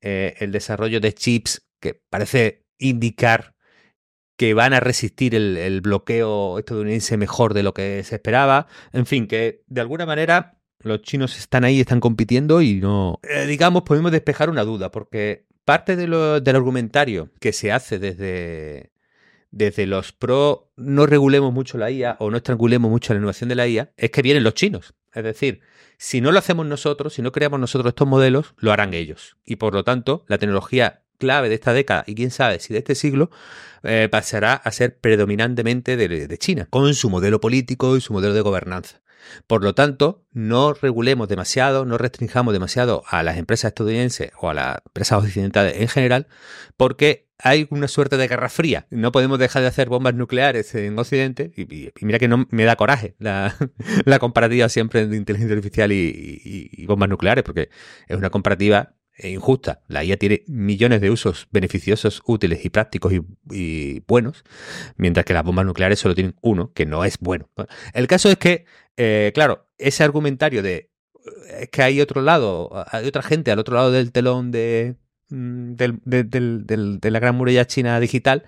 eh, 0.00 0.34
el 0.38 0.52
desarrollo 0.52 1.00
de 1.00 1.14
chips 1.14 1.66
que 1.80 1.94
parece 1.94 2.64
indicar 2.78 3.54
que 4.38 4.54
van 4.54 4.72
a 4.72 4.78
resistir 4.78 5.34
el, 5.34 5.80
bloqueo 5.80 6.60
estadounidense 6.60 7.16
mejor 7.16 7.54
de 7.54 7.64
lo 7.64 7.74
que 7.74 8.04
se 8.04 8.14
esperaba. 8.14 8.68
En 8.92 9.04
fin, 9.04 9.26
que 9.26 9.64
de 9.66 9.80
alguna 9.80 10.06
manera 10.06 10.60
los 10.78 11.02
chinos 11.02 11.36
están 11.36 11.64
ahí, 11.64 11.80
están 11.80 11.98
compitiendo 11.98 12.62
y 12.62 12.76
no, 12.76 13.18
eh, 13.24 13.46
digamos, 13.46 13.82
podemos 13.82 14.12
despejar 14.12 14.48
una 14.48 14.62
duda, 14.62 14.92
porque 14.92 15.44
parte 15.64 15.96
de 15.96 16.06
lo, 16.06 16.40
del 16.40 16.54
argumentario 16.54 17.30
que 17.40 17.52
se 17.52 17.72
hace 17.72 17.98
desde, 17.98 18.92
desde 19.50 19.86
los 19.86 20.12
pro 20.12 20.70
no 20.76 21.04
regulemos 21.06 21.52
mucho 21.52 21.76
la 21.76 21.90
IA 21.90 22.16
o 22.20 22.30
no 22.30 22.36
estrangulemos 22.36 22.88
mucho 22.88 23.12
la 23.12 23.18
innovación 23.18 23.48
de 23.48 23.56
la 23.56 23.66
IA 23.66 23.92
es 23.96 24.10
que 24.12 24.22
vienen 24.22 24.44
los 24.44 24.54
chinos. 24.54 24.94
Es 25.12 25.24
decir, 25.24 25.62
si 25.96 26.20
no 26.20 26.30
lo 26.30 26.38
hacemos 26.38 26.64
nosotros, 26.64 27.12
si 27.14 27.22
no 27.22 27.32
creamos 27.32 27.58
nosotros 27.58 27.90
estos 27.90 28.06
modelos, 28.06 28.54
lo 28.58 28.70
harán 28.70 28.94
ellos. 28.94 29.36
Y 29.44 29.56
por 29.56 29.74
lo 29.74 29.82
tanto, 29.82 30.24
la 30.28 30.38
tecnología 30.38 31.02
clave 31.18 31.48
de 31.48 31.56
esta 31.56 31.72
década 31.72 32.04
y 32.06 32.14
quién 32.14 32.30
sabe 32.30 32.60
si 32.60 32.72
de 32.72 32.78
este 32.78 32.94
siglo 32.94 33.30
eh, 33.82 34.08
pasará 34.10 34.54
a 34.54 34.70
ser 34.72 34.98
predominantemente 34.98 35.96
de, 35.96 36.38
China, 36.38 36.66
con 36.70 36.94
su 36.94 37.10
modelo 37.10 37.40
político 37.40 37.96
y 37.96 38.00
su 38.00 38.12
modelo 38.12 38.34
de 38.34 38.40
gobernanza. 38.40 39.00
Por 39.46 39.62
lo 39.62 39.74
tanto, 39.74 40.24
no 40.32 40.72
regulemos 40.72 41.28
demasiado, 41.28 41.84
no 41.84 41.98
restringamos 41.98 42.54
demasiado 42.54 43.02
a 43.08 43.22
las 43.22 43.36
empresas 43.36 43.70
estadounidenses 43.70 44.32
o 44.40 44.48
a 44.48 44.54
las 44.54 44.78
empresas 44.86 45.22
occidentales 45.22 45.74
en 45.76 45.88
general, 45.88 46.28
porque 46.76 47.28
hay 47.38 47.68
una 47.70 47.88
suerte 47.88 48.16
de 48.16 48.26
guerra 48.26 48.48
fría. 48.48 48.86
No 48.90 49.12
podemos 49.12 49.38
dejar 49.38 49.62
de 49.62 49.68
hacer 49.68 49.88
bombas 49.88 50.14
nucleares 50.14 50.74
en 50.74 50.98
Occidente. 50.98 51.52
Y, 51.56 51.90
mira 52.04 52.18
que 52.18 52.28
no 52.28 52.46
me 52.50 52.64
da 52.64 52.76
coraje 52.76 53.14
la, 53.18 53.54
comparativa 54.20 54.68
siempre 54.68 55.06
de 55.06 55.16
inteligencia 55.16 55.54
artificial 55.56 55.92
y, 55.92 56.84
bombas 56.86 57.08
nucleares, 57.08 57.44
porque 57.44 57.70
es 58.08 58.16
una 58.16 58.30
comparativa 58.30 58.94
injusta. 59.18 59.82
La 59.88 60.04
IA 60.04 60.16
tiene 60.16 60.44
millones 60.46 61.00
de 61.00 61.10
usos 61.10 61.48
beneficiosos, 61.50 62.22
útiles 62.26 62.64
y 62.64 62.70
prácticos 62.70 63.12
y, 63.50 64.00
buenos, 64.06 64.44
mientras 64.96 65.24
que 65.26 65.34
las 65.34 65.44
bombas 65.44 65.66
nucleares 65.66 65.98
solo 65.98 66.14
tienen 66.14 66.36
uno, 66.40 66.72
que 66.72 66.86
no 66.86 67.04
es 67.04 67.18
bueno. 67.18 67.50
El 67.92 68.06
caso 68.06 68.30
es 68.30 68.36
que, 68.36 68.64
eh, 68.96 69.32
claro, 69.34 69.68
ese 69.78 70.04
argumentario 70.04 70.62
de 70.62 70.90
es 71.48 71.68
que 71.68 71.82
hay 71.82 72.00
otro 72.00 72.22
lado, 72.22 72.70
hay 72.90 73.06
otra 73.06 73.22
gente 73.22 73.50
al 73.50 73.58
otro 73.58 73.74
lado 73.74 73.90
del 73.90 74.12
telón 74.12 74.50
de, 74.50 74.96
mm, 75.30 75.74
de, 75.74 77.10
la 77.10 77.20
gran 77.20 77.34
muralla 77.36 77.66
china 77.66 77.98
digital 78.00 78.44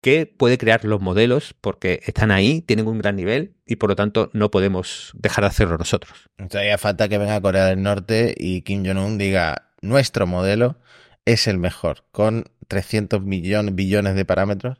que 0.00 0.26
puede 0.26 0.58
crear 0.58 0.84
los 0.84 1.00
modelos 1.00 1.54
porque 1.60 2.00
están 2.04 2.30
ahí, 2.30 2.60
tienen 2.60 2.86
un 2.86 2.98
gran 2.98 3.16
nivel 3.16 3.56
y 3.66 3.76
por 3.76 3.88
lo 3.88 3.96
tanto 3.96 4.30
no 4.34 4.50
podemos 4.50 5.12
dejar 5.14 5.44
de 5.44 5.48
hacerlo 5.48 5.78
nosotros. 5.78 6.28
Entonces 6.36 6.78
falta 6.78 7.08
que 7.08 7.16
venga 7.16 7.40
Corea 7.40 7.66
del 7.66 7.82
Norte 7.82 8.34
y 8.36 8.62
Kim 8.62 8.84
Jong-un 8.84 9.16
diga 9.16 9.70
nuestro 9.88 10.26
modelo 10.26 10.78
es 11.24 11.46
el 11.46 11.58
mejor, 11.58 12.04
con 12.12 12.44
300 12.68 13.22
millones, 13.22 13.74
billones 13.74 14.14
de 14.14 14.24
parámetros 14.24 14.78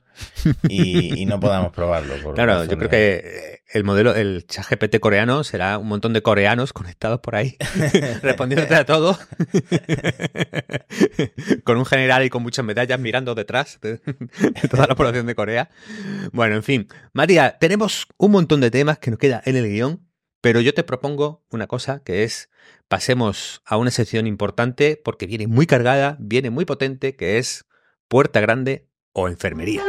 y, 0.68 1.20
y 1.20 1.26
no 1.26 1.40
podamos 1.40 1.72
probarlo. 1.74 2.34
Claro, 2.34 2.64
yo 2.64 2.76
creo 2.76 2.90
que 2.90 3.62
el 3.72 3.84
modelo, 3.84 4.14
el 4.14 4.46
chat 4.46 4.66
GPT 4.68 5.00
coreano 5.00 5.42
será 5.42 5.78
un 5.78 5.88
montón 5.88 6.12
de 6.12 6.22
coreanos 6.22 6.72
conectados 6.72 7.20
por 7.20 7.34
ahí, 7.34 7.57
respondiéndote 8.22 8.74
a 8.74 8.84
todo, 8.84 9.18
con 11.64 11.78
un 11.78 11.86
general 11.86 12.24
y 12.24 12.30
con 12.30 12.42
muchas 12.42 12.64
medallas 12.64 13.00
mirando 13.00 13.34
detrás 13.34 13.78
de, 13.80 13.96
de, 13.98 14.68
toda 14.70 14.86
la 14.86 14.94
población 14.94 15.26
de 15.26 15.34
Corea. 15.34 15.70
Bueno, 16.32 16.57
en 16.57 16.62
fin, 16.62 16.88
María, 17.12 17.59
tenemos 17.59 18.07
un 18.16 18.32
montón 18.32 18.61
de 18.61 18.70
temas 18.70 18.98
que 18.98 19.11
nos 19.11 19.18
queda 19.18 19.42
en 19.44 19.57
el 19.57 19.68
guion, 19.68 20.07
pero 20.40 20.61
yo 20.61 20.74
te 20.74 20.84
propongo 20.84 21.44
una 21.50 21.66
cosa 21.66 22.02
que 22.05 22.22
es 22.22 22.50
pasemos 22.89 23.62
a 23.64 23.76
una 23.76 23.91
sección 23.91 24.26
importante 24.26 25.01
porque 25.03 25.26
viene 25.26 25.47
muy 25.47 25.66
cargada, 25.66 26.16
viene 26.20 26.51
muy 26.51 26.64
potente, 26.64 27.16
que 27.16 27.39
es 27.39 27.66
puerta 28.09 28.41
grande 28.41 28.89
o 29.12 29.28
enfermería. 29.28 29.82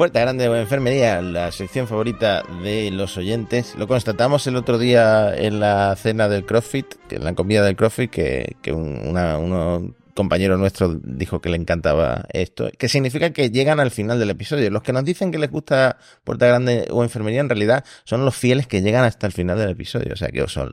Puerta 0.00 0.20
Grande 0.20 0.48
o 0.48 0.56
Enfermería, 0.56 1.20
la 1.20 1.52
sección 1.52 1.86
favorita 1.86 2.42
de 2.62 2.90
los 2.90 3.18
oyentes. 3.18 3.74
Lo 3.76 3.86
constatamos 3.86 4.46
el 4.46 4.56
otro 4.56 4.78
día 4.78 5.36
en 5.36 5.60
la 5.60 5.94
cena 5.94 6.26
del 6.26 6.46
CrossFit, 6.46 6.86
en 7.10 7.22
la 7.22 7.34
comida 7.34 7.62
del 7.62 7.76
CrossFit, 7.76 8.10
que, 8.10 8.56
que 8.62 8.72
una, 8.72 9.36
uno 9.36 9.94
compañero 10.20 10.58
nuestro 10.58 11.00
dijo 11.02 11.40
que 11.40 11.48
le 11.48 11.56
encantaba 11.56 12.26
esto, 12.34 12.70
que 12.76 12.90
significa 12.90 13.32
que 13.32 13.50
llegan 13.50 13.80
al 13.80 13.90
final 13.90 14.18
del 14.18 14.28
episodio. 14.28 14.68
Los 14.68 14.82
que 14.82 14.92
nos 14.92 15.02
dicen 15.02 15.32
que 15.32 15.38
les 15.38 15.50
gusta 15.50 15.96
Puerta 16.24 16.46
Grande 16.46 16.86
o 16.90 17.02
Enfermería 17.02 17.40
en 17.40 17.48
realidad 17.48 17.86
son 18.04 18.26
los 18.26 18.36
fieles 18.36 18.66
que 18.66 18.82
llegan 18.82 19.04
hasta 19.04 19.26
el 19.26 19.32
final 19.32 19.56
del 19.56 19.70
episodio. 19.70 20.12
O 20.12 20.16
sea 20.16 20.28
que 20.28 20.42
os, 20.42 20.54
os, 20.58 20.68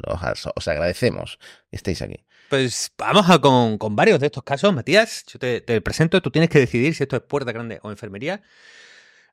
os 0.53 0.67
agradecemos 0.67 1.39
que 1.69 1.77
estéis 1.77 2.01
aquí. 2.01 2.25
Pues 2.49 2.91
vamos 2.97 3.29
a 3.29 3.39
con, 3.39 3.77
con, 3.77 3.95
varios 3.95 4.19
de 4.19 4.25
estos 4.25 4.43
casos, 4.43 4.73
Matías. 4.73 5.23
Yo 5.31 5.39
te, 5.39 5.61
te 5.61 5.79
presento, 5.79 6.21
tú 6.21 6.29
tienes 6.29 6.49
que 6.49 6.59
decidir 6.59 6.93
si 6.93 7.03
esto 7.03 7.15
es 7.15 7.21
Puerta 7.21 7.53
Grande 7.53 7.79
o 7.83 7.89
Enfermería. 7.89 8.41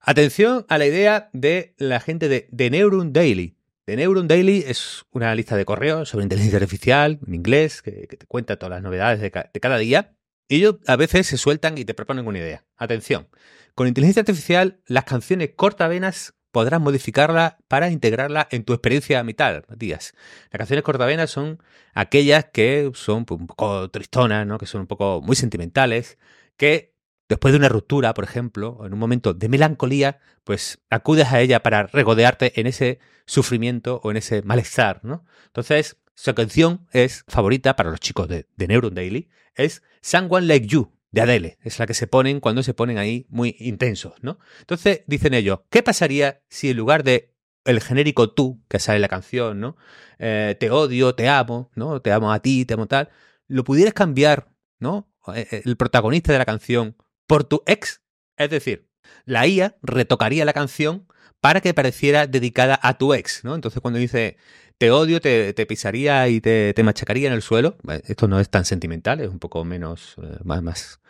Atención 0.00 0.64
a 0.68 0.78
la 0.78 0.86
idea 0.86 1.30
de 1.32 1.74
la 1.78 1.98
gente 1.98 2.28
de 2.28 2.48
The 2.54 2.70
Neuron 2.70 3.12
Daily. 3.12 3.53
The 3.87 3.97
Neuron 3.97 4.28
Daily 4.28 4.64
es 4.66 5.05
una 5.11 5.35
lista 5.35 5.57
de 5.57 5.66
correos 5.66 6.09
sobre 6.09 6.22
inteligencia 6.22 6.57
artificial 6.57 7.20
en 7.26 7.35
inglés 7.35 7.82
que, 7.82 8.07
te 8.07 8.26
cuenta 8.26 8.57
todas 8.57 8.70
las 8.70 8.82
novedades 8.82 9.20
de, 9.20 9.30
cada 9.30 9.76
día. 9.76 10.16
Y 10.49 10.57
ellos 10.57 10.76
a 10.87 10.97
veces 10.97 11.26
se 11.26 11.37
sueltan 11.37 11.76
y 11.76 11.85
te 11.85 11.93
proponen 11.93 12.26
una 12.26 12.39
idea. 12.39 12.64
Atención, 12.78 13.28
con 13.74 13.87
inteligencia 13.87 14.20
artificial 14.20 14.80
las 14.87 15.05
canciones 15.05 15.51
cortavenas 15.55 16.35
podrás 16.51 16.80
modificarla 16.80 17.59
para 17.68 17.91
integrarla 17.91 18.49
en 18.51 18.64
tu 18.64 18.72
experiencia 18.72 19.22
vital, 19.22 19.66
Matías. 19.68 20.14
Las 20.51 20.59
canciones 20.59 20.82
cortavenas 20.82 21.30
son 21.30 21.62
aquellas 21.93 22.47
que 22.47 22.91
son 22.95 23.26
pues, 23.26 23.39
un 23.39 23.47
poco 23.47 23.91
tristonas, 23.91 24.47
¿no? 24.47 24.57
que 24.57 24.66
son 24.66 24.82
un 24.82 24.87
poco 24.87 25.20
muy 25.20 25.37
sentimentales, 25.37 26.16
que 26.57 26.93
después 27.29 27.53
de 27.53 27.59
una 27.59 27.68
ruptura, 27.68 28.14
por 28.14 28.25
ejemplo, 28.25 28.83
en 28.85 28.93
un 28.93 28.99
momento 28.99 29.35
de 29.35 29.49
melancolía, 29.49 30.20
pues 30.45 30.81
acudes 30.91 31.33
a 31.33 31.41
ella 31.41 31.62
para 31.62 31.87
regodearte 31.87 32.61
en 32.61 32.66
ese 32.66 32.99
sufrimiento 33.27 34.01
o 34.03 34.11
en 34.11 34.18
ese 34.18 34.43
malestar, 34.43 35.01
¿no? 35.03 35.25
Entonces, 35.47 35.97
su 36.14 36.35
canción 36.35 36.87
es 36.93 37.25
favorita 37.29 37.77
para 37.77 37.91
los 37.91 38.01
chicos 38.01 38.29
de, 38.29 38.47
Neuron 38.57 38.95
Daily, 38.95 39.29
es 39.55 39.83
Someone 40.01 40.47
Like 40.47 40.66
You, 40.66 40.93
de 41.11 41.20
Adele. 41.20 41.59
Es 41.62 41.79
la 41.79 41.87
que 41.87 41.95
se 41.95 42.07
ponen 42.07 42.41
cuando 42.41 42.62
se 42.62 42.75
ponen 42.75 42.99
ahí 42.99 43.27
muy 43.31 43.57
intensos, 43.59 44.14
¿no? 44.20 44.39
Entonces 44.61 45.03
dicen 45.07 45.35
ellos, 45.35 45.61
¿qué 45.70 45.83
pasaría 45.83 46.43
si 46.49 46.70
en 46.70 46.77
lugar 46.77 47.05
de 47.05 47.35
el 47.64 47.81
genérico 47.81 48.31
tú 48.33 48.62
que 48.68 48.79
sale 48.79 48.99
la 48.99 49.09
canción, 49.09 49.61
¿no? 49.61 49.77
Eh, 50.18 50.57
te 50.59 50.70
odio, 50.70 51.14
te 51.14 51.29
amo, 51.29 51.70
¿no? 51.75 52.01
Te 52.01 52.12
amo 52.12 52.33
a 52.33 52.41
ti, 52.41 52.64
te 52.64 52.75
amo 52.75 52.87
tal. 52.87 53.09
Lo 53.47 53.64
pudieras 53.64 53.95
cambiar, 53.95 54.51
¿no? 54.79 55.11
Eh, 55.35 55.47
eh, 55.51 55.62
el 55.64 55.77
protagonista 55.77 56.33
de 56.33 56.39
la 56.39 56.45
canción 56.45 56.97
por 57.27 57.45
tu 57.45 57.62
ex. 57.66 58.03
Es 58.37 58.51
decir, 58.51 58.89
la 59.25 59.47
IA 59.47 59.77
retocaría 59.83 60.45
la 60.45 60.53
canción 60.53 61.07
para 61.41 61.61
que 61.61 61.75
pareciera 61.75 62.27
dedicada 62.27 62.79
a 62.83 62.97
tu 62.97 63.14
ex, 63.14 63.45
¿no? 63.45 63.55
Entonces 63.55 63.81
cuando 63.81 63.99
dice 63.99 64.39
te 64.79 64.91
odio, 64.91 65.20
te, 65.20 65.55
pisaría 65.66 66.29
y 66.29 66.41
te, 66.41 66.75
machacaría 66.83 67.29
en 67.29 67.35
el 67.35 67.43
suelo. 67.43 67.77
Esto 68.07 68.29
no 68.29 68.41
es 68.41 68.51
tan 68.51 68.64
sentimental, 68.64 69.20
es 69.20 69.29
un 69.29 69.39
poco 69.39 69.64
menos, 69.64 70.16
eh, 70.22 70.39
más, 70.45 70.62
más, 70.62 71.01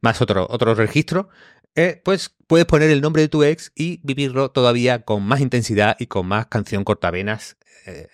más 0.00 0.20
otro, 0.20 0.46
otro 0.50 0.74
registro. 0.74 1.28
Eh, 1.74 2.00
pues 2.04 2.34
puedes 2.46 2.66
poner 2.66 2.90
el 2.90 3.00
nombre 3.00 3.22
de 3.22 3.28
tu 3.28 3.42
ex 3.42 3.72
y 3.74 4.00
vivirlo 4.04 4.50
todavía 4.50 5.02
con 5.02 5.24
más 5.24 5.40
intensidad 5.40 5.96
y 5.98 6.06
con 6.06 6.26
más 6.26 6.46
canción 6.46 6.84
cortavenas 6.84 7.56
eh, 7.86 8.08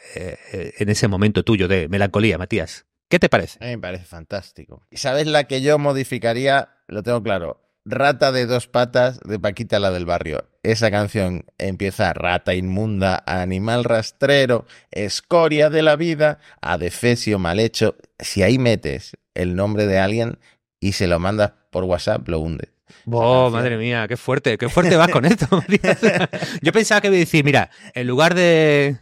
en 0.78 0.88
ese 0.88 1.08
momento 1.08 1.44
tuyo 1.44 1.68
de 1.68 1.88
melancolía, 1.88 2.38
Matías. 2.38 2.86
¿Qué 3.10 3.18
te 3.18 3.28
parece? 3.28 3.58
A 3.60 3.66
mí 3.66 3.72
me 3.72 3.82
parece 3.82 4.04
fantástico. 4.04 4.86
¿Y 4.88 4.98
sabes 4.98 5.26
la 5.26 5.44
que 5.44 5.62
yo 5.62 5.80
modificaría? 5.80 6.68
Lo 6.86 7.02
tengo 7.02 7.20
claro. 7.20 7.60
Rata 7.84 8.30
de 8.30 8.46
dos 8.46 8.68
patas 8.68 9.18
de 9.24 9.40
Paquita 9.40 9.80
la 9.80 9.90
del 9.90 10.06
barrio. 10.06 10.48
Esa 10.62 10.92
canción 10.92 11.44
empieza 11.58 12.12
rata 12.12 12.54
inmunda, 12.54 13.20
animal 13.26 13.82
rastrero, 13.82 14.64
escoria 14.92 15.70
de 15.70 15.82
la 15.82 15.96
vida, 15.96 16.38
adefesio 16.60 17.40
mal 17.40 17.58
hecho. 17.58 17.96
Si 18.20 18.44
ahí 18.44 18.60
metes 18.60 19.16
el 19.34 19.56
nombre 19.56 19.86
de 19.86 19.98
alguien 19.98 20.38
y 20.78 20.92
se 20.92 21.08
lo 21.08 21.18
mandas 21.18 21.54
por 21.72 21.82
WhatsApp, 21.82 22.28
lo 22.28 22.38
hundes. 22.38 22.68
Oh, 23.06 23.50
madre 23.50 23.76
mía, 23.76 24.06
qué 24.08 24.16
fuerte, 24.16 24.58
qué 24.58 24.68
fuerte 24.68 24.96
vas 24.96 25.10
con 25.10 25.24
esto. 25.24 25.46
Yo 26.62 26.72
pensaba 26.72 27.00
que 27.00 27.08
iba 27.08 27.16
a 27.16 27.18
decir, 27.18 27.44
mira, 27.44 27.70
en 27.94 28.06
lugar 28.06 28.34
de, 28.34 28.96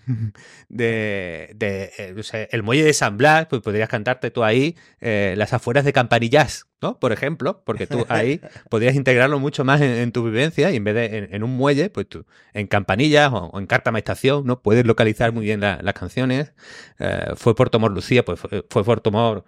de, 0.68 1.52
de 1.54 1.92
eh, 1.96 2.48
el 2.52 2.62
muelle 2.62 2.84
de 2.84 2.92
San 2.92 3.16
Blas, 3.16 3.46
pues 3.46 3.62
podrías 3.62 3.88
cantarte 3.88 4.30
tú 4.30 4.44
ahí 4.44 4.76
eh, 5.00 5.34
las 5.36 5.52
afueras 5.52 5.84
de 5.84 5.92
Campanillas, 5.92 6.66
¿no? 6.82 6.98
Por 6.98 7.12
ejemplo, 7.12 7.62
porque 7.64 7.86
tú 7.86 8.04
ahí 8.08 8.40
podrías 8.68 8.94
integrarlo 8.94 9.38
mucho 9.38 9.64
más 9.64 9.80
en, 9.80 10.12
tu 10.12 10.24
vivencia 10.24 10.70
y 10.70 10.76
en 10.76 10.84
vez 10.84 10.94
de 10.94 11.28
en, 11.30 11.42
un 11.42 11.56
muelle, 11.56 11.90
pues 11.90 12.08
tú 12.08 12.26
en 12.52 12.66
Campanillas 12.66 13.30
o, 13.32 13.58
en 13.58 13.66
Cártama 13.66 13.98
Estación, 13.98 14.44
¿no? 14.46 14.60
Puedes 14.60 14.86
localizar 14.86 15.32
muy 15.32 15.44
bien 15.44 15.60
las 15.60 15.94
canciones. 15.94 16.52
Eh, 16.98 17.32
fue 17.36 17.54
Puerto 17.54 17.78
Mor 17.78 17.92
Lucía, 17.92 18.24
pues 18.24 18.38
fue, 18.38 18.64
fue 18.68 18.84
Puerto 18.84 19.10
Mor 19.10 19.44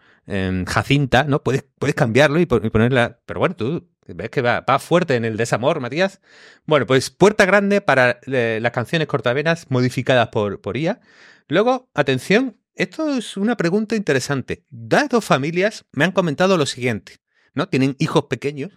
Jacinta, 0.66 1.24
¿no? 1.24 1.42
Puedes, 1.42 1.64
puedes 1.78 1.94
cambiarlo 1.94 2.40
y, 2.40 2.46
ponerla, 2.46 3.18
pero 3.26 3.40
bueno, 3.40 3.56
tú 3.56 3.88
ves 4.14 4.30
que 4.30 4.42
va, 4.42 4.60
va, 4.60 4.78
fuerte 4.78 5.16
en 5.16 5.24
el 5.24 5.36
desamor, 5.36 5.80
Matías. 5.80 6.20
Bueno, 6.66 6.86
pues 6.86 7.10
puerta 7.10 7.44
grande 7.44 7.80
para 7.80 8.20
las 8.26 8.72
canciones 8.72 9.08
cortavenas 9.08 9.66
modificadas 9.70 10.28
por, 10.28 10.60
por 10.60 10.76
IA 10.76 11.00
Luego, 11.50 11.90
atención, 11.94 12.60
esto 12.76 13.12
es 13.16 13.36
una 13.36 13.56
pregunta 13.56 13.96
interesante. 13.96 14.64
Las 14.70 15.08
dos 15.08 15.24
familias 15.24 15.84
me 15.90 16.04
han 16.04 16.12
comentado 16.12 16.56
lo 16.56 16.64
siguiente, 16.64 17.16
¿no? 17.54 17.68
Tienen 17.68 17.96
hijos 17.98 18.26
pequeños 18.26 18.70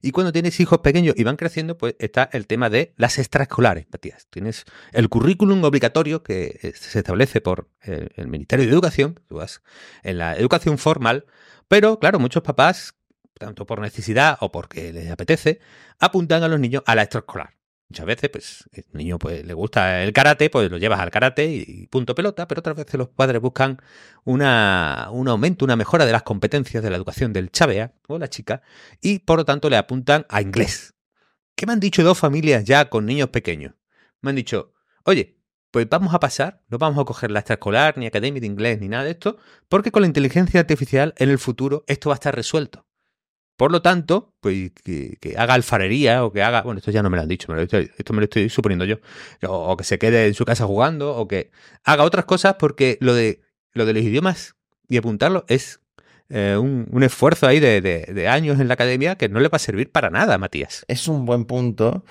y 0.00 0.12
cuando 0.12 0.30
tienes 0.30 0.60
hijos 0.60 0.78
pequeños 0.78 1.16
y 1.18 1.24
van 1.24 1.34
creciendo, 1.34 1.76
pues 1.76 1.96
está 1.98 2.30
el 2.32 2.46
tema 2.46 2.70
de 2.70 2.94
las 2.96 3.18
extraescolares, 3.18 3.86
Matías. 3.90 4.28
Tienes 4.30 4.66
el 4.92 5.08
currículum 5.08 5.64
obligatorio 5.64 6.22
que 6.22 6.60
eh, 6.62 6.72
se 6.76 7.00
establece 7.00 7.40
por 7.40 7.68
el, 7.80 8.28
Ministerio 8.28 8.66
de 8.66 8.72
Educación, 8.72 9.18
tú 9.28 9.36
vas 9.36 9.62
en 10.04 10.18
la 10.18 10.36
educación 10.36 10.78
formal, 10.78 11.26
pero 11.66 11.98
claro, 11.98 12.20
muchos 12.20 12.44
papás, 12.44 12.94
tanto 13.42 13.66
por 13.66 13.80
necesidad 13.80 14.38
o 14.40 14.52
porque 14.52 14.92
les 14.92 15.10
apetece, 15.10 15.60
apuntan 15.98 16.42
a 16.42 16.48
los 16.48 16.60
niños 16.60 16.82
a 16.86 16.94
la 16.94 17.02
extraescolar. 17.02 17.56
Muchas 17.88 18.06
veces, 18.06 18.30
pues, 18.30 18.64
el 18.72 18.84
niño 18.94 19.18
pues, 19.18 19.44
le 19.44 19.52
gusta 19.52 20.02
el 20.02 20.14
karate, 20.14 20.48
pues 20.48 20.70
lo 20.70 20.78
llevas 20.78 21.00
al 21.00 21.10
karate 21.10 21.44
y 21.44 21.86
punto 21.88 22.14
pelota, 22.14 22.48
pero 22.48 22.60
otras 22.60 22.74
veces 22.74 22.94
los 22.94 23.08
padres 23.08 23.42
buscan 23.42 23.82
una, 24.24 25.08
un 25.12 25.28
aumento, 25.28 25.66
una 25.66 25.76
mejora 25.76 26.06
de 26.06 26.12
las 26.12 26.22
competencias 26.22 26.82
de 26.82 26.88
la 26.88 26.96
educación 26.96 27.34
del 27.34 27.50
chavea 27.50 27.92
o 28.08 28.18
la 28.18 28.28
chica 28.28 28.62
y 29.02 29.18
por 29.18 29.36
lo 29.36 29.44
tanto 29.44 29.68
le 29.68 29.76
apuntan 29.76 30.24
a 30.30 30.40
inglés. 30.40 30.94
¿Qué 31.54 31.66
me 31.66 31.74
han 31.74 31.80
dicho 31.80 32.02
dos 32.02 32.18
familias 32.18 32.64
ya 32.64 32.88
con 32.88 33.04
niños 33.04 33.28
pequeños? 33.28 33.74
Me 34.22 34.30
han 34.30 34.36
dicho, 34.36 34.72
oye, 35.04 35.36
pues 35.70 35.86
vamos 35.88 36.14
a 36.14 36.20
pasar, 36.20 36.62
no 36.68 36.78
vamos 36.78 37.02
a 37.02 37.04
coger 37.04 37.30
la 37.30 37.40
extraescolar, 37.40 37.98
ni 37.98 38.06
academia 38.06 38.40
de 38.40 38.46
inglés, 38.46 38.80
ni 38.80 38.88
nada 38.88 39.04
de 39.04 39.10
esto, 39.10 39.36
porque 39.68 39.90
con 39.90 40.00
la 40.00 40.08
inteligencia 40.08 40.60
artificial 40.60 41.12
en 41.18 41.28
el 41.28 41.38
futuro 41.38 41.84
esto 41.88 42.08
va 42.08 42.14
a 42.14 42.20
estar 42.20 42.34
resuelto. 42.34 42.86
Por 43.56 43.70
lo 43.70 43.82
tanto, 43.82 44.34
pues 44.40 44.72
que, 44.82 45.18
haga 45.36 45.54
alfarería 45.54 46.24
o 46.24 46.32
que 46.32 46.42
haga, 46.42 46.62
bueno, 46.62 46.78
esto 46.78 46.90
ya 46.90 47.02
no 47.02 47.10
me 47.10 47.16
lo 47.16 47.22
han 47.22 47.28
dicho, 47.28 47.54
esto 47.54 48.12
me 48.12 48.20
lo 48.20 48.24
estoy 48.24 48.48
suponiendo 48.48 48.84
yo, 48.84 48.96
o, 49.46 49.76
que 49.76 49.84
se 49.84 49.98
quede 49.98 50.26
en 50.26 50.34
su 50.34 50.44
casa 50.44 50.66
jugando 50.66 51.14
o 51.16 51.28
que 51.28 51.50
haga 51.84 52.04
otras 52.04 52.24
cosas 52.24 52.56
porque 52.58 52.98
lo 53.00 53.14
de, 53.14 53.42
lo 53.72 53.86
de 53.86 53.92
los 53.92 54.02
idiomas 54.02 54.56
y 54.88 54.96
apuntarlo 54.96 55.44
es 55.48 55.80
eh, 56.28 56.56
un, 56.56 57.02
esfuerzo 57.02 57.46
ahí 57.46 57.60
de, 57.60 57.80
de, 57.80 58.28
años 58.28 58.58
en 58.58 58.68
la 58.68 58.74
academia 58.74 59.16
que 59.16 59.28
no 59.28 59.38
le 59.38 59.48
va 59.48 59.56
a 59.56 59.58
servir 59.58 59.92
para 59.92 60.08
nada, 60.08 60.38
Matías. 60.38 60.84
Es 60.88 61.06
un 61.06 61.26
buen 61.26 61.44
punto. 61.44 62.04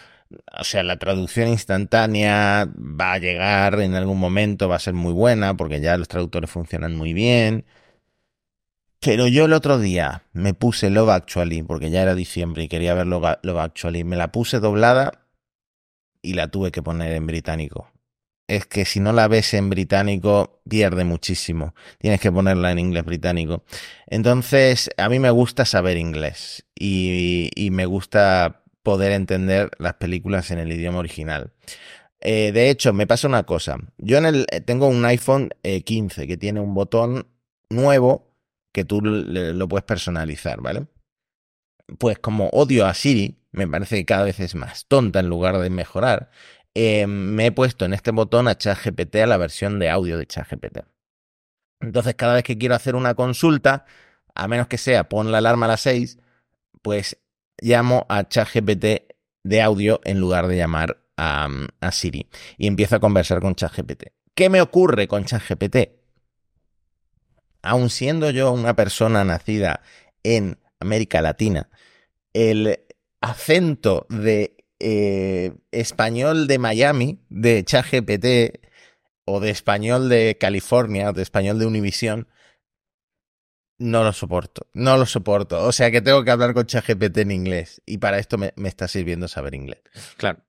O 0.59 0.63
sea, 0.63 0.83
la 0.83 0.97
traducción 0.97 1.47
instantánea 1.47 2.69
va 2.77 3.13
a 3.13 3.17
llegar 3.17 3.79
en 3.81 3.95
algún 3.95 4.19
momento, 4.19 4.69
va 4.69 4.75
a 4.77 4.79
ser 4.79 4.93
muy 4.93 5.11
buena 5.11 5.55
porque 5.57 5.81
ya 5.81 5.97
los 5.97 6.07
traductores 6.07 6.49
funcionan 6.49 6.95
muy 6.95 7.13
bien. 7.13 7.65
Pero 9.03 9.27
yo 9.27 9.45
el 9.45 9.53
otro 9.53 9.79
día 9.79 10.25
me 10.31 10.53
puse 10.53 10.91
Love 10.91 11.09
Actually, 11.09 11.63
porque 11.63 11.89
ya 11.89 12.03
era 12.03 12.13
diciembre 12.13 12.63
y 12.63 12.67
quería 12.67 12.93
ver 12.93 13.07
Love, 13.07 13.57
Actually. 13.57 14.03
Me 14.03 14.15
la 14.15 14.31
puse 14.31 14.59
doblada 14.59 15.25
y 16.21 16.33
la 16.33 16.49
tuve 16.49 16.71
que 16.71 16.83
poner 16.83 17.11
en 17.13 17.25
británico. 17.25 17.89
Es 18.47 18.67
que 18.67 18.85
si 18.85 18.99
no 18.99 19.11
la 19.11 19.27
ves 19.27 19.55
en 19.55 19.71
británico, 19.71 20.61
pierde 20.69 21.03
muchísimo. 21.03 21.73
Tienes 21.97 22.21
que 22.21 22.31
ponerla 22.31 22.71
en 22.71 22.77
inglés 22.77 23.03
británico. 23.03 23.63
Entonces, 24.05 24.91
a 24.97 25.09
mí 25.09 25.17
me 25.17 25.31
gusta 25.31 25.65
saber 25.65 25.97
inglés 25.97 26.67
y, 26.75 27.49
me 27.71 27.87
gusta 27.87 28.61
poder 28.83 29.13
entender 29.13 29.71
las 29.79 29.95
películas 29.95 30.51
en 30.51 30.59
el 30.59 30.71
idioma 30.71 30.99
original. 30.99 31.53
Eh, 32.19 32.51
de 32.51 32.69
hecho, 32.69 32.93
me 32.93 33.07
pasa 33.07 33.27
una 33.27 33.43
cosa. 33.43 33.77
Yo 33.97 34.19
en 34.19 34.25
el, 34.25 34.45
tengo 34.65 34.87
un 34.87 35.03
iPhone 35.05 35.49
15 35.63 36.21
eh, 36.21 36.27
que 36.27 36.37
tiene 36.37 36.59
un 36.59 36.75
botón 36.75 37.25
nuevo 37.69 38.30
que 38.71 38.85
tú 38.85 39.01
lo 39.01 39.67
puedes 39.67 39.85
personalizar, 39.85 40.61
¿vale? 40.61 40.87
Pues 41.99 42.19
como 42.19 42.49
odio 42.49 42.85
a 42.85 42.93
Siri, 42.93 43.41
me 43.51 43.67
parece 43.67 43.97
que 43.97 44.05
cada 44.05 44.23
vez 44.23 44.39
es 44.39 44.55
más 44.55 44.85
tonta 44.87 45.19
en 45.19 45.27
lugar 45.27 45.57
de 45.59 45.69
mejorar, 45.69 46.31
eh, 46.73 47.05
me 47.07 47.47
he 47.47 47.51
puesto 47.51 47.85
en 47.85 47.93
este 47.93 48.11
botón 48.11 48.47
a 48.47 48.57
ChatGPT 48.57 49.17
a 49.17 49.27
la 49.27 49.37
versión 49.37 49.79
de 49.79 49.89
audio 49.89 50.17
de 50.17 50.25
ChatGPT. 50.25 50.79
Entonces, 51.81 52.15
cada 52.15 52.35
vez 52.35 52.43
que 52.43 52.57
quiero 52.57 52.75
hacer 52.75 52.95
una 52.95 53.15
consulta, 53.15 53.85
a 54.35 54.47
menos 54.47 54.67
que 54.67 54.77
sea 54.77 55.09
pon 55.09 55.31
la 55.31 55.39
alarma 55.39 55.65
a 55.65 55.69
las 55.69 55.81
6, 55.81 56.19
pues 56.81 57.17
llamo 57.59 58.05
a 58.09 58.27
ChatGPT 58.27 59.13
de 59.43 59.61
audio 59.61 59.99
en 60.03 60.19
lugar 60.19 60.47
de 60.47 60.57
llamar 60.57 61.03
a, 61.17 61.49
a 61.81 61.91
Siri 61.91 62.29
y 62.57 62.67
empiezo 62.67 62.95
a 62.95 62.99
conversar 62.99 63.41
con 63.41 63.55
ChatGPT. 63.55 64.05
¿Qué 64.33 64.49
me 64.49 64.61
ocurre 64.61 65.07
con 65.07 65.25
ChatGPT? 65.25 66.00
Aun 67.61 67.89
siendo 67.89 68.29
yo 68.29 68.51
una 68.51 68.75
persona 68.75 69.23
nacida 69.23 69.81
en 70.23 70.57
América 70.79 71.21
Latina, 71.21 71.69
el 72.33 72.79
acento 73.21 74.07
de 74.09 74.57
eh, 74.79 75.53
español 75.71 76.47
de 76.47 76.59
Miami, 76.59 77.19
de 77.29 77.63
ChatGPT, 77.63 78.65
o 79.25 79.39
de 79.39 79.51
español 79.51 80.09
de 80.09 80.37
California, 80.39 81.09
o 81.09 81.13
de 81.13 81.21
español 81.21 81.59
de 81.59 81.65
Univision, 81.67 82.27
no 83.77 84.03
lo 84.03 84.13
soporto, 84.13 84.67
no 84.73 84.97
lo 84.97 85.05
soporto. 85.05 85.63
O 85.65 85.71
sea 85.71 85.91
que 85.91 86.01
tengo 86.01 86.23
que 86.23 86.31
hablar 86.31 86.53
con 86.53 86.65
ChatGPT 86.65 87.17
en 87.19 87.31
inglés 87.31 87.81
y 87.85 87.97
para 87.97 88.19
esto 88.19 88.37
me, 88.37 88.53
me 88.55 88.69
está 88.69 88.87
sirviendo 88.87 89.27
saber 89.27 89.55
inglés. 89.55 89.81
Claro. 90.17 90.39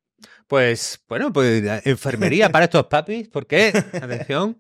Pues, 0.46 1.02
bueno, 1.08 1.32
pues 1.32 1.62
enfermería 1.86 2.50
para 2.50 2.66
estos 2.66 2.86
papis, 2.86 3.28
porque, 3.28 3.72
atención, 3.94 4.58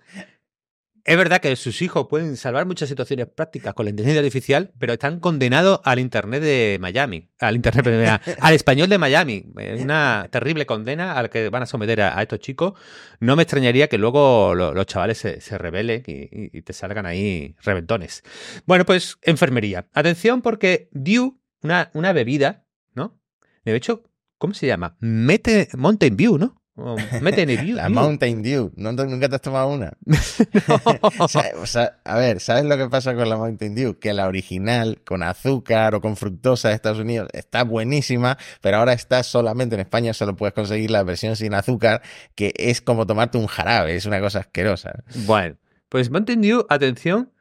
es 1.04 1.16
verdad 1.16 1.40
que 1.40 1.54
sus 1.56 1.82
hijos 1.82 2.06
pueden 2.08 2.36
salvar 2.36 2.64
muchas 2.64 2.88
situaciones 2.88 3.26
prácticas 3.26 3.74
con 3.74 3.86
la 3.86 3.90
inteligencia 3.90 4.20
artificial, 4.20 4.72
pero 4.78 4.92
están 4.92 5.18
condenados 5.18 5.80
al 5.84 5.98
Internet 5.98 6.42
de 6.42 6.78
Miami, 6.80 7.28
al 7.40 7.56
Internet, 7.56 8.20
al 8.40 8.54
español 8.54 8.88
de 8.88 8.98
Miami. 8.98 9.44
Es 9.58 9.82
una 9.82 10.28
terrible 10.30 10.64
condena 10.64 11.14
a 11.14 11.22
la 11.22 11.28
que 11.28 11.48
van 11.48 11.64
a 11.64 11.66
someter 11.66 12.02
a, 12.02 12.22
estos 12.22 12.38
chicos. 12.38 12.74
No 13.18 13.34
me 13.34 13.42
extrañaría 13.42 13.88
que 13.88 13.98
luego 13.98 14.54
los 14.54 14.86
chavales 14.86 15.18
se, 15.18 15.58
rebelen 15.58 16.04
y, 16.06 16.62
te 16.62 16.72
salgan 16.72 17.06
ahí 17.06 17.56
reventones. 17.62 18.22
Bueno, 18.64 18.84
pues 18.84 19.18
enfermería. 19.22 19.88
Atención 19.92 20.40
porque 20.40 20.88
Dew, 20.92 21.40
una, 21.62 21.90
una 21.94 22.12
bebida, 22.12 22.64
¿no? 22.94 23.20
De 23.64 23.74
hecho, 23.74 24.04
¿cómo 24.38 24.54
se 24.54 24.68
llama? 24.68 24.96
Mete 25.00 25.68
Mountain 25.74 26.16
View, 26.16 26.38
¿no? 26.38 26.61
La 27.76 27.88
Mountain 27.88 28.42
Dew. 28.42 28.72
¿Nunca 28.76 29.28
te 29.28 29.34
has 29.34 29.42
tomado 29.42 29.68
una? 29.68 29.92
a 32.04 32.16
ver, 32.16 32.40
¿sabes 32.40 32.64
lo 32.64 32.76
que 32.76 32.88
pasa 32.88 33.14
con 33.14 33.28
la 33.28 33.36
Mountain 33.36 33.74
Dew? 33.74 33.98
Que 33.98 34.12
la 34.12 34.26
original, 34.26 35.00
con 35.04 35.22
azúcar 35.22 35.94
o 35.94 36.00
con 36.00 36.16
fructosa 36.16 36.68
de 36.68 36.74
Estados 36.74 36.98
Unidos, 36.98 37.28
está 37.32 37.64
buenísima, 37.64 38.38
pero 38.60 38.78
ahora 38.78 38.94
está 38.94 39.22
solamente 39.22 39.74
en 39.74 39.82
España, 39.82 40.14
solo 40.14 40.34
puedes 40.34 40.54
conseguir 40.54 40.90
la 40.90 41.02
versión 41.02 41.36
sin 41.36 41.54
azúcar, 41.54 42.02
que 42.34 42.54
es 42.56 42.80
como 42.80 43.06
tomarte 43.06 43.38
un 43.38 43.46
jarabe, 43.46 43.94
es 43.94 44.06
una 44.06 44.20
cosa 44.20 44.40
asquerosa. 44.40 45.04
Bueno, 45.26 45.56
pues 45.88 46.10
Mountain 46.10 46.40
Dew, 46.40 46.64
atención, 46.70 47.32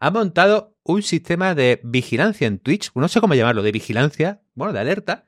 ha 0.00 0.10
montado 0.10 0.76
un 0.82 1.02
sistema 1.02 1.54
de 1.54 1.80
vigilancia 1.82 2.46
en 2.46 2.58
Twitch, 2.58 2.90
no 2.94 3.08
sé 3.08 3.20
cómo 3.20 3.34
llamarlo, 3.34 3.62
de 3.62 3.72
vigilancia, 3.72 4.42
bueno, 4.54 4.72
de 4.72 4.80
alerta, 4.80 5.24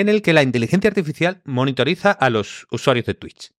en 0.00 0.10
el 0.10 0.20
que 0.20 0.34
la 0.34 0.42
inteligencia 0.42 0.88
artificial 0.88 1.40
monitoriza 1.44 2.10
a 2.12 2.28
los 2.28 2.66
usuarios 2.70 3.06
de 3.06 3.14
Twitch. 3.14 3.52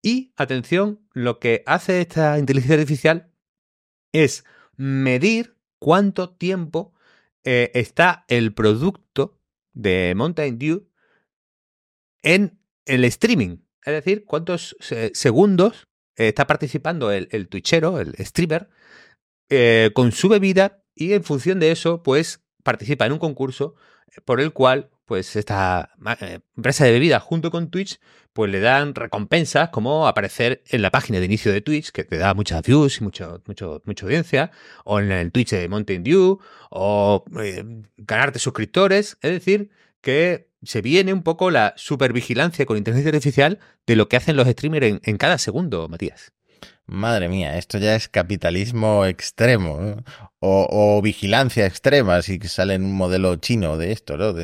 Y, 0.00 0.32
atención, 0.36 1.06
lo 1.12 1.38
que 1.38 1.62
hace 1.66 2.00
esta 2.00 2.38
inteligencia 2.38 2.76
artificial 2.76 3.30
es 4.12 4.44
medir 4.76 5.56
cuánto 5.78 6.30
tiempo 6.30 6.94
eh, 7.44 7.70
está 7.74 8.24
el 8.28 8.54
producto 8.54 9.38
de 9.74 10.14
Mountain 10.16 10.58
Dew 10.58 10.88
en 12.22 12.58
el 12.86 13.04
streaming. 13.04 13.58
Es 13.84 13.92
decir, 13.92 14.24
cuántos 14.24 14.76
segundos 15.12 15.88
está 16.16 16.46
participando 16.46 17.10
el, 17.10 17.48
twitchero, 17.48 18.00
el 18.00 18.14
streamer, 18.24 18.70
eh, 19.50 19.90
con 19.94 20.12
su 20.12 20.28
bebida 20.28 20.84
y 20.94 21.12
en 21.12 21.24
función 21.24 21.60
de 21.60 21.72
eso, 21.72 22.02
pues 22.02 22.44
participa 22.62 23.04
en 23.06 23.12
un 23.12 23.18
concurso 23.18 23.74
por 24.24 24.40
el 24.40 24.52
cual 24.52 24.91
pues 25.04 25.36
esta 25.36 25.90
eh, 26.20 26.40
empresa 26.56 26.84
de 26.84 26.92
bebidas 26.92 27.22
junto 27.22 27.50
con 27.50 27.70
Twitch, 27.70 28.00
pues 28.32 28.50
le 28.50 28.60
dan 28.60 28.94
recompensas 28.94 29.68
como 29.70 30.06
aparecer 30.06 30.62
en 30.68 30.82
la 30.82 30.90
página 30.90 31.18
de 31.18 31.26
inicio 31.26 31.52
de 31.52 31.60
Twitch, 31.60 31.90
que 31.90 32.04
te 32.04 32.16
da 32.16 32.34
muchas 32.34 32.62
views 32.62 33.00
y 33.00 33.04
mucho, 33.04 33.42
mucho, 33.46 33.82
mucha 33.84 34.06
audiencia, 34.06 34.50
o 34.84 35.00
en 35.00 35.12
el 35.12 35.32
Twitch 35.32 35.50
de 35.50 35.68
Mountain 35.68 36.02
Dew, 36.02 36.40
o 36.70 37.24
eh, 37.40 37.64
ganarte 37.96 38.38
suscriptores. 38.38 39.18
Es 39.20 39.32
decir, 39.32 39.70
que 40.00 40.48
se 40.62 40.80
viene 40.80 41.12
un 41.12 41.22
poco 41.22 41.50
la 41.50 41.74
supervigilancia 41.76 42.66
con 42.66 42.76
inteligencia 42.76 43.10
artificial 43.10 43.58
de 43.86 43.96
lo 43.96 44.08
que 44.08 44.16
hacen 44.16 44.36
los 44.36 44.48
streamers 44.48 45.00
en 45.02 45.16
cada 45.18 45.38
segundo, 45.38 45.88
Matías. 45.88 46.32
Madre 46.86 47.28
mía, 47.28 47.56
esto 47.58 47.78
ya 47.78 47.94
es 47.94 48.08
capitalismo 48.08 49.06
extremo 49.06 50.02
o, 50.44 51.00
vigilancia 51.02 51.66
extrema, 51.66 52.20
si 52.20 52.38
sale 52.40 52.74
en 52.74 52.84
un 52.84 52.94
modelo 52.94 53.36
chino 53.36 53.76
de 53.76 53.92
esto, 53.92 54.16
¿no? 54.16 54.34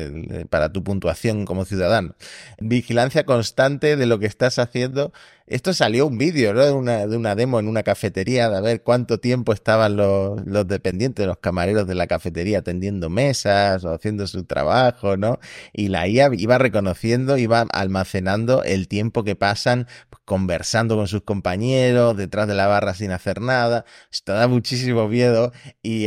para 0.49 0.71
tu 0.71 0.81
puntuación 0.81 1.45
como 1.45 1.65
ciudadano. 1.65 2.15
Vigilancia 2.59 3.25
constante 3.25 3.97
de 3.97 4.05
lo 4.05 4.17
que 4.17 4.25
estás 4.25 4.59
haciendo. 4.59 5.11
Esto 5.45 5.73
salió 5.73 6.05
un 6.05 6.19
vídeo, 6.19 6.53
¿no? 6.53 6.63
De 6.63 6.71
una, 6.71 7.07
de 7.07 7.17
una 7.17 7.33
demo 7.33 7.59
en 7.59 7.67
una 7.67 7.81
cafetería, 7.81 8.49
de 8.49 8.57
a 8.57 8.61
ver 8.61 8.83
cuánto 8.83 9.19
tiempo 9.19 9.51
estaban 9.51 9.97
los, 9.97 10.45
los 10.45 10.67
dependientes, 10.67 11.25
los 11.25 11.39
camareros 11.39 11.87
de 11.87 11.95
la 11.95 12.05
cafetería 12.05 12.59
atendiendo 12.59 13.09
mesas 13.09 13.83
o 13.83 13.91
haciendo 13.91 14.27
su 14.27 14.43
trabajo, 14.43 15.17
¿no? 15.17 15.39
Y 15.73 15.87
la 15.87 16.07
IA 16.07 16.29
iba 16.37 16.59
reconociendo, 16.59 17.35
iba 17.37 17.65
almacenando 17.73 18.63
el 18.63 18.87
tiempo 18.87 19.23
que 19.23 19.35
pasan 19.35 19.87
conversando 20.23 20.95
con 20.95 21.07
sus 21.07 21.23
compañeros, 21.23 22.15
detrás 22.15 22.47
de 22.47 22.53
la 22.53 22.67
barra 22.67 22.93
sin 22.93 23.09
hacer 23.09 23.41
nada. 23.41 23.85
Esto 24.11 24.33
da 24.33 24.47
muchísimo 24.47 25.07
miedo 25.07 25.51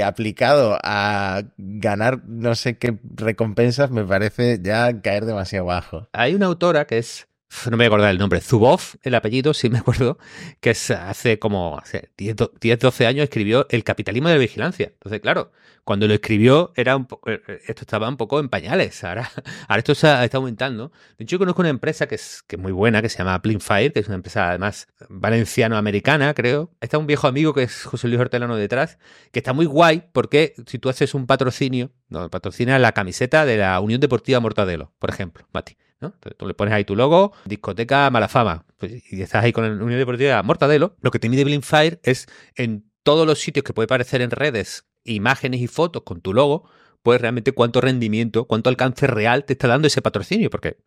aplicado 0.00 0.78
a 0.82 1.42
ganar 1.56 2.22
no 2.26 2.54
sé 2.54 2.78
qué 2.78 2.98
recompensas 3.14 3.90
me 3.90 4.04
parece 4.04 4.60
ya 4.62 5.00
caer 5.00 5.24
demasiado 5.24 5.66
bajo. 5.66 6.08
Hay 6.12 6.34
una 6.34 6.46
autora 6.46 6.86
que 6.86 6.98
es 6.98 7.28
no 7.66 7.72
me 7.72 7.76
voy 7.76 7.84
a 7.84 7.86
acordar 7.88 8.10
el 8.10 8.18
nombre, 8.18 8.40
Zubov, 8.40 8.80
el 9.02 9.14
apellido, 9.14 9.54
sí 9.54 9.68
me 9.68 9.78
acuerdo, 9.78 10.18
que 10.60 10.70
hace 10.70 11.38
como 11.38 11.78
hace 11.78 12.10
10, 12.16 12.78
12 12.78 13.06
años 13.06 13.24
escribió 13.24 13.66
El 13.70 13.84
capitalismo 13.84 14.28
de 14.28 14.36
la 14.36 14.40
vigilancia. 14.40 14.86
Entonces, 14.86 15.20
claro, 15.20 15.52
cuando 15.84 16.06
lo 16.06 16.14
escribió 16.14 16.72
era 16.76 16.94
eh, 17.26 17.42
eh, 17.46 17.60
esto 17.66 17.82
estaba 17.82 18.08
un 18.08 18.16
poco 18.16 18.40
en 18.40 18.48
pañales, 18.48 19.02
ahora, 19.04 19.30
esto 19.76 19.94
se 19.94 20.24
está 20.24 20.38
aumentando. 20.38 20.92
De 21.18 21.24
hecho, 21.24 21.34
yo 21.34 21.38
conozco 21.38 21.62
una 21.62 21.68
empresa 21.68 22.06
que 22.06 22.14
es, 22.14 22.42
que 22.46 22.56
es 22.56 22.62
muy 22.62 22.72
buena, 22.72 23.02
que 23.02 23.08
se 23.08 23.18
llama 23.18 23.40
Fire, 23.60 23.92
que 23.92 24.00
es 24.00 24.06
una 24.06 24.16
empresa 24.16 24.48
además 24.48 24.88
valenciano-americana, 25.08 26.34
creo. 26.34 26.70
Está 26.80 26.98
un 26.98 27.06
viejo 27.06 27.26
amigo 27.26 27.52
que 27.52 27.64
es 27.64 27.84
José 27.84 28.08
Luis 28.08 28.20
Hortelano 28.20 28.56
detrás, 28.56 28.98
que 29.30 29.40
está 29.40 29.52
muy 29.52 29.66
guay 29.66 30.04
porque 30.12 30.54
si 30.66 30.78
tú 30.78 30.88
haces 30.88 31.14
un 31.14 31.26
patrocinio, 31.26 31.90
no, 32.08 32.30
patrocina 32.30 32.78
la 32.78 32.92
camiseta 32.92 33.44
de 33.44 33.58
la 33.58 33.80
Unión 33.80 34.00
Deportiva 34.00 34.40
Mortadelo, 34.40 34.92
por 34.98 35.10
ejemplo, 35.10 35.46
Mati. 35.52 35.76
Tú 36.10 36.46
le 36.46 36.54
pones 36.54 36.74
ahí 36.74 36.84
tu 36.84 36.96
logo, 36.96 37.32
discoteca 37.44 38.10
Malafama, 38.10 38.66
pues, 38.78 39.02
y 39.12 39.22
estás 39.22 39.44
ahí 39.44 39.52
con 39.52 39.64
la 39.64 39.84
Unión 39.84 39.98
Deportiva 39.98 40.42
Mortadelo. 40.42 40.96
Lo 41.00 41.10
que 41.10 41.18
te 41.18 41.28
mide 41.28 41.60
Fire 41.62 42.00
es 42.02 42.26
en 42.56 42.90
todos 43.02 43.26
los 43.26 43.40
sitios 43.40 43.64
que 43.64 43.72
puede 43.72 43.84
aparecer 43.84 44.20
en 44.20 44.30
redes, 44.30 44.86
imágenes 45.04 45.60
y 45.60 45.66
fotos 45.66 46.02
con 46.04 46.20
tu 46.20 46.32
logo, 46.32 46.68
pues 47.02 47.20
realmente 47.20 47.52
cuánto 47.52 47.80
rendimiento, 47.80 48.44
cuánto 48.46 48.70
alcance 48.70 49.06
real 49.06 49.44
te 49.44 49.54
está 49.54 49.68
dando 49.68 49.88
ese 49.88 50.02
patrocinio. 50.02 50.50
Porque 50.50 50.78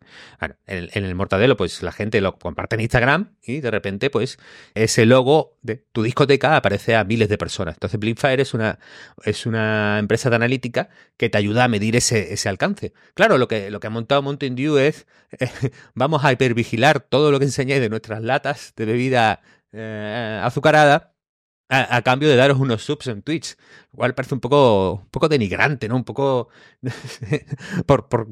en, 0.66 1.04
el 1.04 1.14
Mortadelo, 1.14 1.56
pues 1.56 1.82
la 1.82 1.92
gente 1.92 2.20
lo 2.20 2.38
comparte 2.38 2.76
en 2.76 2.80
Instagram 2.80 3.36
y 3.42 3.60
de 3.60 3.70
repente, 3.70 4.10
pues 4.10 4.38
ese 4.74 5.06
logo 5.06 5.56
de 5.62 5.76
tu 5.92 6.02
discoteca 6.02 6.56
aparece 6.56 6.96
a 6.96 7.04
miles 7.04 7.28
de 7.28 7.38
personas. 7.38 7.74
Entonces, 7.74 8.00
Blinkfire 8.00 8.40
es 8.40 8.54
una, 8.54 8.78
es 9.24 9.46
una 9.46 9.98
empresa 9.98 10.30
de 10.30 10.36
analítica 10.36 10.88
que 11.16 11.28
te 11.28 11.38
ayuda 11.38 11.64
a 11.64 11.68
medir 11.68 11.96
ese, 11.96 12.32
ese 12.32 12.48
alcance. 12.48 12.94
Claro, 13.14 13.36
lo 13.38 13.48
que, 13.48 13.70
lo 13.70 13.80
que 13.80 13.86
ha 13.86 13.90
montado 13.90 14.22
Mountain 14.22 14.56
Dew 14.56 14.78
es, 14.78 15.06
vamos 15.94 16.24
a 16.24 16.32
hipervigilar 16.32 17.00
todo 17.00 17.30
lo 17.30 17.38
que 17.38 17.44
enseñáis 17.44 17.80
de 17.80 17.90
nuestras 17.90 18.22
latas 18.22 18.72
de 18.76 18.86
bebida 18.86 19.42
eh, 19.72 20.40
azucarada 20.42 21.15
a, 21.68 22.02
cambio 22.02 22.28
de 22.28 22.36
daros 22.36 22.58
unos 22.58 22.82
subs 22.82 23.08
en 23.08 23.22
Twitch. 23.22 23.56
Igual 23.92 24.14
parece 24.14 24.34
un 24.34 24.40
poco, 24.40 24.94
un 25.02 25.08
poco 25.08 25.28
denigrante, 25.28 25.88
¿no? 25.88 25.96
Un 25.96 26.04
poco 26.04 26.48
por, 27.86 28.08
por, 28.08 28.28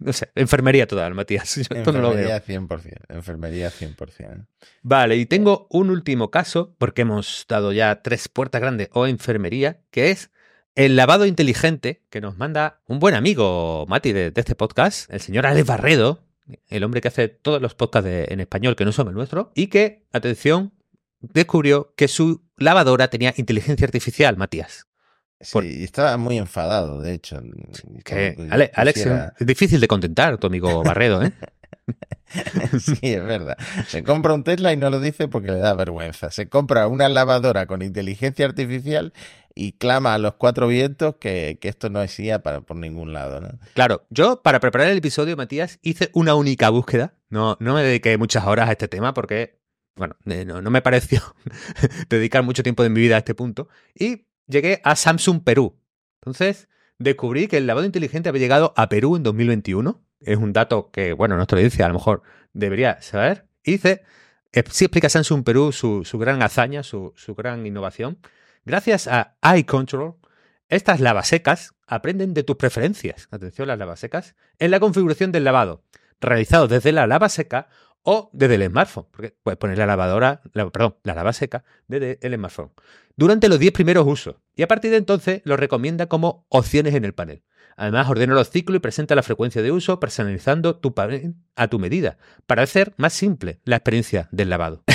no 0.00 0.12
sé, 0.12 0.30
enfermería 0.34 0.86
total, 0.86 1.14
Matías. 1.14 1.58
enfermería 1.70 2.44
100%, 2.44 3.00
enfermería 3.08 3.70
100%. 3.70 4.46
Vale, 4.82 5.16
y 5.16 5.26
tengo 5.26 5.66
un 5.70 5.90
último 5.90 6.30
caso, 6.30 6.74
porque 6.78 7.02
hemos 7.02 7.46
dado 7.48 7.72
ya 7.72 8.02
tres 8.02 8.28
puertas 8.28 8.60
grandes 8.60 8.88
o 8.92 9.06
enfermería, 9.06 9.80
que 9.90 10.10
es 10.10 10.30
el 10.74 10.96
lavado 10.96 11.26
inteligente 11.26 12.02
que 12.10 12.20
nos 12.20 12.38
manda 12.38 12.80
un 12.86 12.98
buen 12.98 13.14
amigo, 13.14 13.86
Mati, 13.88 14.12
de, 14.12 14.32
este 14.34 14.54
podcast, 14.54 15.12
el 15.12 15.20
señor 15.20 15.46
Alex 15.46 15.66
Barredo, 15.66 16.24
el 16.68 16.82
hombre 16.82 17.00
que 17.00 17.08
hace 17.08 17.28
todos 17.28 17.62
los 17.62 17.74
podcasts 17.74 18.08
en 18.08 18.40
español 18.40 18.74
que 18.74 18.84
no 18.84 18.92
son 18.92 19.08
el 19.08 19.14
nuestro, 19.14 19.52
y 19.54 19.68
que, 19.68 20.06
atención, 20.12 20.72
descubrió 21.22 21.94
que 21.96 22.08
su 22.08 22.42
lavadora 22.56 23.08
tenía 23.08 23.32
inteligencia 23.36 23.86
artificial, 23.86 24.36
Matías. 24.36 24.86
Sí, 25.40 25.82
estaba 25.82 26.16
muy 26.18 26.38
enfadado, 26.38 27.00
de 27.00 27.14
hecho. 27.14 27.42
Alex, 28.74 29.06
es 29.38 29.46
difícil 29.46 29.80
de 29.80 29.88
contentar, 29.88 30.38
tu 30.38 30.46
amigo 30.46 30.82
Barredo, 30.84 31.22
¿eh? 31.22 31.32
sí, 32.80 32.98
es 33.02 33.24
verdad. 33.24 33.58
Se 33.88 34.04
compra 34.04 34.34
un 34.34 34.44
Tesla 34.44 34.72
y 34.72 34.76
no 34.76 34.88
lo 34.88 35.00
dice 35.00 35.26
porque 35.26 35.50
le 35.50 35.58
da 35.58 35.74
vergüenza. 35.74 36.30
Se 36.30 36.48
compra 36.48 36.86
una 36.86 37.08
lavadora 37.08 37.66
con 37.66 37.82
inteligencia 37.82 38.46
artificial 38.46 39.12
y 39.54 39.72
clama 39.72 40.14
a 40.14 40.18
los 40.18 40.34
cuatro 40.34 40.68
vientos 40.68 41.16
que, 41.16 41.58
esto 41.60 41.90
no 41.90 42.02
IA 42.04 42.42
para, 42.42 42.60
por 42.60 42.76
ningún 42.76 43.12
lado. 43.12 43.40
¿no? 43.40 43.48
Claro, 43.74 44.06
yo 44.10 44.42
para 44.42 44.60
preparar 44.60 44.88
el 44.88 44.98
episodio, 44.98 45.36
Matías, 45.36 45.78
hice 45.82 46.10
una 46.14 46.34
única 46.34 46.70
búsqueda. 46.70 47.14
No, 47.28 47.56
no 47.60 47.74
me 47.74 47.82
dediqué 47.82 48.16
muchas 48.16 48.46
horas 48.46 48.68
a 48.68 48.72
este 48.72 48.88
tema 48.88 49.12
porque 49.12 49.61
bueno, 49.96 50.16
eh, 50.26 50.44
no, 50.44 50.62
me 50.62 50.82
pareció 50.82 51.20
dedicar 52.08 52.42
mucho 52.42 52.62
tiempo 52.62 52.82
de 52.82 52.90
mi 52.90 53.00
vida 53.00 53.16
a 53.16 53.18
este 53.18 53.34
punto. 53.34 53.68
Y 53.94 54.26
llegué 54.46 54.80
a 54.84 54.96
Samsung 54.96 55.42
Perú. 55.42 55.78
Entonces, 56.20 56.68
descubrí 56.98 57.48
que 57.48 57.58
el 57.58 57.66
lavado 57.66 57.86
inteligente 57.86 58.28
había 58.28 58.40
llegado 58.40 58.72
a 58.76 58.88
Perú 58.88 59.16
en 59.16 59.22
2021. 59.22 60.02
Es 60.20 60.38
un 60.38 60.52
dato 60.52 60.90
que, 60.90 61.12
bueno, 61.12 61.36
nuestra 61.36 61.56
audiencia 61.58 61.84
a 61.84 61.88
lo 61.88 61.94
mejor 61.94 62.22
debería 62.52 63.00
saber. 63.02 63.46
Y 63.64 63.72
dice, 63.72 64.02
eh, 64.52 64.62
sí 64.70 64.84
explica 64.84 65.08
Samsung 65.08 65.44
Perú 65.44 65.72
su, 65.72 66.04
gran 66.18 66.42
hazaña, 66.42 66.82
su, 66.82 67.12
gran 67.36 67.66
innovación. 67.66 68.18
Gracias 68.64 69.08
a 69.08 69.36
iControl, 69.56 70.14
estas 70.68 71.00
lavasecas 71.00 71.74
aprenden 71.86 72.32
de 72.32 72.44
tus 72.44 72.56
preferencias. 72.56 73.28
Atención, 73.30 73.68
las 73.68 73.78
lavasecas. 73.78 74.36
En 74.58 74.70
la 74.70 74.80
configuración 74.80 75.32
del 75.32 75.44
lavado 75.44 75.82
realizados 76.22 76.70
desde 76.70 76.92
la 76.92 77.06
lava 77.06 77.28
seca 77.28 77.68
o 78.02 78.30
desde 78.32 78.56
el 78.56 78.66
smartphone, 78.66 79.06
porque 79.10 79.34
puedes 79.42 79.58
poner 79.58 79.78
la 79.78 79.86
lavadora, 79.86 80.42
perdón, 80.52 80.96
la 81.04 81.14
lava 81.14 81.32
seca 81.32 81.64
desde 81.86 82.18
el 82.22 82.34
smartphone, 82.34 82.72
durante 83.16 83.48
los 83.48 83.58
10 83.58 83.72
primeros 83.72 84.06
usos. 84.06 84.36
Y 84.54 84.62
a 84.62 84.68
partir 84.68 84.90
de 84.90 84.96
entonces 84.96 85.42
lo 85.44 85.56
recomienda 85.56 86.06
como 86.06 86.46
opciones 86.48 86.94
en 86.94 87.04
el 87.04 87.14
panel. 87.14 87.42
Además, 87.76 88.08
ordena 88.08 88.34
los 88.34 88.50
ciclos 88.50 88.76
y 88.76 88.80
presenta 88.80 89.14
la 89.14 89.22
frecuencia 89.22 89.62
de 89.62 89.72
uso, 89.72 89.98
personalizando 89.98 90.76
tu 90.76 90.94
panel 90.94 91.34
a 91.56 91.68
tu 91.68 91.78
medida, 91.78 92.18
para 92.46 92.62
hacer 92.62 92.92
más 92.96 93.12
simple 93.12 93.60
la 93.64 93.76
experiencia 93.76 94.28
del 94.32 94.50
lavado. 94.50 94.84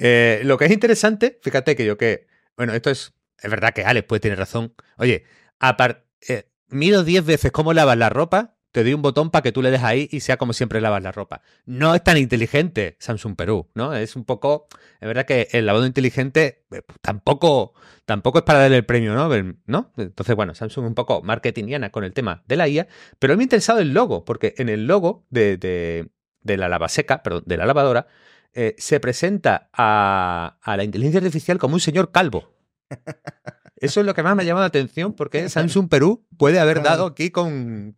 Eh, 0.00 0.40
lo 0.44 0.56
que 0.56 0.66
es 0.66 0.70
interesante, 0.70 1.40
fíjate 1.42 1.74
que 1.74 1.84
yo 1.84 1.98
que, 1.98 2.28
bueno, 2.56 2.72
esto 2.72 2.88
es, 2.88 3.12
es 3.40 3.50
verdad 3.50 3.74
que 3.74 3.84
Alex 3.84 4.06
puede 4.06 4.20
tener 4.20 4.38
razón. 4.38 4.74
Oye, 4.96 5.24
aparte, 5.58 6.04
eh, 6.28 6.48
mido 6.68 7.04
10 7.04 7.26
veces 7.26 7.50
cómo 7.50 7.72
lavas 7.72 7.98
la 7.98 8.08
ropa 8.08 8.57
te 8.78 8.84
doy 8.84 8.94
un 8.94 9.02
botón 9.02 9.30
para 9.30 9.42
que 9.42 9.50
tú 9.50 9.60
le 9.60 9.72
des 9.72 9.82
ahí 9.82 10.08
y 10.12 10.20
sea 10.20 10.36
como 10.36 10.52
siempre 10.52 10.80
lavas 10.80 11.02
la 11.02 11.10
ropa. 11.10 11.42
No 11.66 11.96
es 11.96 12.04
tan 12.04 12.16
inteligente 12.16 12.94
Samsung 13.00 13.34
Perú, 13.34 13.66
¿no? 13.74 13.92
Es 13.92 14.14
un 14.14 14.24
poco, 14.24 14.68
es 15.00 15.08
verdad 15.08 15.26
que 15.26 15.48
el 15.50 15.66
lavado 15.66 15.84
inteligente 15.84 16.64
eh, 16.70 16.82
tampoco, 17.00 17.72
tampoco 18.04 18.38
es 18.38 18.44
para 18.44 18.60
darle 18.60 18.76
el 18.76 18.84
premio 18.84 19.14
Nobel, 19.14 19.56
¿no? 19.66 19.92
Entonces, 19.96 20.36
bueno, 20.36 20.54
Samsung 20.54 20.86
un 20.86 20.94
poco 20.94 21.22
marketingiana 21.22 21.90
con 21.90 22.04
el 22.04 22.12
tema 22.12 22.44
de 22.46 22.54
la 22.54 22.68
IA, 22.68 22.86
pero 23.18 23.36
me 23.36 23.42
ha 23.42 23.46
interesado 23.46 23.80
el 23.80 23.92
logo, 23.92 24.24
porque 24.24 24.54
en 24.58 24.68
el 24.68 24.86
logo 24.86 25.26
de, 25.28 25.56
de, 25.56 26.56
la 26.56 26.68
lavaseca, 26.68 27.24
perdón, 27.24 27.42
de 27.46 27.56
la 27.56 27.66
lavadora, 27.66 28.06
eh, 28.54 28.76
se 28.78 29.00
presenta 29.00 29.70
a, 29.72 30.58
a 30.62 30.76
la 30.76 30.84
inteligencia 30.84 31.18
artificial 31.18 31.58
como 31.58 31.74
un 31.74 31.80
señor 31.80 32.12
calvo. 32.12 32.54
Eso 33.80 34.00
es 34.00 34.06
lo 34.06 34.14
que 34.14 34.22
más 34.22 34.36
me 34.36 34.42
ha 34.42 34.46
llamado 34.46 34.64
la 34.64 34.68
atención 34.68 35.14
porque 35.14 35.48
Samsung 35.48 35.88
Perú 35.88 36.26
puede 36.36 36.60
haber 36.60 36.82
dado 36.82 37.06
aquí 37.06 37.30
con, 37.30 37.94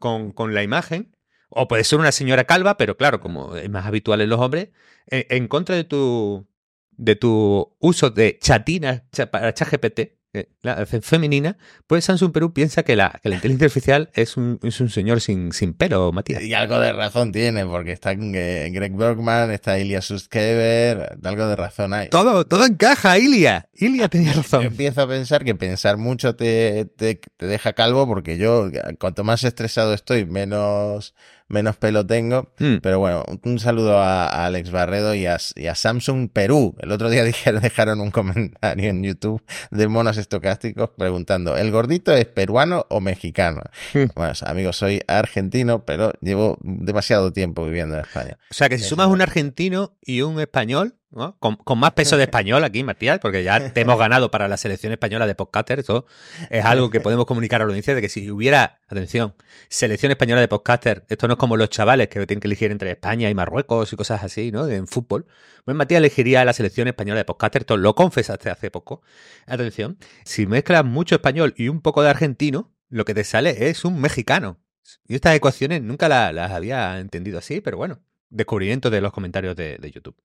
la 0.50 0.62
imagen, 0.62 1.16
o 1.48 1.68
puede 1.68 1.84
ser 1.84 1.98
una 1.98 2.12
señora 2.12 2.44
calva, 2.44 2.76
pero 2.76 2.96
claro, 2.96 3.20
como 3.20 3.56
es 3.56 3.68
más 3.70 3.86
habitual 3.86 4.20
en 4.20 4.30
los 4.30 4.40
hombres, 4.40 4.68
en, 5.06 5.48
contra 5.48 5.74
de 5.74 5.84
tu, 5.84 6.46
de 6.92 7.16
tu 7.16 7.76
uso 7.80 8.10
de 8.10 8.38
chatinas 8.40 9.02
para 9.30 9.52
ChatGPT, 9.52 10.19
la 10.62 10.86
femenina, 10.86 11.56
pues 11.86 12.04
Samsung 12.04 12.32
Perú 12.32 12.52
piensa 12.52 12.84
que 12.84 12.94
la, 12.94 13.20
inteligencia 13.24 13.66
artificial 13.66 14.10
es 14.14 14.36
un, 14.36 14.60
es 14.62 14.80
un 14.80 14.88
señor 14.88 15.20
sin, 15.20 15.52
sin, 15.52 15.74
pelo, 15.74 16.12
Matías. 16.12 16.42
Y 16.42 16.54
algo 16.54 16.78
de 16.78 16.92
razón 16.92 17.32
tiene, 17.32 17.66
porque 17.66 17.92
está 17.92 18.12
eh, 18.12 18.70
Greg 18.72 18.94
Bergman, 18.94 19.50
está 19.50 19.78
Ilya 19.78 20.00
Suskever, 20.00 21.18
algo 21.24 21.46
de 21.46 21.56
razón 21.56 21.94
hay. 21.94 22.08
Todo, 22.10 22.46
todo 22.46 22.64
encaja, 22.64 23.18
Ilya. 23.18 23.68
Ilya 23.74 24.08
tenía 24.08 24.32
razón. 24.32 24.62
Yo 24.62 24.68
empiezo 24.68 25.02
a 25.02 25.08
pensar 25.08 25.44
que 25.44 25.54
pensar 25.54 25.96
mucho 25.96 26.36
te, 26.36 26.84
te, 26.84 27.16
te 27.16 27.46
deja 27.46 27.72
calvo, 27.72 28.06
porque 28.06 28.38
yo, 28.38 28.68
cuanto 28.98 29.24
más 29.24 29.42
estresado 29.42 29.94
estoy, 29.94 30.26
menos 30.26 31.14
menos 31.50 31.76
pelo 31.76 32.06
tengo. 32.06 32.48
Hmm. 32.58 32.76
Pero 32.80 32.98
bueno, 32.98 33.24
un 33.44 33.58
saludo 33.58 33.98
a, 33.98 34.46
Alex 34.46 34.70
Barredo 34.70 35.14
y 35.14 35.26
a, 35.26 35.38
Samsung 35.74 36.30
Perú. 36.32 36.74
El 36.80 36.92
otro 36.92 37.10
día 37.10 37.24
dijeron, 37.30 37.60
dejaron 37.60 38.00
un 38.00 38.10
comentario 38.10 38.88
en 38.88 39.02
YouTube 39.02 39.42
de 39.70 39.88
monos 39.88 40.16
estocásticos 40.16 40.90
preguntando, 40.96 41.56
¿el 41.56 41.70
gordito 41.70 42.12
es 42.14 42.26
peruano 42.26 42.86
o 42.88 43.00
mexicano? 43.00 43.62
Hmm. 43.92 44.06
Bueno, 44.14 44.32
amigos, 44.46 44.76
soy 44.76 45.02
argentino, 45.06 45.84
pero 45.84 46.12
llevo 46.20 46.58
demasiado 46.62 47.32
tiempo 47.32 47.64
viviendo 47.64 47.96
en 47.96 48.02
España. 48.02 48.38
O 48.50 48.54
sea 48.54 48.68
que 48.68 48.78
si 48.78 48.84
sumas 48.84 49.08
un 49.08 49.20
argentino 49.20 49.96
y 50.00 50.22
un 50.22 50.40
español, 50.40 50.94
con, 51.10 51.78
más 51.78 51.92
peso 51.92 52.16
de 52.16 52.24
español 52.24 52.62
aquí, 52.62 52.84
Matías, 52.84 53.18
porque 53.18 53.42
ya 53.42 53.72
te 53.72 53.80
hemos 53.80 53.98
ganado 53.98 54.30
para 54.30 54.46
la 54.46 54.56
selección 54.56 54.92
española 54.92 55.26
de 55.26 55.34
podcaster. 55.34 55.80
Eso 55.80 56.06
es 56.50 56.64
algo 56.64 56.90
que 56.90 57.00
podemos 57.00 57.26
comunicar 57.26 57.60
a 57.60 57.64
la 57.64 57.70
audiencia 57.70 57.94
de 57.94 58.00
que 58.00 58.08
si 58.08 58.30
hubiera, 58.30 58.80
atención, 58.88 59.34
selección 59.68 60.12
española 60.12 60.40
de 60.40 60.48
podcaster, 60.48 61.04
esto 61.08 61.26
no 61.26 61.34
es 61.34 61.38
como 61.38 61.56
los 61.56 61.68
chavales 61.70 62.08
que 62.08 62.24
tienen 62.26 62.40
que 62.40 62.48
elegir 62.48 62.70
entre 62.70 62.90
España 62.92 63.28
y 63.28 63.34
Marruecos 63.34 63.92
y 63.92 63.96
cosas 63.96 64.22
así, 64.22 64.52
¿no? 64.52 64.68
En 64.68 64.86
fútbol. 64.86 65.26
Pues 65.64 65.76
Matías 65.76 65.98
elegiría 65.98 66.44
la 66.44 66.52
selección 66.52 66.88
española 66.88 67.18
de 67.18 67.24
podcaster, 67.24 67.62
esto 67.62 67.76
lo 67.76 67.94
confesaste 67.94 68.50
hace 68.50 68.70
poco. 68.70 69.02
Atención, 69.46 69.98
si 70.24 70.46
mezclas 70.46 70.84
mucho 70.84 71.16
español 71.16 71.54
y 71.56 71.68
un 71.68 71.80
poco 71.80 72.02
de 72.02 72.10
argentino, 72.10 72.72
lo 72.88 73.04
que 73.04 73.14
te 73.14 73.24
sale 73.24 73.68
es 73.68 73.84
un 73.84 74.00
mexicano. 74.00 74.58
Y 75.06 75.14
estas 75.14 75.36
ecuaciones 75.36 75.82
nunca 75.82 76.08
las 76.08 76.50
había 76.50 76.98
entendido 76.98 77.38
así, 77.38 77.60
pero 77.60 77.76
bueno, 77.76 78.00
descubrimiento 78.30 78.90
de 78.90 79.00
los 79.00 79.12
comentarios 79.12 79.56
de, 79.56 79.90
YouTube. 79.92 80.16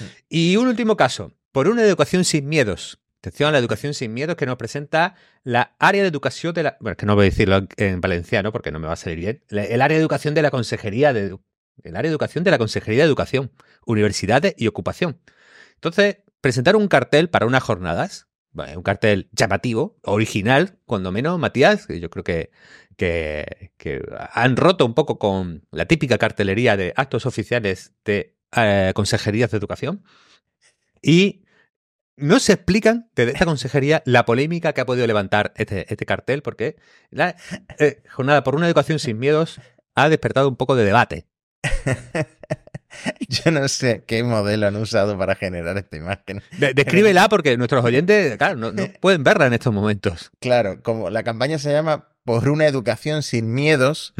Hmm. 0.00 0.04
Y 0.28 0.56
un 0.56 0.68
último 0.68 0.96
caso, 0.96 1.32
por 1.52 1.68
una 1.68 1.82
educación 1.82 2.24
sin 2.24 2.48
miedos. 2.48 3.00
Atención 3.20 3.48
a 3.48 3.52
la 3.52 3.58
educación 3.58 3.94
sin 3.94 4.14
miedos 4.14 4.36
que 4.36 4.46
nos 4.46 4.56
presenta 4.56 5.16
la 5.42 5.74
área 5.78 6.02
de 6.02 6.08
educación 6.08 6.54
de 6.54 6.62
la... 6.62 6.76
Bueno, 6.80 6.96
que 6.96 7.06
no 7.06 7.14
voy 7.14 7.26
a 7.26 7.30
decirlo 7.30 7.66
en 7.76 8.00
valenciano 8.00 8.52
porque 8.52 8.70
no 8.70 8.78
me 8.78 8.86
va 8.86 8.92
a 8.92 8.96
salir 8.96 9.18
bien. 9.18 9.42
El 9.48 9.82
área 9.82 9.96
de 9.96 10.00
educación 10.02 10.34
de 10.34 10.42
la 10.42 10.50
Consejería 10.50 11.12
de... 11.12 11.36
El 11.82 11.96
área 11.96 12.08
de 12.08 12.12
educación 12.12 12.44
de 12.44 12.50
la 12.50 12.58
Consejería 12.58 13.02
de 13.02 13.08
Educación, 13.08 13.50
Universidades 13.84 14.54
y 14.56 14.66
Ocupación. 14.66 15.18
Entonces, 15.74 16.18
presentar 16.40 16.76
un 16.76 16.88
cartel 16.88 17.28
para 17.28 17.46
unas 17.46 17.62
jornadas, 17.62 18.28
un 18.54 18.82
cartel 18.82 19.28
llamativo, 19.32 19.98
original, 20.02 20.78
cuando 20.86 21.12
menos, 21.12 21.38
Matías, 21.38 21.86
yo 21.88 22.08
creo 22.10 22.24
que 22.24 22.50
que, 22.96 23.70
han 24.32 24.56
roto 24.56 24.84
un 24.84 24.94
poco 24.94 25.18
con 25.18 25.66
la 25.70 25.86
típica 25.86 26.18
cartelería 26.18 26.76
de 26.76 26.92
actos 26.96 27.26
oficiales 27.26 27.92
de 28.04 28.36
eh, 28.56 28.92
consejerías 28.94 29.50
de 29.50 29.58
educación. 29.58 30.02
Y 31.02 31.44
no 32.16 32.40
se 32.40 32.54
explican 32.54 33.10
desde 33.14 33.32
esta 33.32 33.44
consejería 33.44 34.02
la 34.06 34.24
polémica 34.24 34.72
que 34.72 34.80
ha 34.80 34.86
podido 34.86 35.06
levantar 35.06 35.52
este, 35.56 35.92
este 35.92 36.06
cartel, 36.06 36.42
porque 36.42 36.76
la 37.10 37.36
eh, 37.78 38.02
jornada 38.10 38.42
por 38.42 38.56
una 38.56 38.66
educación 38.66 38.98
sin 38.98 39.18
miedos 39.18 39.60
ha 39.94 40.08
despertado 40.08 40.48
un 40.48 40.56
poco 40.56 40.74
de 40.76 40.84
debate. 40.84 41.26
Yo 43.28 43.50
no 43.50 43.68
sé 43.68 44.04
qué 44.06 44.22
modelo 44.22 44.66
han 44.66 44.76
usado 44.76 45.18
para 45.18 45.34
generar 45.34 45.76
esta 45.76 45.96
imagen. 45.96 46.42
descríbela 46.74 47.28
porque 47.28 47.56
nuestros 47.58 47.84
oyentes, 47.84 48.36
claro, 48.38 48.56
no, 48.56 48.72
pueden 49.00 49.22
verla 49.22 49.46
en 49.46 49.52
estos 49.52 49.72
momentos. 49.72 50.30
Claro, 50.40 50.82
como 50.82 51.10
la 51.10 51.22
campaña 51.22 51.58
se 51.58 51.72
llama 51.72 52.08
Por 52.26 52.50
una 52.50 52.66
educación 52.66 53.22
sin 53.22 53.54
miedos 53.54 54.12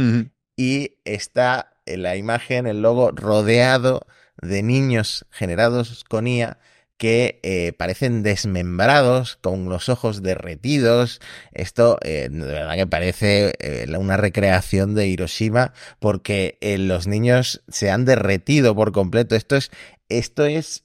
y 0.57 0.92
está 1.04 1.74
en 1.84 2.02
la 2.02 2.16
imagen, 2.16 2.66
el 2.66 2.80
logo 2.80 3.11
rodeado 3.11 4.07
de 4.40 4.62
niños 4.62 5.26
generados 5.30 6.04
con 6.04 6.26
IA 6.26 6.59
que 6.96 7.40
eh, 7.42 7.72
parecen 7.76 8.22
desmembrados, 8.22 9.36
con 9.36 9.68
los 9.68 9.88
ojos 9.88 10.22
derretidos. 10.22 11.20
Esto 11.52 11.98
eh, 12.02 12.28
de 12.30 12.46
verdad 12.46 12.74
que 12.74 12.86
parece 12.86 13.54
eh, 13.59 13.86
una 13.98 14.16
recreación 14.16 14.94
de 14.94 15.07
Hiroshima 15.07 15.74
porque 15.98 16.59
los 16.78 17.07
niños 17.07 17.62
se 17.68 17.90
han 17.90 18.04
derretido 18.04 18.74
por 18.74 18.92
completo. 18.92 19.36
Esto 19.36 19.57
es 19.57 19.70
esto 20.09 20.46
es 20.46 20.84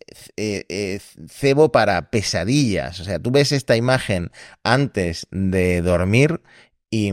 cebo 1.30 1.72
para 1.72 2.10
pesadillas. 2.10 3.00
O 3.00 3.04
sea, 3.04 3.20
tú 3.20 3.30
ves 3.30 3.52
esta 3.52 3.76
imagen 3.76 4.32
antes 4.64 5.28
de 5.30 5.84
dormir 5.84 6.42
y, 6.94 7.12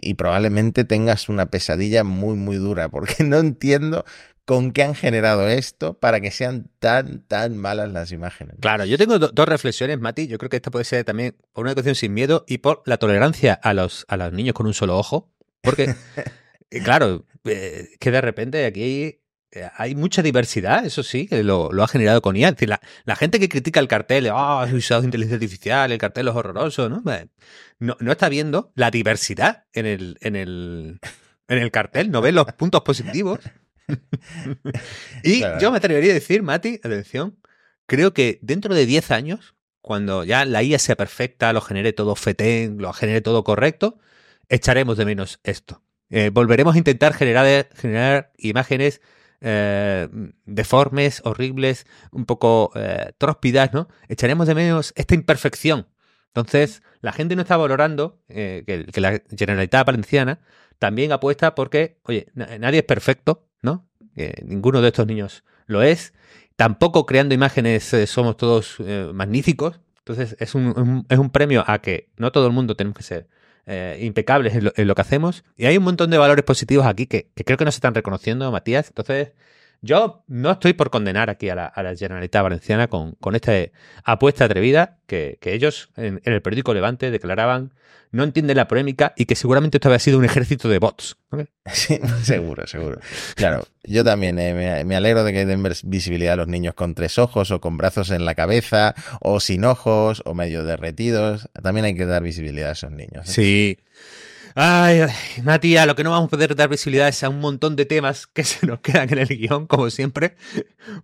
y, 0.00 0.14
probablemente 0.14 0.84
tengas 0.84 1.28
una 1.28 1.46
pesadilla 1.46 2.04
muy, 2.04 2.36
muy 2.36 2.56
dura, 2.56 2.88
porque 2.88 3.16
no 3.24 3.38
entiendo 3.38 4.04
con 4.48 4.72
qué 4.72 4.82
han 4.82 4.94
generado 4.94 5.46
esto 5.46 5.98
para 5.98 6.22
que 6.22 6.30
sean 6.30 6.70
tan, 6.78 7.22
tan 7.26 7.58
malas 7.58 7.92
las 7.92 8.12
imágenes. 8.12 8.56
Claro, 8.60 8.86
yo 8.86 8.96
tengo 8.96 9.18
dos 9.18 9.48
reflexiones, 9.48 10.00
Mati. 10.00 10.26
Yo 10.26 10.38
creo 10.38 10.48
que 10.48 10.56
esta 10.56 10.70
puede 10.70 10.86
ser 10.86 11.04
también 11.04 11.36
por 11.52 11.64
una 11.64 11.72
educación 11.72 11.96
sin 11.96 12.14
miedo 12.14 12.44
y 12.48 12.58
por 12.58 12.82
la 12.86 12.96
tolerancia 12.96 13.52
a 13.52 13.74
los, 13.74 14.06
a 14.08 14.16
los 14.16 14.32
niños 14.32 14.54
con 14.54 14.66
un 14.66 14.72
solo 14.72 14.96
ojo. 14.96 15.30
Porque, 15.60 15.94
eh, 16.70 16.82
claro, 16.82 17.26
eh, 17.44 17.88
que 18.00 18.10
de 18.10 18.20
repente 18.22 18.64
aquí 18.64 19.20
hay 19.76 19.94
mucha 19.94 20.22
diversidad, 20.22 20.84
eso 20.84 21.02
sí, 21.02 21.26
que 21.26 21.42
lo, 21.42 21.70
ha 21.82 21.88
generado 21.88 22.20
con 22.20 22.36
IA. 22.36 22.48
Es 22.48 22.54
decir, 22.56 22.68
la, 22.68 23.16
gente 23.16 23.40
que 23.40 23.48
critica 23.48 23.80
el 23.80 23.88
cartel, 23.88 24.28
ah, 24.28 24.66
oh, 24.70 24.76
usado 24.76 25.04
inteligencia 25.04 25.36
artificial, 25.36 25.90
el 25.90 25.98
cartel 25.98 26.28
es 26.28 26.34
horroroso, 26.34 26.88
¿no? 26.88 27.02
¿no? 27.78 27.96
No 28.00 28.12
está 28.12 28.28
viendo 28.28 28.72
la 28.74 28.90
diversidad 28.90 29.64
en 29.72 29.86
el, 29.86 30.18
en 30.20 30.36
el, 30.36 31.00
en 31.48 31.58
el 31.58 31.70
cartel, 31.70 32.10
no 32.10 32.20
ve 32.20 32.32
los 32.32 32.46
puntos 32.54 32.82
positivos. 32.82 33.40
y 35.24 35.40
yo 35.60 35.70
me 35.70 35.78
atrevería 35.78 36.10
a 36.10 36.14
decir, 36.14 36.42
Mati, 36.42 36.80
atención, 36.82 37.38
creo 37.86 38.12
que 38.12 38.38
dentro 38.42 38.74
de 38.74 38.84
10 38.84 39.10
años, 39.10 39.54
cuando 39.80 40.24
ya 40.24 40.44
la 40.44 40.62
IA 40.62 40.78
sea 40.78 40.96
perfecta, 40.96 41.52
lo 41.52 41.62
genere 41.62 41.94
todo 41.94 42.14
fetén, 42.14 42.76
lo 42.78 42.92
genere 42.92 43.22
todo 43.22 43.44
correcto, 43.44 43.98
echaremos 44.48 44.98
de 44.98 45.06
menos 45.06 45.40
esto. 45.42 45.82
Eh, 46.10 46.30
volveremos 46.30 46.74
a 46.74 46.78
intentar 46.78 47.14
generar, 47.14 47.68
generar 47.74 48.32
imágenes 48.38 49.00
eh, 49.40 50.08
deformes, 50.44 51.22
horribles, 51.24 51.86
un 52.10 52.26
poco 52.26 52.72
eh, 52.74 53.12
tróspidas, 53.18 53.72
¿no? 53.72 53.88
Echaremos 54.08 54.46
de 54.46 54.54
menos 54.54 54.92
esta 54.96 55.14
imperfección. 55.14 55.86
Entonces, 56.28 56.82
la 57.00 57.12
gente 57.12 57.36
no 57.36 57.42
está 57.42 57.56
valorando 57.56 58.20
que, 58.28 58.86
que, 58.92 59.00
la 59.00 59.20
Generalitat 59.36 59.86
Valenciana 59.86 60.40
también 60.78 61.10
apuesta 61.10 61.54
porque, 61.54 61.98
oye, 62.04 62.28
nadie 62.34 62.80
es 62.80 62.84
perfecto, 62.84 63.48
¿no? 63.62 63.88
ninguno 64.44 64.80
de 64.80 64.88
estos 64.88 65.06
niños 65.06 65.44
lo 65.68 65.82
es. 65.82 66.12
Tampoco 66.56 67.06
creando 67.06 67.36
imágenes 67.36 67.94
eh, 67.94 68.08
somos 68.08 68.36
todos 68.36 68.78
eh, 68.80 69.12
magníficos. 69.14 69.80
Entonces 69.98 70.34
es 70.40 70.56
un, 70.56 71.06
es 71.08 71.18
un, 71.18 71.30
premio 71.30 71.62
a 71.64 71.78
que 71.78 72.10
no 72.16 72.32
todo 72.32 72.48
el 72.48 72.52
mundo 72.52 72.74
tenemos 72.74 72.96
que 72.96 73.04
ser 73.04 73.28
eh, 73.68 73.98
impecables 74.00 74.54
en 74.54 74.64
lo, 74.64 74.72
en 74.74 74.88
lo, 74.88 74.94
que 74.94 75.02
hacemos. 75.02 75.44
Y 75.56 75.66
hay 75.66 75.76
un 75.76 75.84
montón 75.84 76.10
de 76.10 76.18
valores 76.18 76.44
positivos 76.44 76.86
aquí 76.86 77.06
que, 77.06 77.28
que, 77.34 77.44
creo 77.44 77.58
que 77.58 77.64
no 77.64 77.70
se 77.70 77.76
están 77.76 77.94
reconociendo, 77.94 78.50
Matías. 78.50 78.88
Entonces, 78.88 79.32
yo 79.80 80.24
no 80.26 80.50
estoy 80.50 80.72
por 80.72 80.90
condenar 80.90 81.30
aquí 81.30 81.48
a 81.48 81.54
la, 81.54 81.66
a 81.66 81.82
la 81.82 81.94
Generalitat 81.94 82.42
Valenciana 82.42 82.88
con, 82.88 83.12
con 83.12 83.34
esta 83.34 83.52
apuesta 84.04 84.44
atrevida 84.44 84.98
que, 85.06 85.38
que 85.40 85.54
ellos 85.54 85.90
en, 85.96 86.20
en, 86.24 86.32
el 86.32 86.42
periódico 86.42 86.74
Levante 86.74 87.10
declaraban 87.10 87.72
no 88.10 88.24
entienden 88.24 88.56
la 88.56 88.68
polémica 88.68 89.12
y 89.16 89.26
que 89.26 89.34
seguramente 89.34 89.76
esto 89.76 89.88
había 89.88 89.98
sido 89.98 90.18
un 90.18 90.24
ejército 90.24 90.68
de 90.68 90.78
bots. 90.78 91.16
¿okay? 91.30 91.46
Sí, 91.72 92.00
seguro, 92.22 92.66
seguro. 92.66 93.00
Claro, 93.34 93.66
yo 93.84 94.02
también 94.02 94.38
eh, 94.38 94.54
me, 94.54 94.84
me, 94.84 94.96
alegro 94.96 95.24
de 95.24 95.32
que 95.32 95.44
den 95.44 95.62
visibilidad 95.84 96.34
a 96.34 96.36
los 96.36 96.48
niños 96.48 96.74
con 96.74 96.94
tres 96.94 97.18
ojos 97.18 97.50
o 97.50 97.60
con 97.60 97.76
brazos 97.76 98.10
en 98.10 98.24
la 98.24 98.34
cabeza 98.34 98.94
o 99.20 99.40
sin 99.40 99.64
ojos 99.64 100.22
o 100.24 100.34
medio 100.34 100.64
derretidos. 100.64 101.50
También 101.62 101.84
hay 101.84 101.94
que 101.94 102.06
dar 102.06 102.22
visibilidad 102.22 102.70
a 102.70 102.72
esos 102.72 102.90
niños. 102.90 103.28
¿eh? 103.28 103.32
Sí. 103.32 103.78
Ay, 104.60 105.02
ay, 105.02 105.42
Matías, 105.44 105.86
lo 105.86 105.94
que 105.94 106.02
no 106.02 106.10
vamos 106.10 106.26
a 106.26 106.30
poder 106.30 106.56
dar 106.56 106.68
visibilidad 106.68 107.06
es 107.06 107.22
a 107.22 107.28
un 107.28 107.38
montón 107.38 107.76
de 107.76 107.86
temas 107.86 108.26
que 108.26 108.42
se 108.44 108.66
nos 108.66 108.80
quedan 108.80 109.08
en 109.12 109.18
el 109.18 109.28
guion, 109.28 109.68
como 109.68 109.88
siempre, 109.88 110.34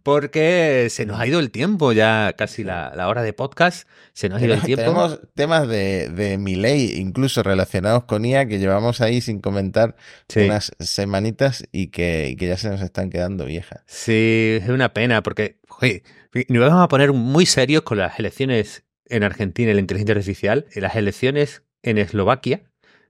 porque 0.02 0.88
se 0.90 1.06
nos 1.06 1.20
ha 1.20 1.26
ido 1.28 1.38
el 1.38 1.52
tiempo, 1.52 1.92
ya 1.92 2.34
casi 2.36 2.64
la, 2.64 2.92
la 2.96 3.06
hora 3.06 3.22
de 3.22 3.32
podcast, 3.32 3.88
se 4.12 4.28
nos 4.28 4.42
ha 4.42 4.44
ido 4.44 4.54
el 4.54 4.62
tiempo. 4.62 4.82
Tenemos 4.82 5.20
temas 5.34 5.68
de, 5.68 6.08
de 6.08 6.36
mi 6.36 6.56
ley, 6.56 6.94
incluso 6.96 7.44
relacionados 7.44 8.06
con 8.06 8.24
IA, 8.24 8.48
que 8.48 8.58
llevamos 8.58 9.00
ahí 9.00 9.20
sin 9.20 9.38
comentar 9.38 9.94
sí. 10.28 10.40
unas 10.40 10.72
semanitas 10.80 11.64
y 11.70 11.92
que, 11.92 12.30
y 12.30 12.34
que, 12.34 12.48
ya 12.48 12.56
se 12.56 12.70
nos 12.70 12.82
están 12.82 13.08
quedando 13.08 13.44
viejas. 13.44 13.84
Sí, 13.86 14.58
es 14.60 14.68
una 14.68 14.92
pena, 14.92 15.22
porque 15.22 15.60
oye, 15.80 16.02
nos 16.48 16.68
vamos 16.68 16.82
a 16.82 16.88
poner 16.88 17.12
muy 17.12 17.46
serios 17.46 17.84
con 17.84 17.98
las 17.98 18.18
elecciones 18.18 18.82
en 19.06 19.22
Argentina 19.22 19.70
y 19.70 19.74
la 19.74 19.80
inteligencia 19.80 20.16
artificial, 20.16 20.66
las 20.74 20.96
elecciones 20.96 21.62
en 21.84 21.98
Eslovaquia 21.98 22.64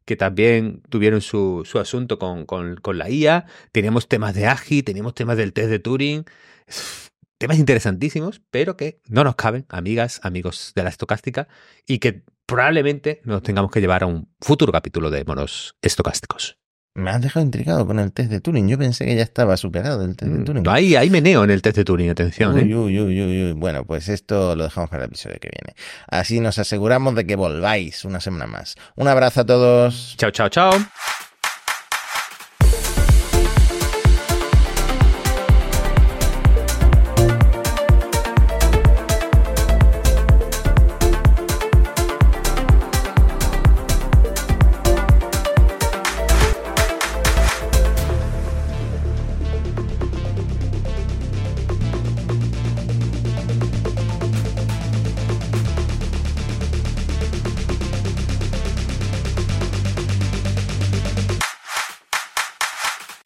que 0.05 0.17
también 0.17 0.83
tuvieron 0.89 1.21
su, 1.21 1.63
su 1.65 1.79
asunto 1.79 2.19
con, 2.19 2.47
con, 2.47 2.77
con, 2.77 2.99
la 2.99 3.11
IA. 3.11 3.47
Teníamos 3.73 4.09
temas 4.09 4.35
de 4.35 4.47
AGI, 4.47 4.83
teníamos 4.83 5.15
temas 5.15 5.37
del 5.37 5.53
test 5.53 5.71
de 5.71 5.79
Turing. 5.79 6.25
Temas 7.37 7.59
interesantísimos, 7.59 8.41
pero 8.51 8.77
que 8.77 9.01
no 9.09 9.25
nos 9.25 9.35
caben, 9.35 9.67
amigas, 9.69 10.21
amigos 10.23 10.73
de 10.77 10.85
la 10.85 10.89
estocástica, 10.89 11.49
y 11.85 11.99
que 11.99 12.23
probablemente 12.47 13.21
nos 13.25 13.43
tengamos 13.43 13.73
que 13.73 13.81
llevar 13.81 14.05
a 14.05 14.07
un 14.07 14.33
futuro 14.41 14.73
capítulo 14.73 15.11
de 15.11 15.25
monos 15.25 15.77
estocásticos. 15.83 16.59
Me 16.97 17.11
has 17.11 17.21
dejado 17.21 17.45
intrigado 17.45 17.85
con 17.89 17.99
el 17.99 18.13
test 18.13 18.31
de 18.31 18.41
Turing. 18.41 18.69
Yo 18.69 18.79
pensé 18.79 19.05
que 19.05 19.17
ya 19.17 19.23
estaba 19.23 19.57
superado 19.57 20.05
el 20.05 20.15
test 20.15 20.31
de 20.31 20.45
Turing. 20.45 20.63
No, 20.63 20.71
hay, 20.71 20.95
hay 20.95 21.11
meneo 21.11 21.43
en 21.43 21.51
el 21.51 21.61
test 21.61 21.79
de 21.79 21.85
Turing, 21.85 22.09
atención. 22.09 22.55
Uy, 22.55 22.71
¿eh? 22.71 22.77
uy, 22.77 23.01
uy, 23.01 23.21
uy, 23.21 23.53
Bueno, 23.53 23.85
pues 23.85 24.09
esto 24.09 24.55
lo 24.55 24.63
dejamos 24.63 24.91
para 24.91 25.03
el 25.03 25.09
episodio 25.09 25.39
que 25.41 25.51
viene. 25.51 25.75
Así 26.07 26.39
nos 26.39 26.59
aseguramos 26.61 27.17
de 27.17 27.27
que 27.27 27.35
volváis 27.35 28.05
una 28.05 28.21
semana 28.21 28.47
más. 28.47 28.77
Un 28.95 29.09
abrazo 29.09 29.41
a 29.41 29.45
todos. 29.45 30.15
Chao, 30.17 30.31
chao, 30.31 30.49
chao. 30.49 30.73